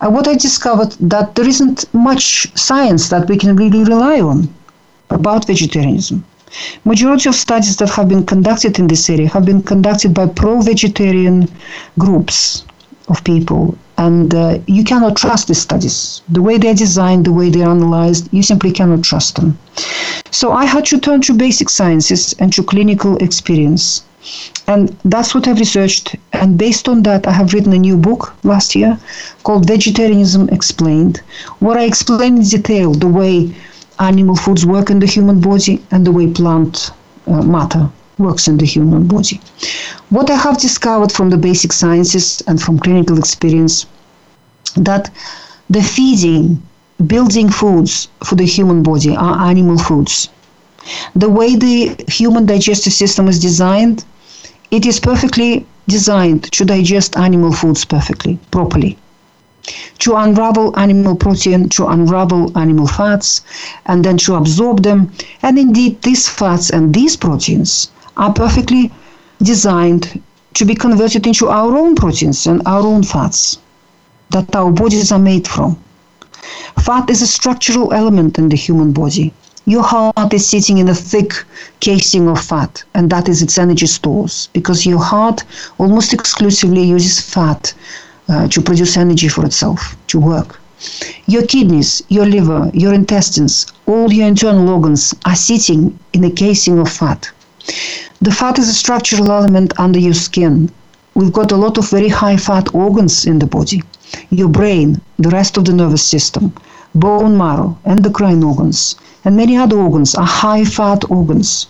And 0.00 0.14
what 0.14 0.28
I 0.28 0.34
discovered 0.34 0.92
that 1.00 1.34
there 1.34 1.48
isn't 1.48 1.92
much 1.94 2.46
science 2.56 3.08
that 3.08 3.28
we 3.28 3.36
can 3.36 3.56
really 3.56 3.84
rely 3.84 4.20
on 4.20 4.52
about 5.10 5.46
vegetarianism. 5.46 6.24
Majority 6.84 7.28
of 7.28 7.34
studies 7.34 7.76
that 7.78 7.88
have 7.90 8.08
been 8.08 8.26
conducted 8.26 8.78
in 8.78 8.86
this 8.86 9.08
area 9.08 9.28
have 9.28 9.46
been 9.46 9.62
conducted 9.62 10.12
by 10.12 10.26
pro-vegetarian 10.26 11.48
groups 11.98 12.64
of 13.08 13.24
people 13.24 13.76
and 14.06 14.34
uh, 14.34 14.58
you 14.66 14.82
cannot 14.84 15.16
trust 15.16 15.48
these 15.48 15.62
studies. 15.68 16.22
The 16.28 16.42
way 16.42 16.58
they're 16.58 16.82
designed, 16.86 17.24
the 17.24 17.32
way 17.32 17.50
they're 17.50 17.74
analyzed, 17.78 18.28
you 18.32 18.42
simply 18.42 18.72
cannot 18.72 19.04
trust 19.04 19.36
them. 19.36 19.58
So 20.30 20.52
I 20.52 20.64
had 20.64 20.84
to 20.86 20.98
turn 20.98 21.20
to 21.22 21.32
basic 21.34 21.68
sciences 21.70 22.34
and 22.40 22.52
to 22.54 22.62
clinical 22.62 23.16
experience. 23.18 24.02
And 24.66 24.96
that's 25.04 25.34
what 25.34 25.46
I've 25.46 25.58
researched. 25.58 26.16
And 26.32 26.58
based 26.58 26.88
on 26.88 27.02
that, 27.04 27.26
I 27.26 27.32
have 27.32 27.52
written 27.54 27.72
a 27.72 27.78
new 27.88 27.96
book 27.96 28.34
last 28.42 28.74
year 28.74 28.98
called 29.44 29.66
Vegetarianism 29.68 30.48
Explained, 30.48 31.18
where 31.60 31.78
I 31.78 31.84
explain 31.84 32.38
in 32.38 32.42
detail 32.42 32.92
the 32.92 33.12
way 33.20 33.54
animal 33.98 34.36
foods 34.36 34.64
work 34.66 34.90
in 34.90 34.98
the 34.98 35.06
human 35.06 35.40
body 35.40 35.82
and 35.92 36.04
the 36.06 36.12
way 36.12 36.26
plant 36.26 36.90
uh, 37.26 37.42
matter 37.42 37.90
works 38.22 38.48
in 38.48 38.56
the 38.58 38.64
human 38.64 39.06
body. 39.06 39.40
What 40.10 40.30
I 40.30 40.36
have 40.36 40.58
discovered 40.58 41.12
from 41.12 41.30
the 41.30 41.36
basic 41.36 41.72
sciences 41.72 42.42
and 42.46 42.60
from 42.60 42.78
clinical 42.78 43.18
experience 43.18 43.86
that 44.76 45.10
the 45.68 45.82
feeding, 45.82 46.62
building 47.06 47.48
foods 47.50 48.08
for 48.24 48.36
the 48.36 48.44
human 48.44 48.82
body 48.82 49.16
are 49.16 49.48
animal 49.50 49.78
foods. 49.78 50.28
The 51.14 51.28
way 51.28 51.56
the 51.56 52.04
human 52.08 52.46
digestive 52.46 52.92
system 52.92 53.28
is 53.28 53.38
designed, 53.38 54.04
it 54.70 54.86
is 54.86 54.98
perfectly 55.00 55.66
designed 55.88 56.44
to 56.52 56.64
digest 56.64 57.16
animal 57.16 57.52
foods 57.52 57.84
perfectly, 57.84 58.38
properly 58.50 58.96
to 60.00 60.16
unravel 60.16 60.76
animal 60.76 61.14
protein, 61.14 61.68
to 61.68 61.86
unravel 61.86 62.50
animal 62.58 62.88
fats, 62.88 63.42
and 63.86 64.04
then 64.04 64.18
to 64.18 64.34
absorb 64.34 64.82
them. 64.82 65.12
And 65.42 65.58
indeed, 65.58 66.02
these 66.02 66.28
fats 66.28 66.70
and 66.70 66.92
these 66.92 67.16
proteins 67.16 67.90
are 68.16 68.32
perfectly 68.32 68.92
designed 69.42 70.22
to 70.54 70.64
be 70.64 70.74
converted 70.74 71.26
into 71.26 71.48
our 71.48 71.76
own 71.76 71.94
proteins 71.94 72.46
and 72.46 72.62
our 72.66 72.82
own 72.82 73.02
fats 73.02 73.58
that 74.30 74.54
our 74.54 74.70
bodies 74.70 75.12
are 75.12 75.18
made 75.18 75.46
from. 75.46 75.76
Fat 76.80 77.08
is 77.10 77.22
a 77.22 77.26
structural 77.26 77.92
element 77.92 78.38
in 78.38 78.48
the 78.48 78.56
human 78.56 78.92
body. 78.92 79.32
Your 79.64 79.82
heart 79.82 80.34
is 80.34 80.46
sitting 80.46 80.78
in 80.78 80.88
a 80.88 80.94
thick 80.94 81.32
casing 81.78 82.28
of 82.28 82.40
fat, 82.40 82.82
and 82.94 83.08
that 83.10 83.28
is 83.28 83.42
its 83.42 83.58
energy 83.58 83.86
stores 83.86 84.48
because 84.52 84.84
your 84.84 84.98
heart 84.98 85.44
almost 85.78 86.12
exclusively 86.12 86.82
uses 86.82 87.20
fat 87.20 87.72
uh, 88.28 88.48
to 88.48 88.60
produce 88.60 88.96
energy 88.96 89.28
for 89.28 89.44
itself, 89.44 89.96
to 90.08 90.18
work. 90.18 90.60
Your 91.26 91.46
kidneys, 91.46 92.02
your 92.08 92.26
liver, 92.26 92.70
your 92.74 92.92
intestines, 92.92 93.66
all 93.86 94.12
your 94.12 94.26
internal 94.26 94.68
organs 94.68 95.14
are 95.24 95.36
sitting 95.36 95.96
in 96.12 96.24
a 96.24 96.30
casing 96.30 96.80
of 96.80 96.90
fat. 96.90 97.30
The 98.20 98.32
fat 98.32 98.58
is 98.58 98.68
a 98.68 98.72
structural 98.72 99.30
element 99.30 99.72
under 99.78 99.98
your 99.98 100.14
skin. 100.14 100.70
we've 101.14 101.32
got 101.32 101.52
a 101.52 101.56
lot 101.56 101.78
of 101.78 101.90
very 101.90 102.08
high 102.08 102.36
fat 102.36 102.74
organs 102.74 103.24
in 103.24 103.38
the 103.38 103.46
body. 103.46 103.82
Your 104.30 104.48
brain, 104.48 105.00
the 105.18 105.30
rest 105.30 105.56
of 105.56 105.64
the 105.64 105.72
nervous 105.72 106.02
system, 106.02 106.52
bone 106.94 107.36
marrow, 107.36 107.78
endocrine 107.84 108.42
organs, 108.42 108.96
and 109.24 109.36
many 109.36 109.56
other 109.56 109.76
organs 109.76 110.14
are 110.14 110.26
high 110.26 110.64
fat 110.64 111.08
organs. 111.10 111.66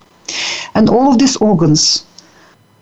And 0.74 0.88
all 0.88 1.10
of 1.10 1.18
these 1.18 1.36
organs 1.36 2.04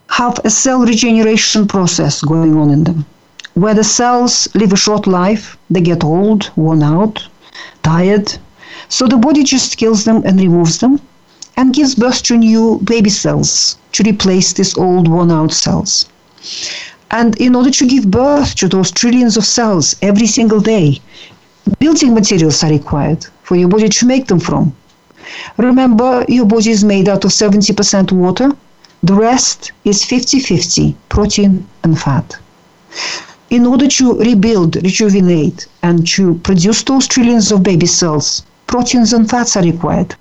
have 0.08 0.38
a 0.44 0.50
cell 0.50 0.80
regeneration 0.80 1.66
process 1.66 2.22
going 2.22 2.56
on 2.56 2.70
in 2.70 2.84
them, 2.84 3.06
where 3.54 3.74
the 3.74 3.84
cells 3.84 4.48
live 4.54 4.72
a 4.72 4.76
short 4.76 5.06
life, 5.06 5.56
they 5.68 5.80
get 5.80 6.04
old, 6.04 6.50
worn 6.56 6.82
out, 6.82 7.26
tired. 7.82 8.36
So 8.88 9.06
the 9.06 9.16
body 9.16 9.42
just 9.42 9.76
kills 9.76 10.04
them 10.04 10.22
and 10.24 10.38
removes 10.40 10.78
them 10.78 11.00
and 11.60 11.74
gives 11.74 11.94
birth 11.94 12.22
to 12.22 12.38
new 12.38 12.80
baby 12.84 13.10
cells 13.10 13.76
to 13.92 14.02
replace 14.02 14.54
these 14.54 14.78
old, 14.78 15.06
worn 15.06 15.30
out 15.30 15.52
cells. 15.52 16.06
And 17.10 17.38
in 17.38 17.54
order 17.54 17.70
to 17.70 17.86
give 17.86 18.10
birth 18.10 18.54
to 18.54 18.66
those 18.66 18.90
trillions 18.90 19.36
of 19.36 19.44
cells 19.44 19.94
every 20.00 20.26
single 20.26 20.60
day, 20.60 21.02
building 21.78 22.14
materials 22.14 22.64
are 22.64 22.70
required 22.70 23.26
for 23.42 23.56
your 23.56 23.68
body 23.68 23.90
to 23.90 24.06
make 24.06 24.26
them 24.26 24.40
from. 24.40 24.74
Remember, 25.58 26.24
your 26.28 26.46
body 26.46 26.70
is 26.70 26.82
made 26.82 27.10
out 27.10 27.26
of 27.26 27.30
70% 27.30 28.10
water, 28.10 28.52
the 29.02 29.14
rest 29.14 29.72
is 29.84 30.02
50 30.02 30.40
50 30.40 30.96
protein 31.10 31.66
and 31.84 32.00
fat. 32.00 32.38
In 33.50 33.66
order 33.66 33.86
to 33.86 34.14
rebuild, 34.14 34.76
rejuvenate, 34.76 35.66
and 35.82 36.06
to 36.14 36.36
produce 36.36 36.82
those 36.84 37.06
trillions 37.06 37.52
of 37.52 37.62
baby 37.62 37.86
cells, 37.86 38.44
proteins 38.66 39.12
and 39.12 39.28
fats 39.28 39.58
are 39.58 39.62
required. 39.62 40.16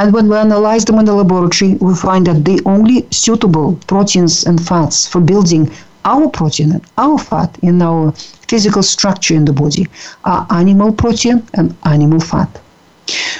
And 0.00 0.14
when 0.14 0.30
we 0.30 0.36
analyze 0.36 0.86
them 0.86 0.98
in 0.98 1.04
the 1.04 1.12
laboratory, 1.12 1.74
we 1.74 1.94
find 1.94 2.26
that 2.26 2.46
the 2.46 2.62
only 2.64 3.06
suitable 3.10 3.78
proteins 3.86 4.44
and 4.44 4.58
fats 4.58 5.06
for 5.06 5.20
building 5.20 5.70
our 6.06 6.26
protein 6.26 6.72
and 6.72 6.82
our 6.96 7.18
fat 7.18 7.58
in 7.60 7.82
our 7.82 8.12
physical 8.48 8.82
structure 8.82 9.34
in 9.34 9.44
the 9.44 9.52
body 9.52 9.86
are 10.24 10.46
animal 10.48 10.90
protein 10.90 11.46
and 11.52 11.76
animal 11.84 12.18
fat. 12.18 12.48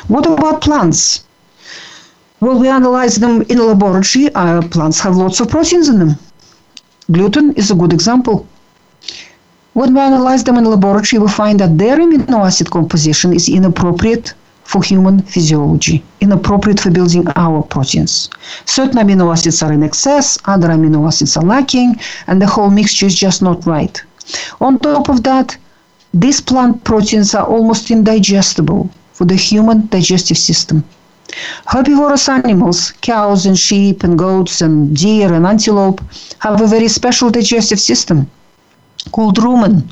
What 0.09 0.27
about 0.27 0.61
plants? 0.61 1.25
Well, 2.41 2.59
we 2.59 2.69
analyze 2.69 3.17
them 3.17 3.41
in 3.49 3.57
a 3.57 3.65
laboratory. 3.65 4.29
Uh, 4.35 4.61
plants 4.61 5.01
have 5.01 5.17
lots 5.17 5.41
of 5.41 5.49
proteins 5.49 5.89
in 5.89 5.99
them. 5.99 6.17
Gluten 7.11 7.55
is 7.55 7.71
a 7.71 7.75
good 7.75 7.95
example. 7.95 8.47
When 9.73 9.95
we 9.95 10.01
analyze 10.01 10.45
them 10.45 10.59
in 10.59 10.67
a 10.67 10.69
laboratory, 10.69 11.23
we 11.23 11.29
find 11.29 11.59
that 11.61 11.79
their 11.79 11.97
amino 11.97 12.45
acid 12.45 12.71
composition 12.71 13.33
is 13.33 13.49
inappropriate 13.49 14.35
for 14.71 14.85
human 14.85 15.21
physiology, 15.23 16.01
inappropriate 16.21 16.79
for 16.79 16.93
building 16.93 17.27
our 17.35 17.61
proteins. 17.61 18.31
Certain 18.67 18.99
amino 19.03 19.33
acids 19.33 19.65
are 19.65 19.73
in 19.73 19.83
excess, 19.83 20.39
other 20.45 20.69
amino 20.69 21.09
acids 21.09 21.37
are 21.37 21.43
lacking, 21.43 21.99
and 22.29 22.41
the 22.41 22.47
whole 22.47 22.71
mixture 22.71 23.07
is 23.07 23.17
just 23.17 23.43
not 23.43 23.67
right. 23.67 24.01
On 24.61 24.79
top 24.79 25.09
of 25.09 25.25
that, 25.25 25.57
these 26.15 26.41
plant 26.41 26.85
proteins 26.85 27.35
are 27.35 27.47
almost 27.47 27.91
indigestible 27.91 28.89
for 29.13 29.25
the 29.25 29.35
human 29.35 29.89
digestive 29.89 30.39
system. 30.39 30.85
Herbivorous 31.67 32.29
animals, 32.29 32.93
cows 33.01 33.47
and 33.47 33.59
sheep 33.59 34.05
and 34.05 34.17
goats 34.17 34.61
and 34.61 34.97
deer 34.97 35.33
and 35.33 35.47
antelope, 35.47 36.01
have 36.39 36.61
a 36.61 36.69
very 36.69 36.87
special 36.87 37.29
digestive 37.29 37.81
system 37.81 38.31
called 39.11 39.37
rumen 39.39 39.83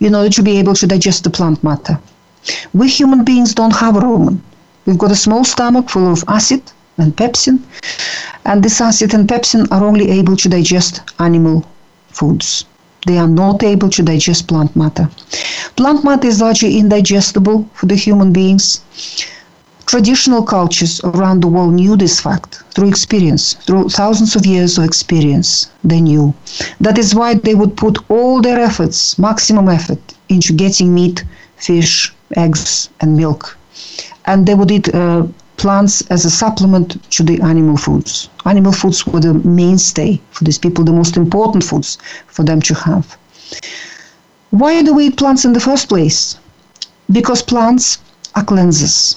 in 0.00 0.12
order 0.16 0.30
to 0.30 0.42
be 0.42 0.58
able 0.58 0.74
to 0.74 0.88
digest 0.88 1.22
the 1.22 1.30
plant 1.30 1.62
matter. 1.62 2.00
We 2.72 2.88
human 2.88 3.24
beings 3.24 3.54
don't 3.54 3.76
have 3.76 3.96
a 3.96 4.00
rumen. 4.00 4.40
We've 4.84 4.98
got 4.98 5.10
a 5.10 5.16
small 5.16 5.44
stomach 5.44 5.90
full 5.90 6.12
of 6.12 6.24
acid 6.28 6.62
and 6.98 7.16
pepsin, 7.16 7.62
and 8.44 8.62
this 8.62 8.80
acid 8.80 9.14
and 9.14 9.28
pepsin 9.28 9.66
are 9.70 9.84
only 9.84 10.10
able 10.10 10.36
to 10.36 10.48
digest 10.48 11.00
animal 11.18 11.64
foods. 12.10 12.64
They 13.06 13.18
are 13.18 13.28
not 13.28 13.62
able 13.62 13.90
to 13.90 14.02
digest 14.02 14.48
plant 14.48 14.74
matter. 14.74 15.08
Plant 15.76 16.02
matter 16.04 16.26
is 16.26 16.40
largely 16.40 16.78
indigestible 16.78 17.68
for 17.74 17.86
the 17.86 17.94
human 17.94 18.32
beings. 18.32 18.80
Traditional 19.86 20.42
cultures 20.42 21.00
around 21.04 21.42
the 21.42 21.48
world 21.48 21.74
knew 21.74 21.96
this 21.96 22.18
fact 22.18 22.64
through 22.74 22.88
experience, 22.88 23.54
through 23.54 23.90
thousands 23.90 24.34
of 24.34 24.44
years 24.44 24.78
of 24.78 24.84
experience. 24.84 25.68
They 25.84 26.00
knew. 26.00 26.34
That 26.80 26.98
is 26.98 27.14
why 27.14 27.34
they 27.34 27.54
would 27.54 27.76
put 27.76 27.98
all 28.10 28.42
their 28.42 28.58
efforts, 28.58 29.16
maximum 29.18 29.68
effort, 29.68 30.00
into 30.28 30.52
getting 30.52 30.92
meat, 30.92 31.24
fish, 31.56 32.12
eggs, 32.34 32.88
and 33.00 33.16
milk. 33.16 33.56
And 34.24 34.46
they 34.46 34.54
would 34.54 34.70
eat 34.70 34.92
uh, 34.94 35.26
plants 35.56 36.02
as 36.10 36.24
a 36.24 36.30
supplement 36.30 37.10
to 37.12 37.22
the 37.22 37.40
animal 37.40 37.76
foods. 37.76 38.28
Animal 38.44 38.72
foods 38.72 39.06
were 39.06 39.20
the 39.20 39.34
mainstay 39.34 40.20
for 40.30 40.44
these 40.44 40.58
people, 40.58 40.84
the 40.84 40.92
most 40.92 41.16
important 41.16 41.64
foods 41.64 41.98
for 42.26 42.44
them 42.44 42.60
to 42.62 42.74
have. 42.74 43.16
Why 44.50 44.82
do 44.82 44.94
we 44.94 45.06
eat 45.06 45.16
plants 45.16 45.44
in 45.44 45.52
the 45.52 45.60
first 45.60 45.88
place? 45.88 46.36
Because 47.10 47.42
plants 47.42 47.98
are 48.34 48.44
cleansers. 48.44 49.16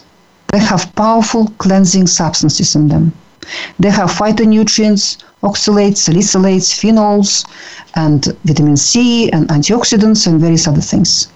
They 0.51 0.59
have 0.59 0.93
powerful 0.95 1.51
cleansing 1.57 2.07
substances 2.07 2.75
in 2.75 2.87
them. 2.87 3.13
They 3.79 3.89
have 3.89 4.11
phytonutrients, 4.11 5.17
oxalates, 5.43 5.99
salicylates, 6.07 6.73
phenols, 6.79 7.45
and 7.95 8.25
vitamin 8.43 8.77
C, 8.77 9.31
and 9.31 9.47
antioxidants, 9.49 10.27
and 10.27 10.39
various 10.39 10.67
other 10.67 10.81
things. 10.81 11.27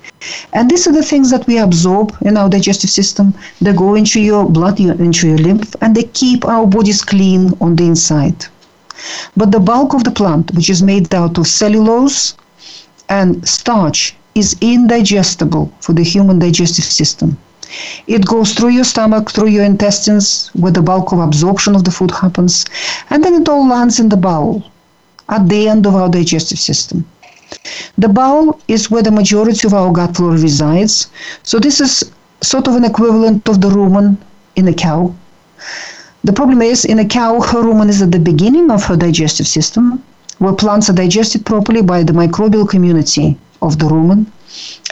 And 0.54 0.70
these 0.70 0.88
are 0.88 0.92
the 0.92 1.04
things 1.04 1.30
that 1.32 1.48
we 1.48 1.58
absorb 1.58 2.16
in 2.22 2.38
our 2.38 2.50
digestive 2.50 2.90
system. 2.90 3.34
They 3.62 3.74
go 3.74 3.96
into 3.96 4.20
your 4.22 4.50
blood, 4.50 4.80
into 4.80 5.28
your 5.28 5.38
lymph, 5.38 5.76
and 5.82 5.96
they 5.96 6.04
keep 6.04 6.46
our 6.46 6.66
bodies 6.66 7.02
clean 7.04 7.54
on 7.60 7.76
the 7.76 7.86
inside. 7.86 8.46
But 9.36 9.52
the 9.52 9.60
bulk 9.60 9.94
of 9.94 10.04
the 10.04 10.12
plant, 10.12 10.54
which 10.54 10.70
is 10.70 10.82
made 10.82 11.14
out 11.14 11.38
of 11.38 11.48
cellulose 11.48 12.36
and 13.10 13.48
starch, 13.48 14.16
is 14.36 14.56
indigestible 14.62 15.72
for 15.80 15.94
the 15.94 16.04
human 16.04 16.40
digestive 16.40 16.86
system. 16.86 17.38
It 18.08 18.26
goes 18.26 18.54
through 18.54 18.70
your 18.70 18.84
stomach, 18.84 19.32
through 19.32 19.50
your 19.50 19.66
intestines, 19.66 20.50
where 20.54 20.72
the 20.72 20.82
bulk 20.82 21.12
of 21.12 21.20
absorption 21.20 21.76
of 21.76 21.84
the 21.84 21.92
food 21.92 22.12
happens, 22.12 22.66
and 23.10 23.24
then 23.24 23.34
it 23.34 23.50
all 23.50 23.68
lands 23.68 24.00
in 24.00 24.10
the 24.10 24.18
bowel 24.18 24.64
at 25.30 25.50
the 25.50 25.68
end 25.68 25.86
of 25.86 25.96
our 25.96 26.10
digestive 26.10 26.60
system. 26.60 27.06
The 27.98 28.10
bowel 28.10 28.60
is 28.68 28.90
where 28.90 29.04
the 29.04 29.12
majority 29.12 29.68
of 29.68 29.74
our 29.74 29.92
gut 29.92 30.16
flora 30.16 30.38
resides. 30.38 31.08
So 31.44 31.60
this 31.60 31.80
is 31.80 32.12
sort 32.42 32.68
of 32.68 32.76
an 32.76 32.86
equivalent 32.86 33.48
of 33.48 33.62
the 33.62 33.70
rumen 33.70 34.18
in 34.56 34.68
a 34.68 34.74
cow. 34.74 35.14
The 36.24 36.34
problem 36.34 36.62
is 36.62 36.86
in 36.86 37.00
a 37.00 37.06
cow, 37.06 37.42
her 37.42 37.64
rumen 37.64 37.90
is 37.90 38.02
at 38.02 38.12
the 38.12 38.20
beginning 38.20 38.72
of 38.72 38.84
her 38.86 38.96
digestive 38.96 39.48
system, 39.48 40.04
where 40.40 40.54
plants 40.54 40.90
are 40.90 40.94
digested 40.94 41.46
properly 41.46 41.82
by 41.82 42.04
the 42.04 42.14
microbial 42.14 42.68
community 42.68 43.38
of 43.62 43.80
the 43.80 43.86
rumen. 43.86 44.26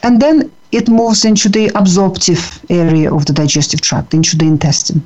And 0.04 0.22
then 0.22 0.52
it 0.72 0.88
moves 0.90 1.26
into 1.26 1.50
the 1.50 1.72
absorptive 1.76 2.64
area 2.70 3.14
of 3.14 3.26
the 3.26 3.34
digestive 3.34 3.82
tract, 3.82 4.14
into 4.14 4.38
the 4.38 4.46
intestine. 4.46 5.04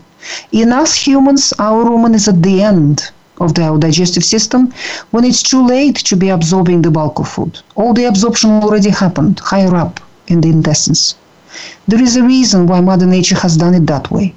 In 0.52 0.72
us 0.72 0.96
humans, 0.96 1.54
our 1.60 1.84
rumen 1.86 2.14
is 2.14 2.28
at 2.28 2.41
the 2.41 2.62
end 2.62 3.12
of 3.40 3.54
the 3.54 3.78
digestive 3.78 4.24
system 4.24 4.74
when 5.12 5.26
it's 5.26 5.44
too 5.44 5.66
late 5.66 5.96
to 5.96 6.16
be 6.16 6.30
absorbing 6.30 6.82
the 6.82 6.92
bulk 6.92 7.20
of 7.20 7.28
food. 7.28 7.60
All 7.76 7.94
the 7.94 8.06
absorption 8.06 8.50
already 8.52 8.90
happened 8.90 9.40
higher 9.40 9.76
up 9.76 10.00
in 10.28 10.42
the 10.42 10.50
intestines. 10.50 11.16
There 11.88 12.02
is 12.02 12.16
a 12.16 12.24
reason 12.24 12.68
why 12.68 12.82
Mother 12.82 13.06
Nature 13.06 13.40
has 13.40 13.58
done 13.58 13.76
it 13.76 13.88
that 13.88 14.12
way. 14.12 14.34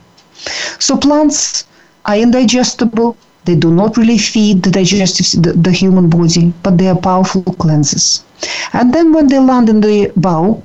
So 0.78 0.96
plants 0.96 1.64
are 2.04 2.16
indigestible. 2.16 3.16
They 3.44 3.56
do 3.56 3.70
not 3.70 3.96
really 3.96 4.18
feed 4.18 4.62
the 4.62 4.70
digestive 4.70 5.42
the, 5.42 5.52
the 5.52 5.72
human 5.72 6.08
body, 6.08 6.52
but 6.62 6.78
they 6.78 6.88
are 6.88 6.96
powerful 6.96 7.42
cleansers. 7.42 8.22
And 8.72 8.92
then 8.92 9.12
when 9.12 9.28
they 9.28 9.38
land 9.38 9.68
in 9.68 9.80
the 9.80 10.12
bowel, 10.16 10.62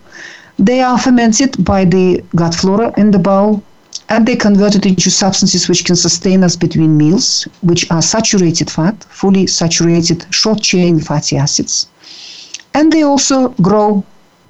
they 0.60 0.82
are 0.82 1.00
fermented 1.00 1.64
by 1.64 1.86
the 1.86 2.24
gut 2.36 2.54
flora 2.54 2.94
in 2.98 3.12
the 3.12 3.20
bowel 3.20 3.64
and 4.10 4.28
they 4.28 4.36
convert 4.36 4.76
it 4.76 4.86
into 4.86 5.10
substances 5.10 5.68
which 5.68 5.86
can 5.86 5.96
sustain 5.96 6.44
us 6.44 6.56
between 6.56 6.98
meals, 6.98 7.48
which 7.62 7.90
are 7.90 8.02
saturated 8.02 8.70
fat, 8.70 9.04
fully 9.06 9.48
saturated 9.48 10.26
short 10.32 10.62
chain 10.62 11.00
fatty 11.00 11.38
acids. 11.38 11.88
And 12.74 12.92
they 12.92 13.04
also 13.04 13.50
grow, 13.62 14.04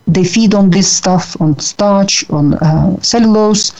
they 0.07 0.23
feed 0.23 0.53
on 0.53 0.69
this 0.69 0.91
stuff, 0.91 1.39
on 1.39 1.59
starch, 1.59 2.29
on 2.29 2.55
uh, 2.55 2.99
cellulose, 3.01 3.71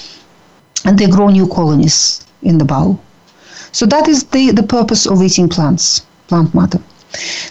and 0.86 0.98
they 0.98 1.08
grow 1.08 1.30
new 1.30 1.48
colonies 1.48 2.26
in 2.42 2.58
the 2.58 2.66
bowel. 2.66 3.02
So 3.72 3.86
that 3.88 4.08
is 4.08 4.24
the, 4.26 4.52
the 4.52 4.64
purpose 4.64 5.06
of 5.06 5.22
eating 5.22 5.50
plants, 5.50 6.06
plant 6.28 6.54
matter. 6.54 6.80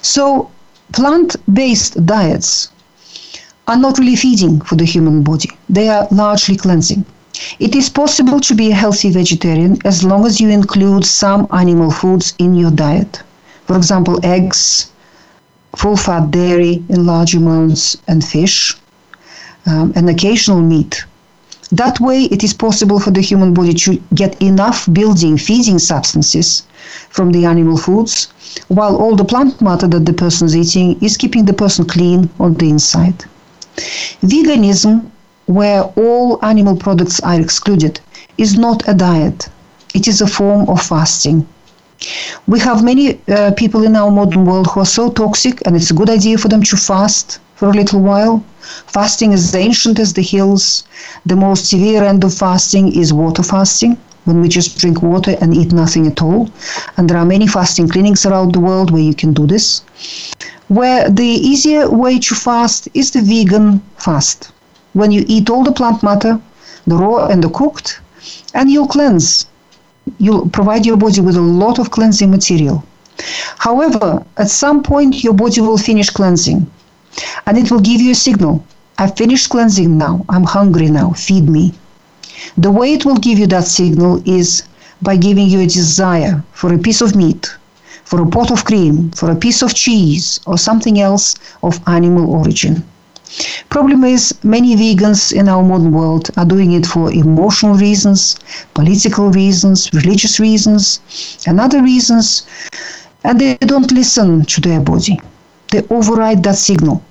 So 0.03 0.51
plant 0.93 1.37
based 1.53 2.05
diets 2.07 2.69
are 3.67 3.77
not 3.77 3.99
really 3.99 4.17
feeding 4.17 4.61
for 4.61 4.77
the 4.77 4.85
human 4.85 5.23
body, 5.23 5.51
they 5.69 5.89
are 5.89 6.07
largely 6.11 6.57
cleansing. 6.57 7.05
It 7.59 7.75
is 7.75 7.89
possible 7.89 8.41
to 8.41 8.55
be 8.55 8.71
a 8.71 8.75
healthy 8.75 9.11
vegetarian 9.11 9.79
as 9.85 10.05
long 10.05 10.27
as 10.27 10.41
you 10.41 10.49
include 10.49 11.05
some 11.05 11.47
animal 11.51 11.91
foods 11.91 12.35
in 12.39 12.55
your 12.55 12.71
diet. 12.71 13.23
For 13.67 13.77
example, 13.77 14.19
eggs, 14.23 14.91
full 15.77 15.97
fat 15.97 16.31
dairy 16.31 16.83
in 16.89 17.07
large 17.07 17.35
amounts, 17.35 17.97
and 18.07 18.25
fish, 18.25 18.77
um, 19.67 19.93
and 19.97 20.09
occasional 20.09 20.61
meat. 20.61 21.05
That 21.71 22.01
way, 22.01 22.25
it 22.25 22.45
is 22.45 22.53
possible 22.53 23.01
for 23.01 23.11
the 23.11 23.23
human 23.23 23.55
body 23.55 23.73
to 23.73 24.03
get 24.15 24.41
enough 24.43 24.87
building, 24.93 25.39
feeding 25.39 25.79
substances 25.79 26.65
from 27.09 27.33
the 27.33 27.47
animal 27.47 27.79
foods, 27.79 28.29
while 28.69 28.97
all 28.97 29.17
the 29.17 29.25
plant 29.25 29.61
matter 29.63 29.89
that 29.89 30.05
the 30.05 30.13
person 30.13 30.47
is 30.47 30.57
eating 30.57 30.99
is 31.01 31.17
keeping 31.17 31.47
the 31.47 31.55
person 31.55 31.87
clean 31.87 32.29
on 32.39 32.55
the 32.55 32.69
inside. 32.69 33.25
Veganism, 34.23 35.11
where 35.47 35.83
all 35.97 36.39
animal 36.45 36.77
products 36.77 37.21
are 37.21 37.41
excluded, 37.41 38.01
is 38.39 38.57
not 38.59 38.89
a 38.89 38.95
diet, 38.95 39.49
it 39.95 40.09
is 40.09 40.21
a 40.21 40.27
form 40.27 40.69
of 40.69 40.83
fasting. 40.83 41.47
We 42.47 42.59
have 42.61 42.83
many 42.83 43.21
uh, 43.29 43.53
people 43.53 43.85
in 43.85 43.95
our 43.95 44.11
modern 44.11 44.45
world 44.45 44.67
who 44.69 44.81
are 44.81 44.87
so 44.87 45.11
toxic, 45.11 45.63
and 45.67 45.77
it's 45.77 45.91
a 45.91 45.95
good 45.95 46.11
idea 46.11 46.39
for 46.39 46.49
them 46.49 46.63
to 46.65 46.77
fast 46.77 47.39
for 47.55 47.69
a 47.69 47.73
little 47.73 48.01
while. 48.01 48.45
Fasting 48.87 49.33
is 49.33 49.55
ancient 49.55 49.99
as 49.99 50.13
the 50.13 50.23
hills. 50.23 50.85
The 51.27 51.37
most 51.37 51.67
severe 51.67 52.03
end 52.03 52.25
of 52.25 52.35
fasting 52.35 52.97
is 52.97 53.13
water 53.13 53.43
fasting, 53.43 53.99
when 54.25 54.41
we 54.41 54.49
just 54.49 54.79
drink 54.79 55.03
water 55.03 55.37
and 55.41 55.55
eat 55.55 55.73
nothing 55.73 56.07
at 56.07 56.23
all. 56.23 56.51
And 56.97 57.09
there 57.09 57.19
are 57.19 57.25
many 57.25 57.47
fasting 57.47 57.89
clinics 57.89 58.27
around 58.27 58.53
the 58.53 58.61
world 58.61 58.91
where 58.91 59.03
you 59.03 59.15
can 59.15 59.33
do 59.33 59.47
this. 59.47 59.83
Where 60.69 61.09
the 61.11 61.27
easier 61.27 61.91
way 61.91 62.19
to 62.19 62.35
fast 62.35 62.89
is 62.95 63.11
the 63.11 63.21
vegan 63.21 63.83
fast. 63.97 64.51
When 64.93 65.11
you 65.11 65.25
eat 65.27 65.51
all 65.51 65.65
the 65.65 65.73
plant 65.73 66.03
matter, 66.03 66.41
the 66.87 66.97
raw 66.97 67.27
and 67.27 67.43
the 67.43 67.51
cooked, 67.51 68.01
and 68.55 68.71
you'll 68.71 68.89
cleanse. 68.89 69.47
You'll 70.19 70.49
provide 70.49 70.85
your 70.85 70.97
body 70.97 71.21
with 71.21 71.37
a 71.37 71.41
lot 71.41 71.79
of 71.79 71.91
cleansing 71.91 72.31
material. 72.31 72.85
However, 73.59 74.25
at 74.37 74.51
some 74.51 74.83
point, 74.83 75.23
your 75.23 75.35
body 75.35 75.61
will 75.61 75.79
finish 75.79 76.11
cleansing 76.11 76.67
and 77.47 77.59
it 77.59 77.71
will 77.71 77.81
give 77.81 78.01
you 78.01 78.13
a 78.13 78.15
signal 78.15 78.65
I've 78.99 79.17
finished 79.17 79.49
cleansing 79.49 79.97
now, 79.99 80.25
I'm 80.29 80.45
hungry 80.45 80.89
now, 80.89 81.11
feed 81.11 81.49
me. 81.49 81.73
The 82.57 82.71
way 82.71 82.93
it 82.93 83.05
will 83.05 83.17
give 83.17 83.39
you 83.39 83.47
that 83.49 83.65
signal 83.65 84.23
is 84.25 84.65
by 85.01 85.17
giving 85.17 85.49
you 85.49 85.61
a 85.61 85.67
desire 85.67 86.45
for 86.53 86.73
a 86.73 86.79
piece 86.79 87.01
of 87.01 87.17
meat, 87.17 87.57
for 88.05 88.21
a 88.21 88.27
pot 88.27 88.51
of 88.51 88.65
cream, 88.65 89.11
for 89.11 89.31
a 89.31 89.35
piece 89.35 89.63
of 89.63 89.75
cheese, 89.75 90.41
or 90.47 90.59
something 90.59 91.01
else 91.01 91.35
of 91.63 91.81
animal 91.89 92.31
origin. 92.31 92.85
Problem 93.71 94.05
is, 94.05 94.35
many 94.43 94.77
vegans 94.77 95.33
in 95.33 95.49
our 95.49 95.63
modern 95.63 95.93
world 95.93 96.31
are 96.37 96.45
doing 96.45 96.73
it 96.73 96.87
for 96.87 97.11
emotional 97.13 97.75
reasons, 97.75 98.37
political 98.75 99.31
reasons, 99.31 99.93
religious 99.95 100.39
reasons, 100.39 101.01
and 101.47 101.59
other 101.59 101.83
reasons, 101.83 102.47
and 103.25 103.41
they 103.41 103.57
don't 103.61 103.91
listen 103.93 104.45
to 104.45 104.61
their 104.61 104.81
body. 104.81 105.19
They 105.71 105.83
override 105.89 106.43
that 106.43 106.57
signal. 106.57 107.03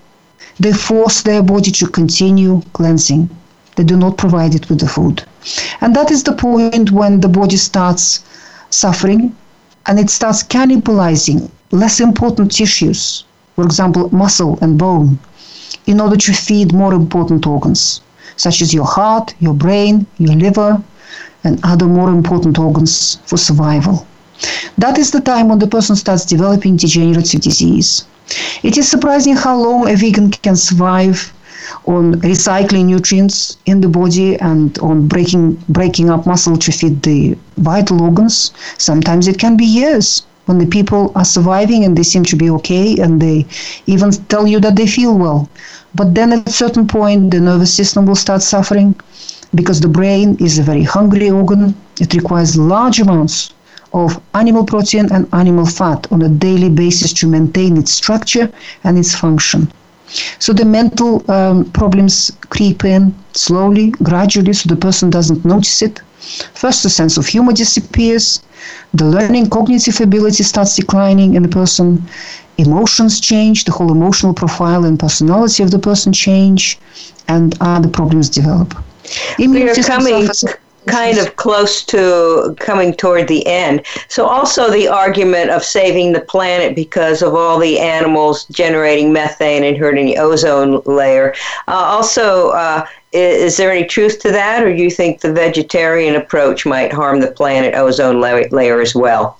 They 0.59 0.73
force 0.73 1.23
their 1.23 1.41
body 1.41 1.71
to 1.71 1.87
continue 1.87 2.61
cleansing. 2.73 3.29
They 3.75 3.83
do 3.83 3.97
not 3.97 4.17
provide 4.17 4.53
it 4.53 4.69
with 4.69 4.79
the 4.79 4.87
food. 4.87 5.23
And 5.79 5.95
that 5.95 6.11
is 6.11 6.23
the 6.23 6.33
point 6.33 6.91
when 6.91 7.21
the 7.21 7.29
body 7.29 7.57
starts 7.57 8.23
suffering 8.69 9.35
and 9.87 9.97
it 9.97 10.11
starts 10.11 10.43
cannibalizing 10.43 11.49
less 11.71 11.99
important 11.99 12.51
tissues, 12.51 13.23
for 13.55 13.63
example, 13.63 14.13
muscle 14.13 14.59
and 14.61 14.77
bone, 14.77 15.17
in 15.87 15.99
order 15.99 16.17
to 16.17 16.33
feed 16.33 16.73
more 16.73 16.93
important 16.93 17.47
organs, 17.47 18.01
such 18.37 18.61
as 18.61 18.73
your 18.73 18.85
heart, 18.85 19.33
your 19.39 19.53
brain, 19.53 20.05
your 20.17 20.35
liver, 20.35 20.81
and 21.43 21.59
other 21.63 21.87
more 21.87 22.09
important 22.09 22.57
organs 22.59 23.19
for 23.25 23.37
survival. 23.37 24.07
That 24.77 24.97
is 24.97 25.11
the 25.11 25.21
time 25.21 25.49
when 25.49 25.59
the 25.59 25.67
person 25.67 25.95
starts 25.95 26.25
developing 26.25 26.75
degenerative 26.75 27.41
disease. 27.41 28.05
It 28.63 28.77
is 28.77 28.87
surprising 28.87 29.35
how 29.35 29.57
long 29.57 29.89
a 29.89 29.95
vegan 29.95 30.31
can 30.31 30.55
survive 30.55 31.33
on 31.85 32.15
recycling 32.21 32.85
nutrients 32.85 33.57
in 33.65 33.81
the 33.81 33.87
body 33.87 34.39
and 34.39 34.77
on 34.79 35.07
breaking 35.07 35.63
breaking 35.69 36.09
up 36.09 36.25
muscle 36.25 36.57
to 36.57 36.71
feed 36.71 37.01
the 37.03 37.37
vital 37.57 38.01
organs. 38.01 38.51
Sometimes 38.77 39.27
it 39.27 39.37
can 39.37 39.57
be 39.57 39.65
years 39.65 40.23
when 40.45 40.57
the 40.57 40.65
people 40.65 41.11
are 41.15 41.25
surviving 41.25 41.83
and 41.85 41.97
they 41.97 42.03
seem 42.03 42.23
to 42.25 42.35
be 42.35 42.49
okay 42.49 42.97
and 42.97 43.21
they 43.21 43.45
even 43.87 44.11
tell 44.29 44.47
you 44.47 44.59
that 44.59 44.75
they 44.75 44.87
feel 44.87 45.17
well. 45.17 45.49
But 45.95 46.15
then 46.15 46.33
at 46.33 46.47
a 46.47 46.51
certain 46.51 46.87
point 46.87 47.31
the 47.31 47.39
nervous 47.39 47.73
system 47.73 48.05
will 48.05 48.15
start 48.15 48.41
suffering 48.41 48.95
because 49.53 49.79
the 49.81 49.87
brain 49.87 50.37
is 50.39 50.57
a 50.57 50.63
very 50.63 50.83
hungry 50.83 51.29
organ. 51.29 51.75
It 51.99 52.13
requires 52.13 52.57
large 52.57 52.99
amounts 52.99 53.53
of 53.93 54.21
animal 54.33 54.63
protein 54.65 55.11
and 55.11 55.27
animal 55.33 55.65
fat 55.65 56.07
on 56.11 56.21
a 56.21 56.29
daily 56.29 56.69
basis 56.69 57.13
to 57.13 57.27
maintain 57.27 57.77
its 57.77 57.91
structure 57.91 58.49
and 58.83 58.97
its 58.97 59.13
function. 59.15 59.71
So 60.39 60.53
the 60.53 60.65
mental 60.65 61.23
um, 61.31 61.65
problems 61.71 62.31
creep 62.49 62.83
in 62.83 63.13
slowly, 63.33 63.91
gradually, 64.03 64.53
so 64.53 64.67
the 64.69 64.75
person 64.75 65.09
doesn't 65.09 65.45
notice 65.45 65.81
it. 65.81 66.01
First, 66.53 66.83
the 66.83 66.89
sense 66.89 67.17
of 67.17 67.25
humor 67.25 67.53
disappears, 67.53 68.41
the 68.93 69.05
learning 69.05 69.49
cognitive 69.49 69.99
ability 69.99 70.43
starts 70.43 70.75
declining 70.75 71.35
in 71.35 71.43
the 71.43 71.49
person, 71.49 72.07
emotions 72.57 73.19
change, 73.19 73.65
the 73.65 73.71
whole 73.71 73.91
emotional 73.91 74.33
profile 74.33 74.85
and 74.85 74.99
personality 74.99 75.63
of 75.63 75.71
the 75.71 75.79
person 75.79 76.13
change, 76.13 76.77
and 77.27 77.57
other 77.61 77.89
problems 77.89 78.29
develop. 78.29 78.75
we 79.39 79.69
are 79.69 79.75
coming 79.75 80.27
kind 80.87 81.17
of 81.19 81.35
close 81.35 81.83
to 81.85 82.55
coming 82.59 82.93
toward 82.93 83.27
the 83.27 83.45
end. 83.45 83.85
So, 84.07 84.25
also 84.25 84.69
the 84.69 84.87
argument 84.87 85.51
of 85.51 85.63
saving 85.63 86.13
the 86.13 86.21
planet 86.21 86.75
because 86.75 87.21
of 87.21 87.35
all 87.35 87.59
the 87.59 87.79
animals 87.79 88.45
generating 88.45 89.13
methane 89.13 89.63
and 89.63 89.77
hurting 89.77 90.05
the 90.05 90.17
ozone 90.17 90.81
layer. 90.85 91.33
Uh, 91.67 91.71
also, 91.71 92.49
uh, 92.49 92.85
is, 93.11 93.57
there 93.57 93.71
any 93.71 93.85
truth 93.85 94.19
to 94.19 94.31
that, 94.31 94.63
or 94.63 94.75
do 94.75 94.81
you 94.81 94.89
think 94.89 95.21
the 95.21 95.33
vegetarian 95.33 96.15
approach 96.15 96.65
might 96.65 96.93
harm 96.93 97.19
the 97.19 97.31
planet 97.31 97.75
ozone 97.75 98.21
layer, 98.21 98.81
as 98.81 98.95
well? 98.95 99.37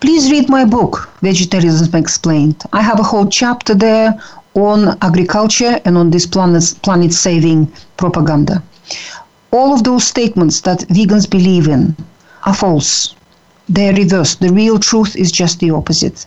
Please 0.00 0.30
read 0.30 0.48
my 0.48 0.64
book, 0.64 1.08
Vegetarianism 1.22 1.94
Explained. 1.94 2.62
I 2.72 2.82
have 2.82 3.00
a 3.00 3.04
whole 3.04 3.28
chapter 3.28 3.74
there 3.74 4.20
on 4.54 4.98
agriculture 5.02 5.80
and 5.84 5.96
on 5.96 6.10
this 6.10 6.26
planet 6.26 7.12
saving 7.12 7.72
propaganda 7.96 8.62
all 9.56 9.72
of 9.72 9.84
those 9.84 10.04
statements 10.04 10.60
that 10.62 10.80
vegans 10.88 11.28
believe 11.28 11.66
in 11.68 11.96
are 12.44 12.54
false. 12.54 13.15
They're 13.68 13.94
reversed. 13.94 14.40
The 14.40 14.52
real 14.52 14.78
truth 14.78 15.16
is 15.16 15.32
just 15.32 15.58
the 15.58 15.72
opposite. 15.72 16.24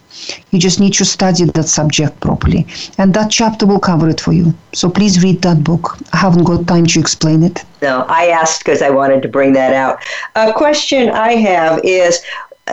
You 0.52 0.60
just 0.60 0.80
need 0.80 0.94
to 0.96 1.06
study 1.06 1.46
that 1.46 1.70
subject 1.70 2.20
properly. 2.20 2.68
And 2.98 3.14
that 3.14 3.32
chapter 3.32 3.66
will 3.66 3.80
cover 3.80 4.10
it 4.10 4.20
for 4.20 4.34
you. 4.34 4.54
So 4.74 4.90
please 4.90 5.24
read 5.24 5.42
that 5.44 5.64
book. 5.64 5.98
I 6.12 6.18
haven't 6.18 6.44
got 6.44 6.68
time 6.68 6.86
to 6.88 7.00
explain 7.00 7.44
it. 7.44 7.64
No, 7.82 8.06
I 8.10 8.28
asked 8.28 8.60
because 8.60 8.82
I 8.82 8.90
wanted 8.90 9.22
to 9.22 9.30
bring 9.30 9.54
that 9.54 9.74
out. 9.74 10.00
A 10.36 10.52
question 10.52 11.10
I 11.10 11.36
have 11.36 11.80
is 11.86 12.22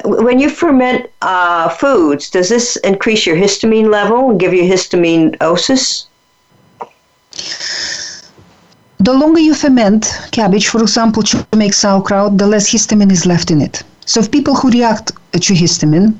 when 0.04 0.38
you 0.40 0.50
ferment 0.50 1.10
uh, 1.22 1.68
foods, 1.68 2.28
does 2.28 2.48
this 2.48 2.76
increase 2.78 3.24
your 3.24 3.36
histamine 3.36 3.90
level 3.90 4.30
and 4.30 4.40
give 4.40 4.52
you 4.52 4.62
histaminosis? 4.62 6.06
The 8.98 9.12
longer 9.12 9.40
you 9.40 9.54
ferment 9.54 10.10
cabbage, 10.32 10.68
for 10.68 10.82
example, 10.82 11.22
to 11.22 11.46
make 11.56 11.72
sauerkraut, 11.72 12.36
the 12.38 12.46
less 12.46 12.68
histamine 12.68 13.12
is 13.12 13.26
left 13.26 13.50
in 13.50 13.62
it. 13.62 13.84
So, 14.08 14.20
if 14.20 14.30
people 14.30 14.54
who 14.54 14.70
react 14.70 15.10
to 15.32 15.52
histamine, 15.52 16.14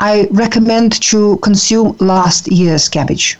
I 0.00 0.26
recommend 0.32 1.00
to 1.10 1.36
consume 1.44 1.96
last 2.00 2.50
year's 2.50 2.88
cabbage, 2.88 3.38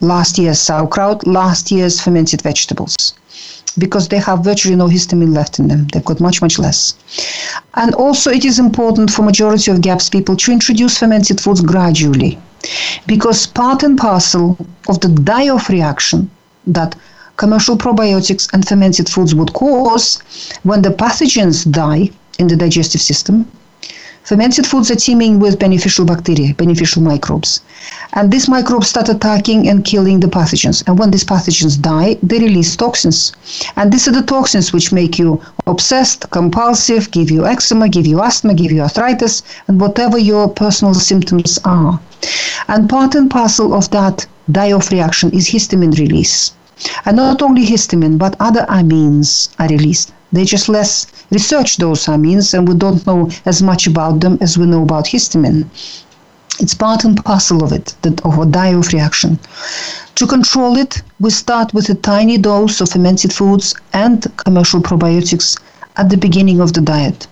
last 0.00 0.38
year's 0.38 0.58
sauerkraut, 0.58 1.26
last 1.26 1.70
year's 1.70 2.00
fermented 2.00 2.40
vegetables, 2.40 2.96
because 3.76 4.08
they 4.08 4.18
have 4.18 4.42
virtually 4.42 4.74
no 4.74 4.88
histamine 4.88 5.34
left 5.34 5.58
in 5.58 5.68
them. 5.68 5.86
They've 5.92 6.02
got 6.02 6.18
much, 6.18 6.40
much 6.40 6.58
less. 6.58 6.94
And 7.74 7.94
also, 7.94 8.30
it 8.30 8.46
is 8.46 8.58
important 8.58 9.10
for 9.10 9.22
majority 9.22 9.70
of 9.70 9.82
GAPS 9.82 10.08
people 10.08 10.34
to 10.36 10.50
introduce 10.50 10.96
fermented 10.96 11.38
foods 11.38 11.60
gradually, 11.60 12.38
because 13.06 13.46
part 13.46 13.82
and 13.82 13.98
parcel 13.98 14.56
of 14.88 14.98
the 15.00 15.08
die-off 15.08 15.68
reaction 15.68 16.30
that 16.66 16.96
commercial 17.36 17.76
probiotics 17.76 18.50
and 18.54 18.66
fermented 18.66 19.10
foods 19.10 19.34
would 19.34 19.52
cause 19.52 20.22
when 20.62 20.80
the 20.80 20.88
pathogens 20.88 21.70
die 21.70 22.10
in 22.38 22.46
the 22.46 22.56
digestive 22.56 23.00
system. 23.00 23.46
Fermented 24.26 24.66
foods 24.66 24.90
are 24.90 24.96
teeming 24.96 25.38
with 25.38 25.60
beneficial 25.60 26.04
bacteria, 26.04 26.52
beneficial 26.54 27.00
microbes. 27.00 27.60
And 28.14 28.32
these 28.32 28.48
microbes 28.48 28.88
start 28.88 29.08
attacking 29.08 29.68
and 29.68 29.84
killing 29.84 30.18
the 30.18 30.26
pathogens. 30.26 30.82
And 30.88 30.98
when 30.98 31.12
these 31.12 31.22
pathogens 31.22 31.80
die, 31.80 32.18
they 32.24 32.40
release 32.40 32.74
toxins. 32.74 33.32
And 33.76 33.92
these 33.92 34.08
are 34.08 34.10
the 34.10 34.22
toxins 34.22 34.72
which 34.72 34.92
make 34.92 35.16
you 35.16 35.40
obsessed, 35.68 36.28
compulsive, 36.30 37.12
give 37.12 37.30
you 37.30 37.46
eczema, 37.46 37.88
give 37.88 38.04
you 38.04 38.20
asthma, 38.20 38.54
give 38.54 38.72
you 38.72 38.80
arthritis, 38.80 39.44
and 39.68 39.80
whatever 39.80 40.18
your 40.18 40.48
personal 40.48 40.94
symptoms 40.94 41.60
are. 41.64 42.00
And 42.66 42.90
part 42.90 43.14
and 43.14 43.30
parcel 43.30 43.74
of 43.74 43.88
that 43.92 44.26
die-off 44.50 44.90
reaction 44.90 45.30
is 45.30 45.48
histamine 45.50 45.96
release. 46.00 46.50
And 47.04 47.16
not 47.16 47.42
only 47.42 47.64
histamine, 47.64 48.18
but 48.18 48.36
other 48.38 48.66
amines 48.68 49.48
are 49.58 49.68
released. 49.68 50.12
They 50.32 50.44
just 50.44 50.68
less 50.68 51.06
research 51.30 51.76
those 51.78 52.04
amines, 52.06 52.52
and 52.52 52.68
we 52.68 52.74
don't 52.74 53.06
know 53.06 53.30
as 53.46 53.62
much 53.62 53.86
about 53.86 54.20
them 54.20 54.36
as 54.40 54.58
we 54.58 54.66
know 54.66 54.82
about 54.82 55.06
histamine. 55.06 55.66
It's 56.58 56.74
part 56.74 57.04
and 57.04 57.22
parcel 57.24 57.62
of 57.62 57.72
it, 57.72 57.94
the, 58.02 58.18
of 58.24 58.38
a 58.38 58.46
die-off 58.46 58.92
reaction. 58.92 59.38
To 60.16 60.26
control 60.26 60.76
it, 60.76 61.02
we 61.20 61.30
start 61.30 61.74
with 61.74 61.88
a 61.90 61.94
tiny 61.94 62.38
dose 62.38 62.80
of 62.80 62.90
fermented 62.90 63.32
foods 63.32 63.74
and 63.92 64.26
commercial 64.36 64.80
probiotics 64.80 65.58
at 65.96 66.08
the 66.08 66.16
beginning 66.16 66.60
of 66.60 66.72
the 66.72 66.80
diet. 66.80 67.26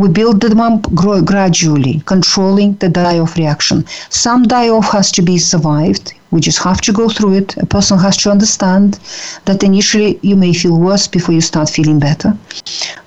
We 0.00 0.08
build 0.08 0.40
them 0.40 0.60
up 0.60 0.82
gradually, 0.94 2.02
controlling 2.06 2.76
the 2.76 2.88
die-off 2.88 3.36
reaction. 3.36 3.84
Some 4.08 4.44
die-off 4.44 4.90
has 4.92 5.12
to 5.12 5.20
be 5.20 5.36
survived. 5.36 6.14
We 6.30 6.40
just 6.40 6.60
have 6.60 6.80
to 6.82 6.92
go 6.92 7.10
through 7.10 7.34
it. 7.34 7.54
A 7.58 7.66
person 7.66 7.98
has 7.98 8.16
to 8.22 8.30
understand 8.30 8.98
that 9.44 9.62
initially 9.62 10.18
you 10.22 10.36
may 10.36 10.54
feel 10.54 10.78
worse 10.78 11.06
before 11.06 11.34
you 11.34 11.42
start 11.42 11.68
feeling 11.68 11.98
better. 11.98 12.34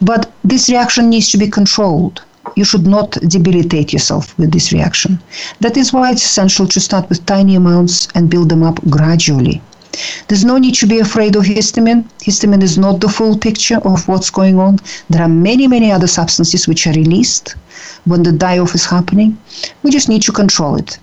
But 0.02 0.32
this 0.44 0.70
reaction 0.70 1.10
needs 1.10 1.32
to 1.32 1.40
be 1.40 1.48
controlled 1.48 2.22
you 2.56 2.64
should 2.64 2.86
not 2.86 3.12
debilitate 3.28 3.92
yourself 3.92 4.38
with 4.38 4.52
this 4.52 4.72
reaction. 4.72 5.20
That 5.62 5.78
is 5.78 5.94
why 5.94 6.12
it's 6.12 6.26
essential 6.26 6.68
to 6.68 6.80
start 6.80 7.10
with 7.10 7.26
tiny 7.26 7.56
amounts 7.56 8.08
and 8.14 8.30
build 8.30 8.50
them 8.50 8.62
up 8.62 8.80
gradually. 8.90 9.62
There's 10.28 10.44
no 10.44 10.58
need 10.58 10.76
to 10.76 10.88
be 10.88 11.00
afraid 11.00 11.36
of 11.36 11.44
histamine. 11.44 12.06
Histamine 12.20 12.64
is 12.64 12.78
not 12.78 13.00
the 13.00 13.10
full 13.10 13.38
picture 13.38 13.78
of 13.78 14.08
what's 14.08 14.32
going 14.32 14.58
on. 14.58 14.80
There 15.10 15.22
are 15.22 15.30
many, 15.30 15.68
many 15.68 15.92
other 15.92 16.08
substances 16.08 16.68
which 16.68 16.88
are 16.88 16.94
released 16.94 17.56
when 18.06 18.24
the 18.24 18.32
die 18.32 18.58
off 18.58 18.74
is 18.74 18.86
happening. 18.86 19.38
We 19.84 19.92
just 19.92 20.10
need 20.10 20.24
to 20.24 20.32
control 20.32 20.76
it. 20.78 20.98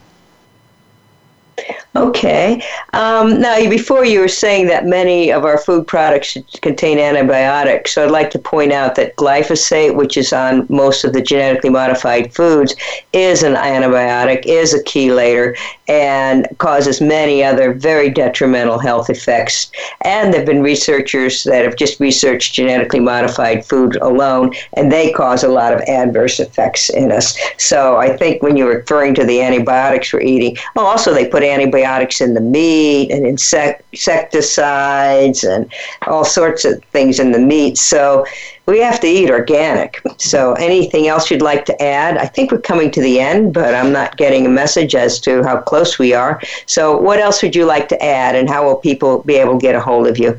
Okay. 1.96 2.62
Um, 2.92 3.40
now, 3.40 3.58
before 3.68 4.04
you 4.04 4.20
were 4.20 4.28
saying 4.28 4.68
that 4.68 4.86
many 4.86 5.32
of 5.32 5.44
our 5.44 5.58
food 5.58 5.86
products 5.86 6.36
contain 6.62 6.98
antibiotics, 6.98 7.94
so 7.94 8.04
I'd 8.04 8.12
like 8.12 8.30
to 8.30 8.38
point 8.38 8.72
out 8.72 8.94
that 8.94 9.16
glyphosate, 9.16 9.96
which 9.96 10.16
is 10.16 10.32
on 10.32 10.66
most 10.68 11.04
of 11.04 11.12
the 11.12 11.20
genetically 11.20 11.70
modified 11.70 12.32
foods, 12.32 12.76
is 13.12 13.42
an 13.42 13.54
antibiotic, 13.54 14.46
is 14.46 14.72
a 14.72 14.82
chelator, 14.84 15.56
and 15.88 16.46
causes 16.58 17.00
many 17.00 17.42
other 17.42 17.72
very 17.72 18.08
detrimental 18.08 18.78
health 18.78 19.10
effects. 19.10 19.72
And 20.02 20.32
there 20.32 20.40
have 20.40 20.46
been 20.46 20.62
researchers 20.62 21.42
that 21.44 21.64
have 21.64 21.74
just 21.74 21.98
researched 21.98 22.54
genetically 22.54 23.00
modified 23.00 23.66
food 23.66 23.96
alone, 23.96 24.54
and 24.74 24.92
they 24.92 25.10
cause 25.10 25.42
a 25.42 25.48
lot 25.48 25.72
of 25.72 25.80
adverse 25.82 26.38
effects 26.38 26.90
in 26.90 27.10
us. 27.10 27.36
So 27.58 27.96
I 27.96 28.16
think 28.16 28.42
when 28.42 28.56
you're 28.56 28.76
referring 28.76 29.14
to 29.16 29.24
the 29.24 29.42
antibiotics 29.42 30.12
we're 30.12 30.20
eating, 30.20 30.56
well, 30.76 30.86
also 30.86 31.12
they 31.12 31.26
put 31.26 31.42
antibiotics 31.50 32.20
in 32.20 32.34
the 32.34 32.40
meat 32.40 33.10
and 33.10 33.26
insecticides 33.26 35.44
and 35.44 35.72
all 36.06 36.24
sorts 36.24 36.64
of 36.64 36.82
things 36.92 37.18
in 37.18 37.32
the 37.32 37.38
meat. 37.38 37.78
So 37.78 38.24
we 38.66 38.80
have 38.80 39.00
to 39.00 39.06
eat 39.06 39.30
organic. 39.30 40.00
So 40.18 40.52
anything 40.54 41.08
else 41.08 41.30
you'd 41.30 41.42
like 41.42 41.64
to 41.66 41.82
add? 41.82 42.16
I 42.16 42.26
think 42.26 42.52
we're 42.52 42.60
coming 42.60 42.90
to 42.92 43.00
the 43.00 43.20
end, 43.20 43.52
but 43.52 43.74
I'm 43.74 43.92
not 43.92 44.16
getting 44.16 44.46
a 44.46 44.50
message 44.50 44.94
as 44.94 45.18
to 45.20 45.42
how 45.42 45.60
close 45.60 45.98
we 45.98 46.14
are. 46.14 46.40
So 46.66 46.96
what 46.96 47.18
else 47.18 47.42
would 47.42 47.56
you 47.56 47.64
like 47.64 47.88
to 47.88 48.00
add 48.02 48.36
and 48.36 48.48
how 48.48 48.64
will 48.64 48.76
people 48.76 49.22
be 49.24 49.34
able 49.34 49.58
to 49.58 49.60
get 49.60 49.74
a 49.74 49.80
hold 49.80 50.06
of 50.06 50.18
you? 50.18 50.38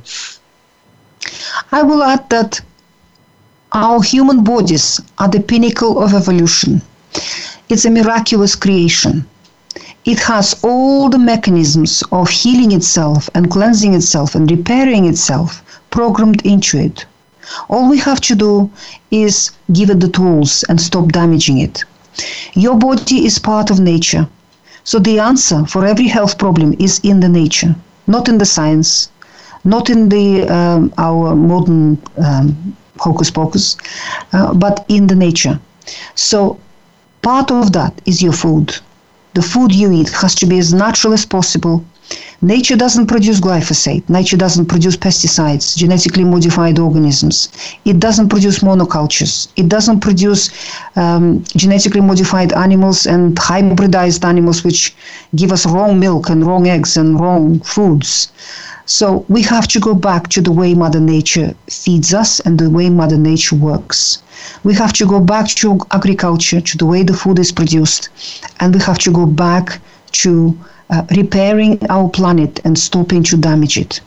I 1.71 1.83
will 1.83 2.03
add 2.03 2.29
that 2.29 2.61
our 3.73 4.01
human 4.01 4.43
bodies 4.43 4.99
are 5.17 5.29
the 5.29 5.41
pinnacle 5.41 6.03
of 6.03 6.13
evolution. 6.13 6.81
It's 7.69 7.85
a 7.85 7.89
miraculous 7.89 8.55
creation. 8.55 9.25
It 10.03 10.19
has 10.21 10.55
all 10.63 11.09
the 11.09 11.19
mechanisms 11.19 12.03
of 12.11 12.27
healing 12.27 12.71
itself 12.71 13.29
and 13.35 13.51
cleansing 13.51 13.93
itself 13.93 14.33
and 14.33 14.49
repairing 14.49 15.05
itself 15.05 15.63
programmed 15.91 16.43
into 16.43 16.79
it. 16.79 17.05
All 17.69 17.87
we 17.87 17.99
have 17.99 18.19
to 18.21 18.35
do 18.35 18.71
is 19.11 19.51
give 19.71 19.91
it 19.91 19.99
the 19.99 20.09
tools 20.09 20.63
and 20.69 20.81
stop 20.81 21.11
damaging 21.11 21.59
it. 21.59 21.83
Your 22.53 22.79
body 22.79 23.25
is 23.27 23.37
part 23.37 23.69
of 23.69 23.79
nature. 23.79 24.27
So 24.83 24.97
the 24.97 25.19
answer 25.19 25.67
for 25.67 25.85
every 25.85 26.07
health 26.07 26.39
problem 26.39 26.75
is 26.79 26.99
in 27.03 27.19
the 27.19 27.29
nature, 27.29 27.75
not 28.07 28.27
in 28.27 28.39
the 28.39 28.45
science, 28.45 29.09
not 29.63 29.91
in 29.91 30.09
the 30.09 30.49
um, 30.49 30.91
our 30.97 31.35
modern 31.35 32.01
um, 32.17 32.75
hocus 32.97 33.29
pocus, 33.29 33.77
uh, 34.33 34.51
but 34.55 34.83
in 34.87 35.05
the 35.05 35.15
nature. 35.15 35.59
So 36.15 36.59
part 37.21 37.51
of 37.51 37.71
that 37.73 38.01
is 38.07 38.23
your 38.23 38.33
food 38.33 38.81
the 39.33 39.41
food 39.41 39.73
you 39.73 39.91
eat 39.91 40.09
has 40.09 40.35
to 40.35 40.45
be 40.45 40.59
as 40.59 40.73
natural 40.73 41.13
as 41.13 41.25
possible. 41.25 41.83
Nature 42.41 42.75
doesn't 42.75 43.07
produce 43.07 43.39
glyphosate. 43.39 44.07
Nature 44.09 44.35
doesn't 44.35 44.65
produce 44.65 44.97
pesticides, 44.97 45.77
genetically 45.77 46.23
modified 46.23 46.79
organisms. 46.79 47.49
It 47.85 47.99
doesn't 47.99 48.29
produce 48.29 48.59
monocultures. 48.59 49.47
It 49.55 49.69
doesn't 49.69 49.99
produce 49.99 50.49
um, 50.95 51.43
genetically 51.55 52.01
modified 52.01 52.51
animals 52.53 53.05
and 53.05 53.37
hybridized 53.37 54.25
animals 54.25 54.63
which 54.63 54.95
give 55.35 55.51
us 55.51 55.65
wrong 55.65 55.99
milk 55.99 56.29
and 56.29 56.45
wrong 56.45 56.67
eggs 56.67 56.97
and 56.97 57.19
wrong 57.19 57.59
foods. 57.61 58.31
So 58.85 59.25
we 59.29 59.41
have 59.43 59.67
to 59.69 59.79
go 59.79 59.93
back 59.93 60.27
to 60.29 60.41
the 60.41 60.51
way 60.51 60.73
Mother 60.73 60.99
Nature 60.99 61.53
feeds 61.67 62.13
us 62.13 62.39
and 62.41 62.59
the 62.59 62.69
way 62.69 62.89
Mother 62.89 63.17
Nature 63.17 63.55
works. 63.55 64.21
We 64.63 64.73
have 64.75 64.93
to 64.93 65.05
go 65.05 65.19
back 65.19 65.49
to 65.61 65.79
agriculture, 65.91 66.61
to 66.61 66.77
the 66.77 66.85
way 66.85 67.03
the 67.03 67.13
food 67.13 67.39
is 67.39 67.51
produced, 67.51 68.09
and 68.59 68.73
we 68.73 68.81
have 68.81 68.97
to 68.99 69.11
go 69.11 69.25
back 69.25 69.79
to 70.23 70.57
uh, 70.89 71.03
repairing 71.15 71.79
our 71.89 72.09
planet 72.09 72.59
and 72.65 72.77
stopping 72.77 73.23
to 73.23 73.37
damage 73.37 73.77
it. 73.77 74.01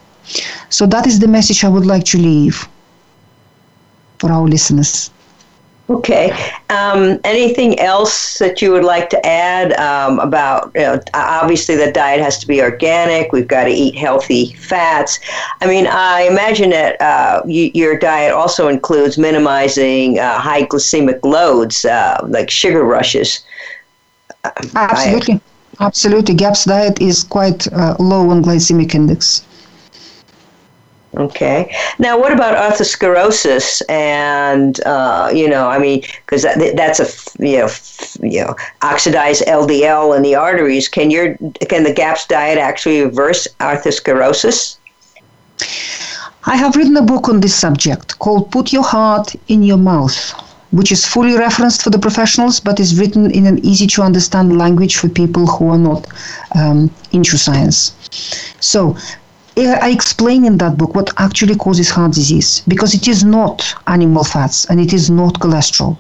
So 0.70 0.87
that 0.87 1.07
is 1.07 1.18
the 1.18 1.29
message 1.29 1.64
I 1.64 1.68
would 1.68 1.87
like 1.87 2.05
to 2.07 2.18
leave 2.18 2.68
for 4.18 4.31
our 4.33 4.47
listeners. 4.47 5.11
Okay. 5.91 6.30
Um, 6.70 7.20
anything 7.24 7.78
else 7.78 8.39
that 8.39 8.62
you 8.62 8.72
would 8.72 8.85
like 8.85 9.11
to 9.11 9.26
add 9.26 9.74
um, 9.74 10.18
about? 10.18 10.72
You 10.74 10.80
know, 10.80 11.01
obviously, 11.12 11.76
the 11.76 11.93
diet 11.93 12.22
has 12.22 12.39
to 12.39 12.47
be 12.47 12.62
organic. 12.62 13.32
We've 13.32 13.47
got 13.47 13.64
to 13.64 13.70
eat 13.70 13.95
healthy 13.95 14.55
fats. 14.55 15.20
I 15.61 15.66
mean, 15.66 15.87
I 15.87 16.22
imagine 16.22 16.70
that 16.70 16.99
uh, 17.03 17.43
you, 17.47 17.70
your 17.74 17.99
diet 17.99 18.32
also 18.32 18.68
includes 18.68 19.18
minimizing 19.18 20.18
uh, 20.18 20.39
high 20.39 20.62
glycemic 20.62 21.22
loads, 21.22 21.85
uh, 21.85 22.18
like 22.28 22.51
sugar 22.51 22.85
rushes. 22.85 23.45
Absolutely, 24.74 25.41
absolutely. 25.80 26.35
GAPS 26.35 26.64
diet 26.64 27.01
is 27.01 27.24
quite 27.24 27.70
uh, 27.72 27.95
low 27.99 28.30
on 28.30 28.43
glycemic 28.43 28.95
index. 28.95 29.45
Okay. 31.16 31.72
Now, 31.98 32.18
what 32.18 32.32
about 32.32 32.56
atherosclerosis? 32.56 33.82
And 33.88 34.80
uh, 34.84 35.30
you 35.32 35.48
know, 35.48 35.68
I 35.68 35.78
mean, 35.78 36.02
because 36.26 36.42
that, 36.42 36.74
that's 36.76 36.98
a 36.98 37.06
you 37.44 37.58
know, 37.58 37.68
you 38.20 38.44
know, 38.44 38.56
oxidized 38.82 39.44
LDL 39.46 40.16
in 40.16 40.22
the 40.22 40.34
arteries. 40.34 40.88
Can 40.88 41.10
your 41.10 41.36
can 41.68 41.84
the 41.84 41.92
GAPS 41.92 42.26
diet 42.26 42.58
actually 42.58 43.02
reverse 43.02 43.46
atherosclerosis? 43.60 44.78
I 46.46 46.56
have 46.56 46.76
written 46.76 46.96
a 46.96 47.02
book 47.02 47.28
on 47.28 47.40
this 47.40 47.54
subject 47.54 48.18
called 48.18 48.50
"Put 48.50 48.72
Your 48.72 48.84
Heart 48.84 49.36
in 49.48 49.62
Your 49.62 49.78
Mouth." 49.78 50.32
Which 50.72 50.90
is 50.90 51.06
fully 51.06 51.36
referenced 51.36 51.82
for 51.82 51.90
the 51.90 52.00
professionals, 52.00 52.58
but 52.58 52.80
is 52.80 52.98
written 52.98 53.30
in 53.30 53.46
an 53.46 53.64
easy 53.64 53.86
to 53.86 54.02
understand 54.02 54.58
language 54.58 54.96
for 54.96 55.08
people 55.08 55.46
who 55.46 55.68
are 55.68 55.78
not 55.78 56.04
um, 56.56 56.90
into 57.12 57.38
science. 57.38 57.92
So, 58.58 58.96
I 59.57 59.90
explain 59.90 60.44
in 60.44 60.59
that 60.59 60.76
book 60.76 60.94
what 60.94 61.11
actually 61.16 61.55
causes 61.55 61.90
heart 61.90 62.12
disease 62.12 62.62
because 62.66 62.92
it 62.92 63.07
is 63.07 63.22
not 63.22 63.74
animal 63.86 64.24
fats 64.24 64.64
and 64.64 64.80
it 64.80 64.92
is 64.92 65.11
not 65.11 65.34
cholesterol. 65.34 65.96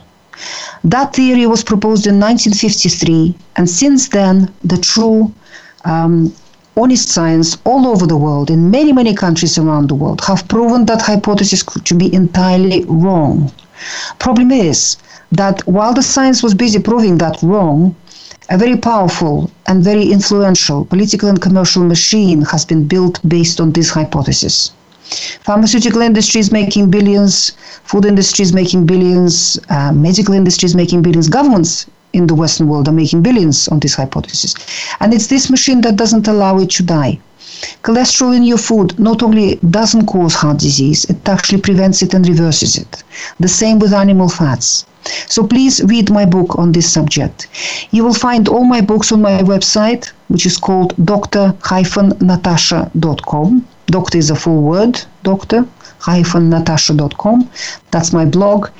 That 0.82 1.14
theory 1.14 1.46
was 1.46 1.62
proposed 1.62 2.06
in 2.06 2.18
1953, 2.18 3.36
and 3.56 3.70
since 3.70 4.08
then, 4.08 4.52
the 4.64 4.76
true 4.76 5.32
um, 5.84 6.34
honest 6.76 7.08
science 7.08 7.56
all 7.64 7.86
over 7.86 8.06
the 8.06 8.16
world, 8.16 8.50
in 8.50 8.70
many, 8.70 8.92
many 8.92 9.14
countries 9.14 9.56
around 9.56 9.88
the 9.88 9.94
world, 9.94 10.20
have 10.22 10.48
proven 10.48 10.84
that 10.86 11.02
hypothesis 11.02 11.62
to 11.62 11.94
be 11.94 12.12
entirely 12.12 12.84
wrong. 12.86 13.52
Problem 14.18 14.50
is 14.50 14.96
that 15.30 15.66
while 15.68 15.94
the 15.94 16.02
science 16.02 16.42
was 16.42 16.54
busy 16.54 16.80
proving 16.80 17.18
that 17.18 17.40
wrong, 17.42 17.94
a 18.50 18.58
very 18.58 18.76
powerful 18.76 19.50
and 19.66 19.82
very 19.82 20.10
influential 20.12 20.84
political 20.84 21.28
and 21.28 21.40
commercial 21.40 21.82
machine 21.82 22.42
has 22.42 22.64
been 22.64 22.86
built 22.86 23.20
based 23.28 23.60
on 23.60 23.72
this 23.72 23.90
hypothesis. 23.90 24.72
Pharmaceutical 25.42 26.00
industries 26.00 26.50
making 26.50 26.90
billions, 26.90 27.50
food 27.84 28.04
industries 28.04 28.52
making 28.52 28.86
billions, 28.86 29.58
uh, 29.68 29.92
medical 29.92 30.34
industries 30.34 30.74
making 30.74 31.02
billions, 31.02 31.28
governments 31.28 31.86
in 32.12 32.26
the 32.26 32.34
Western 32.34 32.68
world 32.68 32.88
are 32.88 32.92
making 32.92 33.22
billions 33.22 33.68
on 33.68 33.80
this 33.80 33.94
hypothesis. 33.94 34.54
And 35.00 35.12
it's 35.12 35.26
this 35.26 35.50
machine 35.50 35.80
that 35.82 35.96
doesn't 35.96 36.28
allow 36.28 36.58
it 36.58 36.70
to 36.70 36.82
die. 36.82 37.18
Cholesterol 37.82 38.36
in 38.36 38.42
your 38.42 38.58
food 38.58 38.98
not 38.98 39.22
only 39.22 39.56
doesn't 39.70 40.06
cause 40.06 40.34
heart 40.34 40.58
disease, 40.58 41.04
it 41.06 41.28
actually 41.28 41.60
prevents 41.60 42.02
it 42.02 42.14
and 42.14 42.26
reverses 42.26 42.76
it. 42.76 43.04
The 43.40 43.48
same 43.48 43.78
with 43.78 43.92
animal 43.92 44.28
fats. 44.28 44.86
So 45.26 45.46
please 45.46 45.82
read 45.84 46.10
my 46.10 46.24
book 46.24 46.58
on 46.58 46.72
this 46.72 46.90
subject. 46.90 47.46
You 47.90 48.04
will 48.04 48.14
find 48.14 48.48
all 48.48 48.64
my 48.64 48.80
books 48.80 49.12
on 49.12 49.20
my 49.20 49.42
website, 49.42 50.10
which 50.28 50.46
is 50.46 50.56
called 50.56 50.94
dr-natasha.com. 51.04 53.66
Doctor 53.86 54.18
is 54.18 54.30
a 54.30 54.34
full 54.34 54.62
word, 54.62 55.02
dr-natasha.com. 55.22 57.50
That's 57.90 58.14
my 58.14 58.24
blog. 58.24 58.70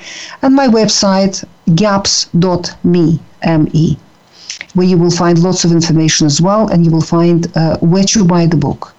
And 0.41 0.55
my 0.55 0.67
website, 0.67 1.43
gaps.me, 1.75 3.19
M-E. 3.43 3.97
Where 4.75 4.87
you 4.87 4.97
will 4.97 5.11
find 5.11 5.39
lots 5.39 5.65
of 5.65 5.71
information 5.71 6.27
as 6.27 6.39
well, 6.41 6.67
and 6.67 6.85
you 6.85 6.91
will 6.91 7.01
find 7.01 7.51
uh, 7.57 7.77
where 7.79 8.03
to 8.03 8.23
buy 8.23 8.45
the 8.45 8.57
book. 8.57 8.95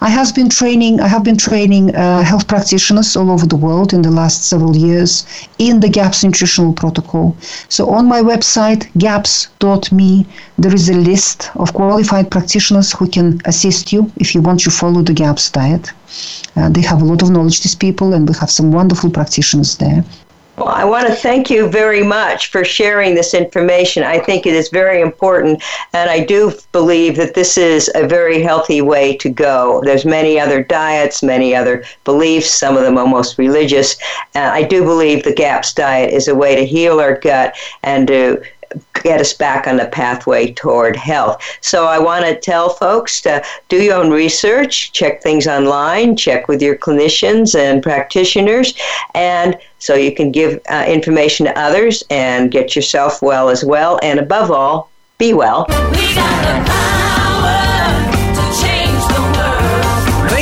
I 0.00 0.10
have 0.10 0.34
been 0.34 0.48
training. 0.48 1.00
I 1.00 1.08
have 1.08 1.24
been 1.24 1.36
training 1.36 1.94
uh, 1.94 2.22
health 2.22 2.46
practitioners 2.46 3.16
all 3.16 3.30
over 3.30 3.46
the 3.46 3.56
world 3.56 3.92
in 3.92 4.02
the 4.02 4.10
last 4.10 4.44
several 4.44 4.76
years 4.76 5.26
in 5.58 5.80
the 5.80 5.88
GAPS 5.88 6.22
nutritional 6.22 6.72
protocol. 6.72 7.36
So 7.68 7.88
on 7.90 8.06
my 8.06 8.20
website 8.20 8.86
gaps.me, 8.98 10.26
there 10.58 10.74
is 10.74 10.88
a 10.88 10.94
list 10.94 11.50
of 11.56 11.72
qualified 11.72 12.30
practitioners 12.30 12.92
who 12.92 13.08
can 13.08 13.40
assist 13.46 13.92
you 13.92 14.12
if 14.16 14.34
you 14.34 14.42
want 14.42 14.60
to 14.60 14.70
follow 14.70 15.02
the 15.02 15.14
GAPS 15.14 15.50
diet. 15.50 15.92
Uh, 16.56 16.68
they 16.68 16.82
have 16.82 17.02
a 17.02 17.04
lot 17.04 17.22
of 17.22 17.30
knowledge, 17.30 17.60
these 17.62 17.74
people, 17.74 18.12
and 18.12 18.28
we 18.28 18.34
have 18.36 18.50
some 18.50 18.70
wonderful 18.70 19.10
practitioners 19.10 19.76
there. 19.78 20.04
Well, 20.58 20.70
I 20.70 20.84
want 20.84 21.06
to 21.06 21.14
thank 21.14 21.50
you 21.50 21.68
very 21.68 22.02
much 22.02 22.50
for 22.50 22.64
sharing 22.64 23.14
this 23.14 23.32
information. 23.32 24.02
I 24.02 24.18
think 24.18 24.44
it 24.44 24.54
is 24.54 24.70
very 24.70 25.00
important, 25.00 25.62
and 25.92 26.10
I 26.10 26.24
do 26.24 26.52
believe 26.72 27.14
that 27.16 27.34
this 27.34 27.56
is 27.56 27.88
a 27.94 28.08
very 28.08 28.42
healthy 28.42 28.82
way 28.82 29.16
to 29.18 29.28
go. 29.28 29.80
There's 29.84 30.04
many 30.04 30.40
other 30.40 30.64
diets, 30.64 31.22
many 31.22 31.54
other 31.54 31.84
beliefs, 32.02 32.50
some 32.50 32.76
of 32.76 32.82
them 32.82 32.98
almost 32.98 33.38
religious. 33.38 33.96
Uh, 34.34 34.50
I 34.52 34.64
do 34.64 34.82
believe 34.82 35.22
the 35.22 35.32
GAPS 35.32 35.74
diet 35.74 36.12
is 36.12 36.26
a 36.26 36.34
way 36.34 36.56
to 36.56 36.66
heal 36.66 36.98
our 36.98 37.16
gut 37.16 37.54
and 37.84 38.08
to 38.08 38.42
get 39.02 39.20
us 39.20 39.32
back 39.32 39.66
on 39.66 39.76
the 39.76 39.86
pathway 39.86 40.52
toward 40.52 40.96
health. 40.96 41.42
So 41.60 41.86
I 41.86 41.98
want 41.98 42.24
to 42.24 42.38
tell 42.38 42.68
folks 42.70 43.20
to 43.22 43.42
do 43.68 43.82
your 43.82 43.94
own 43.94 44.10
research, 44.10 44.92
check 44.92 45.22
things 45.22 45.46
online, 45.46 46.16
check 46.16 46.48
with 46.48 46.60
your 46.60 46.76
clinicians 46.76 47.58
and 47.58 47.82
practitioners, 47.82 48.74
and 49.14 49.56
so 49.78 49.94
you 49.94 50.14
can 50.14 50.32
give 50.32 50.60
uh, 50.68 50.84
information 50.88 51.46
to 51.46 51.58
others 51.58 52.02
and 52.10 52.50
get 52.50 52.74
yourself 52.74 53.22
well 53.22 53.48
as 53.48 53.64
well. 53.64 53.98
And 54.02 54.18
above 54.18 54.50
all, 54.50 54.90
be 55.18 55.34
well. 55.34 55.66